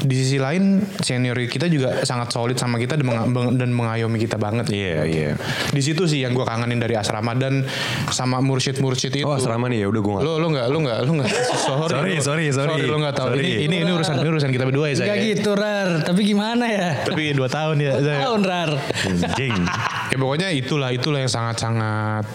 di 0.00 0.14
sisi 0.14 0.36
lain 0.36 0.80
senior 0.96 1.36
kita 1.42 1.66
juga 1.66 2.00
sangat 2.02 2.30
solid 2.30 2.56
sama 2.56 2.76
kita 2.76 2.94
dan, 2.94 3.04
meng- 3.26 3.54
dan 3.54 3.68
mengayomi 3.68 4.16
kita 4.18 4.36
banget. 4.36 4.68
Iya 4.68 5.04
iya. 5.04 5.30
Di 5.66 5.80
situ 5.80 6.04
sih 6.04 6.20
yang 6.20 6.32
gue 6.32 6.42
kangenin 6.42 6.76
dari 6.76 6.94
asrama 6.94 7.34
dan 7.34 7.64
sama 8.08 8.40
mursyid-mursyid 8.40 9.12
itu. 9.14 9.24
Oh 9.24 9.34
asrama 9.34 9.66
nih 9.66 9.84
ya 9.84 9.88
udah 9.88 10.00
gue 10.00 10.18
Lu 10.20 10.32
lu 10.36 10.48
nggak 10.50 10.66
lu 10.66 10.78
nggak 10.80 10.98
lu 11.04 11.12
nggak 11.16 11.30
sorry 11.66 11.88
Sorry, 11.90 12.14
sorry, 12.18 12.46
sorry. 12.50 12.82
lu 12.82 12.96
nggak 12.96 13.14
tahu 13.14 13.28
Sorry. 13.30 13.44
ini 13.60 13.66
ini 13.66 13.76
ini 13.82 13.90
urusan 13.90 14.14
ini 14.16 14.28
urusan 14.30 14.50
kita 14.50 14.64
berdua 14.64 14.86
ya 14.88 14.94
saya. 14.94 15.06
Enggak 15.06 15.18
gitu 15.26 15.50
Rar 15.52 15.88
tapi 16.02 16.20
gimana 16.22 16.64
ya 16.64 16.88
Tapi 17.02 17.22
dua 17.32 17.48
tahun 17.48 17.76
ya 17.78 17.92
saya. 17.98 18.18
tahun 18.24 18.40
Rar 18.42 18.70
Anjing. 19.02 19.54
Ya 20.10 20.16
pokoknya 20.18 20.48
itulah 20.50 20.90
itulah 20.90 21.22
yang 21.22 21.30
sangat 21.30 21.62
sangat 21.62 22.26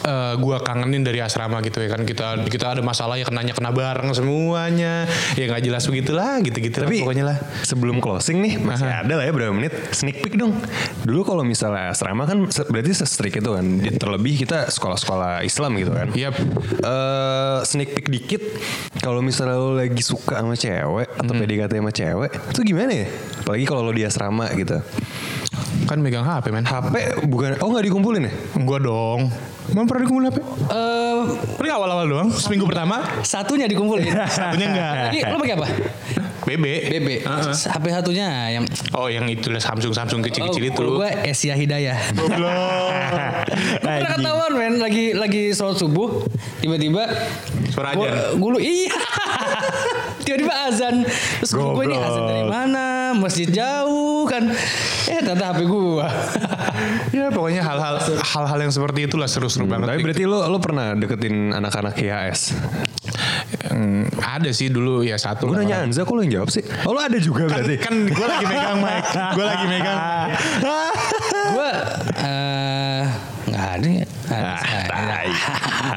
eh 0.00 0.34
gua 0.40 0.60
kangenin 0.60 1.04
dari 1.04 1.20
asrama 1.20 1.60
gitu 1.64 1.80
ya 1.80 1.88
kan 1.92 2.04
kita 2.04 2.44
kita 2.48 2.76
ada 2.76 2.82
masalah 2.84 3.16
ya 3.16 3.24
kenanya 3.24 3.56
kena 3.56 3.72
bareng 3.72 4.12
semuanya 4.12 5.04
ya 5.36 5.44
nggak 5.48 5.62
jelas 5.64 5.84
begitulah 5.88 6.40
gitu 6.44 6.56
gitu 6.60 6.84
Tapi 6.84 7.04
pokoknya 7.04 7.24
lah 7.28 7.36
sebelum 7.64 8.00
closing 8.00 8.40
nih 8.44 8.60
masih 8.60 8.88
ada 8.88 9.12
lah 9.16 9.24
ya 9.24 9.32
berapa 9.32 9.52
menit 9.52 9.72
sneak 9.92 10.24
peek 10.24 10.40
dong. 10.40 10.56
Dulu 11.04 11.20
kalau 11.24 11.42
misalnya 11.44 11.92
asrama 11.92 12.24
kan 12.24 12.48
berarti 12.48 12.92
se-strict 12.96 13.40
itu 13.40 13.50
kan. 13.52 13.64
Terlebih 13.80 14.40
kita 14.44 14.68
sekolah-sekolah 14.72 15.44
Islam 15.44 15.76
gitu 15.80 15.92
kan. 15.92 16.08
Yap. 16.16 16.36
Eh, 16.80 17.58
sneak 17.68 17.92
peek 17.96 18.06
dikit 18.08 18.42
kalau 19.00 19.20
misalnya 19.20 19.56
lo 19.56 19.76
lagi 19.76 20.00
suka 20.00 20.40
sama 20.40 20.56
cewek 20.56 21.08
atau 21.08 21.32
PDKT 21.32 21.72
sama 21.80 21.92
cewek 21.92 22.30
itu 22.56 22.60
gimana 22.64 22.92
ya? 22.92 23.06
Apalagi 23.44 23.64
kalau 23.68 23.80
lo 23.84 23.92
di 23.92 24.04
asrama 24.04 24.48
gitu. 24.56 24.80
Kan 25.84 25.98
megang 25.98 26.22
HP 26.22 26.50
men. 26.50 26.64
HP 26.64 26.94
bukan 27.24 27.56
oh 27.60 27.68
nggak 27.70 27.84
dikumpulin 27.86 28.22
ya? 28.26 28.32
gua 28.60 28.78
dong. 28.78 29.20
Emang 29.70 29.86
pernah 29.86 30.02
dikumpulin 30.02 30.26
HP? 30.28 30.38
Eh, 30.66 31.18
Paling 31.54 31.72
awal-awal 31.72 32.06
doang 32.06 32.28
Seminggu 32.32 32.66
pertama. 32.66 33.06
Satunya 33.22 33.64
dikumpulin. 33.64 34.10
Satunya 34.28 34.66
enggak 34.66 34.92
Jadi 35.08 35.18
lo 35.24 35.36
pakai 35.38 35.54
apa? 35.54 35.68
BB 36.40 36.64
BB 36.90 37.08
HP 37.22 37.84
satunya 37.86 38.26
yang 38.50 38.64
Oh 38.90 39.06
yang 39.06 39.28
itu 39.28 39.52
lah 39.52 39.60
Samsung 39.60 39.92
Samsung 39.92 40.24
kecil-kecil 40.24 40.72
itu. 40.72 40.82
gue 40.82 41.10
Asia 41.22 41.54
Hidayah. 41.54 42.00
Gue 42.10 42.26
pernah 43.84 44.10
ketahuan 44.10 44.52
men 44.56 44.74
lagi 44.80 45.12
lagi 45.12 45.52
sholat 45.52 45.78
subuh 45.78 46.24
tiba-tiba 46.58 47.06
Suara 47.70 47.94
gua- 47.94 48.06
ajan. 48.06 48.36
gua 48.36 48.50
lu 48.52 48.60
iya 48.60 48.92
tiba-tiba 50.24 50.54
azan 50.64 51.02
terus 51.02 51.50
gue 51.50 51.84
ini 51.84 51.96
azan 51.96 52.22
dari 52.24 52.44
mana 52.44 52.84
masjid 53.12 53.48
jauh 53.48 54.22
kan 54.24 54.46
eh 55.06 55.18
ternyata 55.18 55.50
HP 55.50 55.60
gue 55.64 56.06
Ya 57.10 57.28
pokoknya 57.28 57.60
hal-hal 57.60 58.00
hal-hal 58.00 58.58
yang 58.58 58.72
seperti 58.72 59.04
itulah 59.04 59.28
seru-seru 59.28 59.68
banget. 59.68 59.90
Tapi 59.90 60.00
berarti 60.00 60.24
lo 60.24 60.40
lo 60.42 60.56
pernah 60.56 60.96
deketin 60.96 61.52
anak-anak 61.52 61.92
IHS? 61.94 62.56
Hmm, 63.68 64.08
ada 64.16 64.48
sih 64.48 64.68
dulu 64.68 65.02
ya 65.02 65.20
satu. 65.20 65.50
Gue 65.50 65.60
nanya 65.60 65.84
Anza 65.84 66.02
kok 66.02 66.14
lo 66.14 66.24
yang 66.24 66.40
jawab 66.40 66.48
sih? 66.48 66.64
Oh 66.86 66.94
lo 66.94 67.02
ada 67.02 67.18
juga 67.18 67.44
kan, 67.44 67.60
berarti? 67.60 67.76
kan 67.76 67.94
gue 68.06 68.26
lagi 68.26 68.46
megang 68.46 68.78
mic, 68.78 69.04
gue 69.12 69.44
lagi 69.44 69.64
megang. 69.68 69.98
gue 71.54 71.70
eh 72.18 73.02
nggak 73.46 73.66
ada 73.74 73.88
ya 73.90 74.06
Ah. 74.30 74.62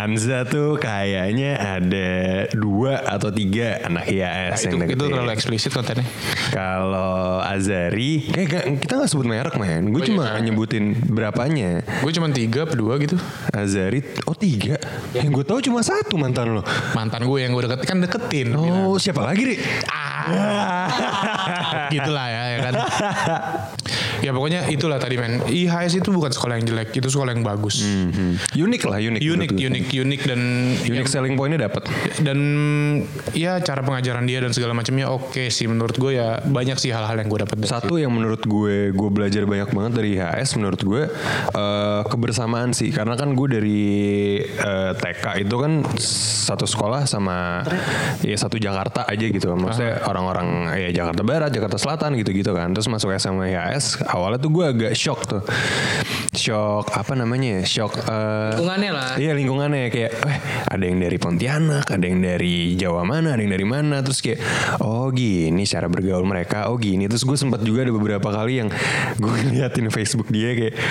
Hamza 0.03 0.43
tuh 0.43 0.75
kayaknya 0.75 1.55
ada 1.55 2.09
dua 2.51 2.99
atau 3.01 3.31
tiga 3.31 3.79
anak 3.81 4.03
IAS 4.05 4.27
Nah, 4.59 4.59
itu, 4.59 4.67
yang 4.67 4.79
itu 4.83 4.91
deketin. 4.91 5.07
terlalu 5.09 5.31
eksplisit 5.31 5.71
kontennya. 5.71 6.03
Kalau 6.51 7.39
Azari, 7.39 8.27
kayak 8.27 8.47
gak- 8.49 8.67
kita 8.79 8.93
nggak 8.93 9.09
sebut 9.09 9.23
merek 9.23 9.55
men. 9.55 9.89
Gue 9.89 10.03
Oh, 10.03 10.05
cuma 10.05 10.25
iya. 10.29 10.43
nyebutin 10.43 10.83
berapanya. 11.05 11.87
Gue 12.03 12.11
cuma 12.11 12.27
tiga, 12.29 12.67
dua 12.67 12.99
gitu. 12.99 13.15
Azari, 13.49 14.03
oh 14.25 14.35
tiga. 14.35 14.75
Yang 15.13 15.31
gue 15.33 15.45
tahu 15.45 15.59
cuma 15.61 15.79
satu 15.79 16.15
mantan 16.15 16.51
lo. 16.51 16.67
Mantan 16.91 17.23
gue 17.23 17.39
yang 17.39 17.51
gue 17.51 17.63
deket 17.63 17.79
kan 17.85 17.97
deketin. 17.97 18.51
Oh 18.51 18.95
siapa 18.95 19.23
lagi 19.23 19.43
ri? 19.45 19.55
Ah, 19.87 20.91
gitulah 21.93 22.27
ya, 22.27 22.43
ya 22.49 22.59
kan. 22.61 22.73
Ya 24.23 24.31
pokoknya 24.31 24.71
itulah 24.71 24.97
tadi 24.97 25.19
men. 25.19 25.43
IHS 25.43 25.99
itu 25.99 26.09
bukan 26.09 26.31
sekolah 26.31 26.57
yang 26.57 26.65
jelek, 26.65 26.95
itu 26.95 27.07
sekolah 27.11 27.35
yang 27.35 27.43
bagus. 27.43 27.83
Unik 28.55 28.81
lah, 28.87 28.97
unik. 28.97 29.21
Unik, 29.21 29.51
unik, 29.59 29.85
unik 29.91 30.21
dan 30.23 30.41
Unik 30.83 31.07
selling 31.07 31.35
pointnya 31.35 31.67
dapat. 31.67 31.85
dan 32.23 32.39
ya 33.35 33.59
cara 33.59 33.81
pengajaran 33.81 34.23
dia 34.23 34.39
dan 34.39 34.53
segala 34.53 34.71
macamnya 34.71 35.09
oke 35.09 35.49
sih 35.49 35.65
menurut 35.67 35.97
gue 35.97 36.15
ya 36.15 36.39
banyak 36.39 36.77
sih 36.79 36.93
hal-hal 36.93 37.17
yang 37.19 37.27
gue 37.27 37.39
dapat 37.43 37.55
Satu 37.65 37.97
yang 37.97 38.13
menurut 38.13 38.39
gue 38.45 38.93
gue 38.93 39.09
belajar 39.09 39.43
banyak 39.43 39.69
banget 39.73 39.91
dari 39.97 40.15
IHS 40.15 40.55
menurut 40.55 40.79
gue 40.79 41.01
eh, 41.51 42.01
kebersamaan 42.07 42.71
sih 42.71 42.93
karena 42.93 43.17
kan 43.17 43.33
gue 43.33 43.47
dari 43.49 43.83
eh, 44.45 44.91
TK 44.93 45.43
itu 45.43 45.55
kan 45.57 45.83
satu 46.43 46.63
sekolah 46.63 47.03
sama 47.09 47.65
ya 48.21 48.37
satu 48.37 48.55
Jakarta 48.61 49.03
aja 49.09 49.25
gitu 49.25 49.51
maksudnya 49.57 50.05
orang-orang 50.05 50.47
ya 50.77 50.89
Jakarta 50.93 51.21
Barat 51.25 51.49
Jakarta 51.51 51.77
Selatan 51.81 52.15
gitu-gitu 52.15 52.53
kan 52.53 52.71
terus 52.71 52.87
masuk 52.87 53.11
SMA 53.17 53.51
IHS 53.51 54.05
awalnya 54.13 54.37
tuh 54.37 54.51
gue 54.53 54.65
agak 54.65 54.91
shock 54.93 55.25
tuh. 55.25 55.41
Shock 56.33 56.93
apa 56.93 57.13
namanya 57.17 57.61
ya? 57.61 57.63
Shock 57.65 57.97
eh, 58.05 58.53
lingkungannya 58.53 58.91
lah. 58.93 59.09
Iya 59.17 59.33
lingkungannya. 59.33 59.89
Kayak 59.89 60.11
eh, 60.21 60.37
ada 60.69 60.83
yang 60.85 60.97
dari 61.01 61.17
Pontianak, 61.17 61.85
ada 61.89 62.05
yang 62.05 62.21
dari 62.21 62.77
Jawa 62.77 63.01
mana, 63.05 63.33
ada 63.33 63.41
yang 63.41 63.53
dari 63.53 63.65
mana, 63.65 64.05
terus 64.05 64.21
kayak 64.21 64.39
oh 64.81 65.09
gini 65.09 65.65
cara 65.65 65.89
bergaul 65.89 66.25
mereka, 66.25 66.69
oh 66.69 66.77
gini. 66.77 67.09
Terus 67.09 67.25
gue 67.25 67.37
sempat 67.37 67.65
juga 67.65 67.89
ada 67.89 67.93
beberapa 67.93 68.29
kali 68.29 68.61
yang 68.61 68.69
gue 69.17 69.33
liatin 69.57 69.89
Facebook 69.89 70.29
dia 70.29 70.53
kayak 70.53 70.75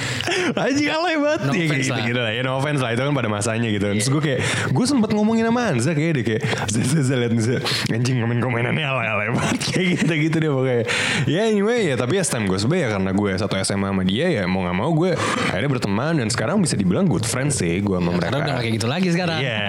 Anjing 0.66 0.88
alay 0.90 1.16
banget. 1.16 1.40
No 1.46 1.52
ya, 1.52 1.66
gitu, 1.70 1.92
lah. 1.92 2.04
gitu 2.06 2.20
lah. 2.20 2.32
Ya 2.32 2.42
no 2.42 2.56
offense 2.56 2.80
lah. 2.80 2.90
Itu 2.92 3.02
kan 3.04 3.14
pada 3.14 3.28
masanya 3.28 3.68
gitu. 3.70 3.86
Terus 3.94 4.08
gue 4.08 4.22
kayak 4.22 4.40
gue 4.70 4.84
sempat 4.86 5.10
ngomongin 5.12 5.46
sama 5.46 5.70
Anza 5.70 5.92
kayak 5.92 6.12
deh 6.20 6.24
kayak 6.26 6.42
Zah 6.72 7.16
liat 7.16 7.32
Anza. 7.32 7.56
Anjing 7.90 8.16
komen 8.20 8.38
komenannya 8.40 8.84
alay 8.84 9.06
alay 9.08 9.28
banget. 9.30 9.58
Kayak 9.70 9.86
gitu 10.02 10.12
gitu 10.26 10.36
deh 10.40 10.50
pokoknya. 10.50 10.84
Ya 11.30 11.40
anyway 11.46 11.86
ya 11.86 11.94
tapi 11.94 12.18
ya 12.18 12.24
time 12.24 12.46
gue 12.46 12.58
ya 12.58 12.88
karena 12.90 13.10
gue 13.10 13.30
satu 13.38 13.54
SMA 13.60 13.88
sama 13.90 14.02
dia 14.02 14.26
ya 14.30 14.42
mau 14.46 14.66
nggak 14.66 14.76
mau 14.76 14.90
gue 14.90 15.14
akhirnya 15.50 15.70
berteman 15.70 16.14
dan 16.18 16.28
sekarang 16.28 16.58
bisa 16.58 16.74
dibilang 16.74 17.06
good 17.06 17.22
friends 17.22 17.58
sih 17.58 17.78
gue 17.80 17.96
sama 17.96 18.10
mereka. 18.12 18.34
karena 18.34 18.46
udah 18.46 18.56
kayak 18.58 18.74
gitu 18.76 18.86
lagi 18.86 19.08
sekarang. 19.10 19.38
Iya, 19.38 19.62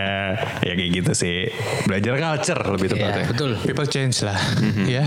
ya 0.61 0.73
kayak 0.73 0.91
gitu 0.97 1.11
sih. 1.13 1.37
Belajar 1.85 2.13
culture 2.17 2.61
lebih 2.65 2.87
Iya, 2.87 2.93
tepatnya. 2.97 3.25
betul. 3.29 3.51
People 3.61 3.87
change 3.87 4.15
lah. 4.25 4.37
Ya 4.87 5.03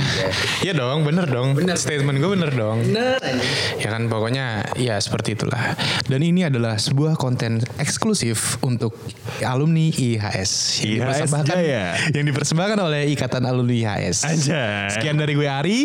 ya 0.63 0.73
dong 0.73 1.03
bener 1.03 1.27
dong. 1.27 1.57
Statement 1.75 2.17
gue 2.19 2.31
bener 2.31 2.51
dong. 2.55 2.79
Bener 2.85 3.19
anjing. 3.19 3.53
ya 3.81 3.89
kan 3.91 4.03
pokoknya 4.07 4.47
ya 4.77 4.97
seperti 5.15 5.39
itulah 5.39 5.79
dan 6.11 6.21
ini 6.27 6.43
adalah 6.43 6.75
sebuah 6.75 7.15
konten 7.15 7.63
eksklusif 7.79 8.59
untuk 8.67 8.99
alumni 9.47 9.87
IHS 9.87 10.83
yang 10.83 11.07
IHS 11.07 11.31
dipersembahkan 11.31 11.55
Jaya. 11.55 11.85
yang 12.11 12.25
dipersembahkan 12.27 12.79
oleh 12.83 13.15
Ikatan 13.15 13.47
Alumni 13.47 13.79
IHS 13.79 14.27
Anjay. 14.27 14.91
sekian 14.91 15.15
dari 15.15 15.39
gue 15.39 15.47
Ari 15.47 15.81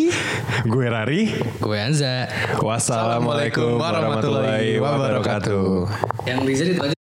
Gue 0.66 0.90
Rari. 0.90 1.30
gue 1.62 1.78
Anza 1.78 2.26
Wassalamualaikum 2.58 3.78
warahmatullahi 3.78 4.82
wabarakatuh. 4.82 5.86
yang 6.26 6.42
bisa 6.42 6.66
itu 6.66 6.82
aja 6.82 6.99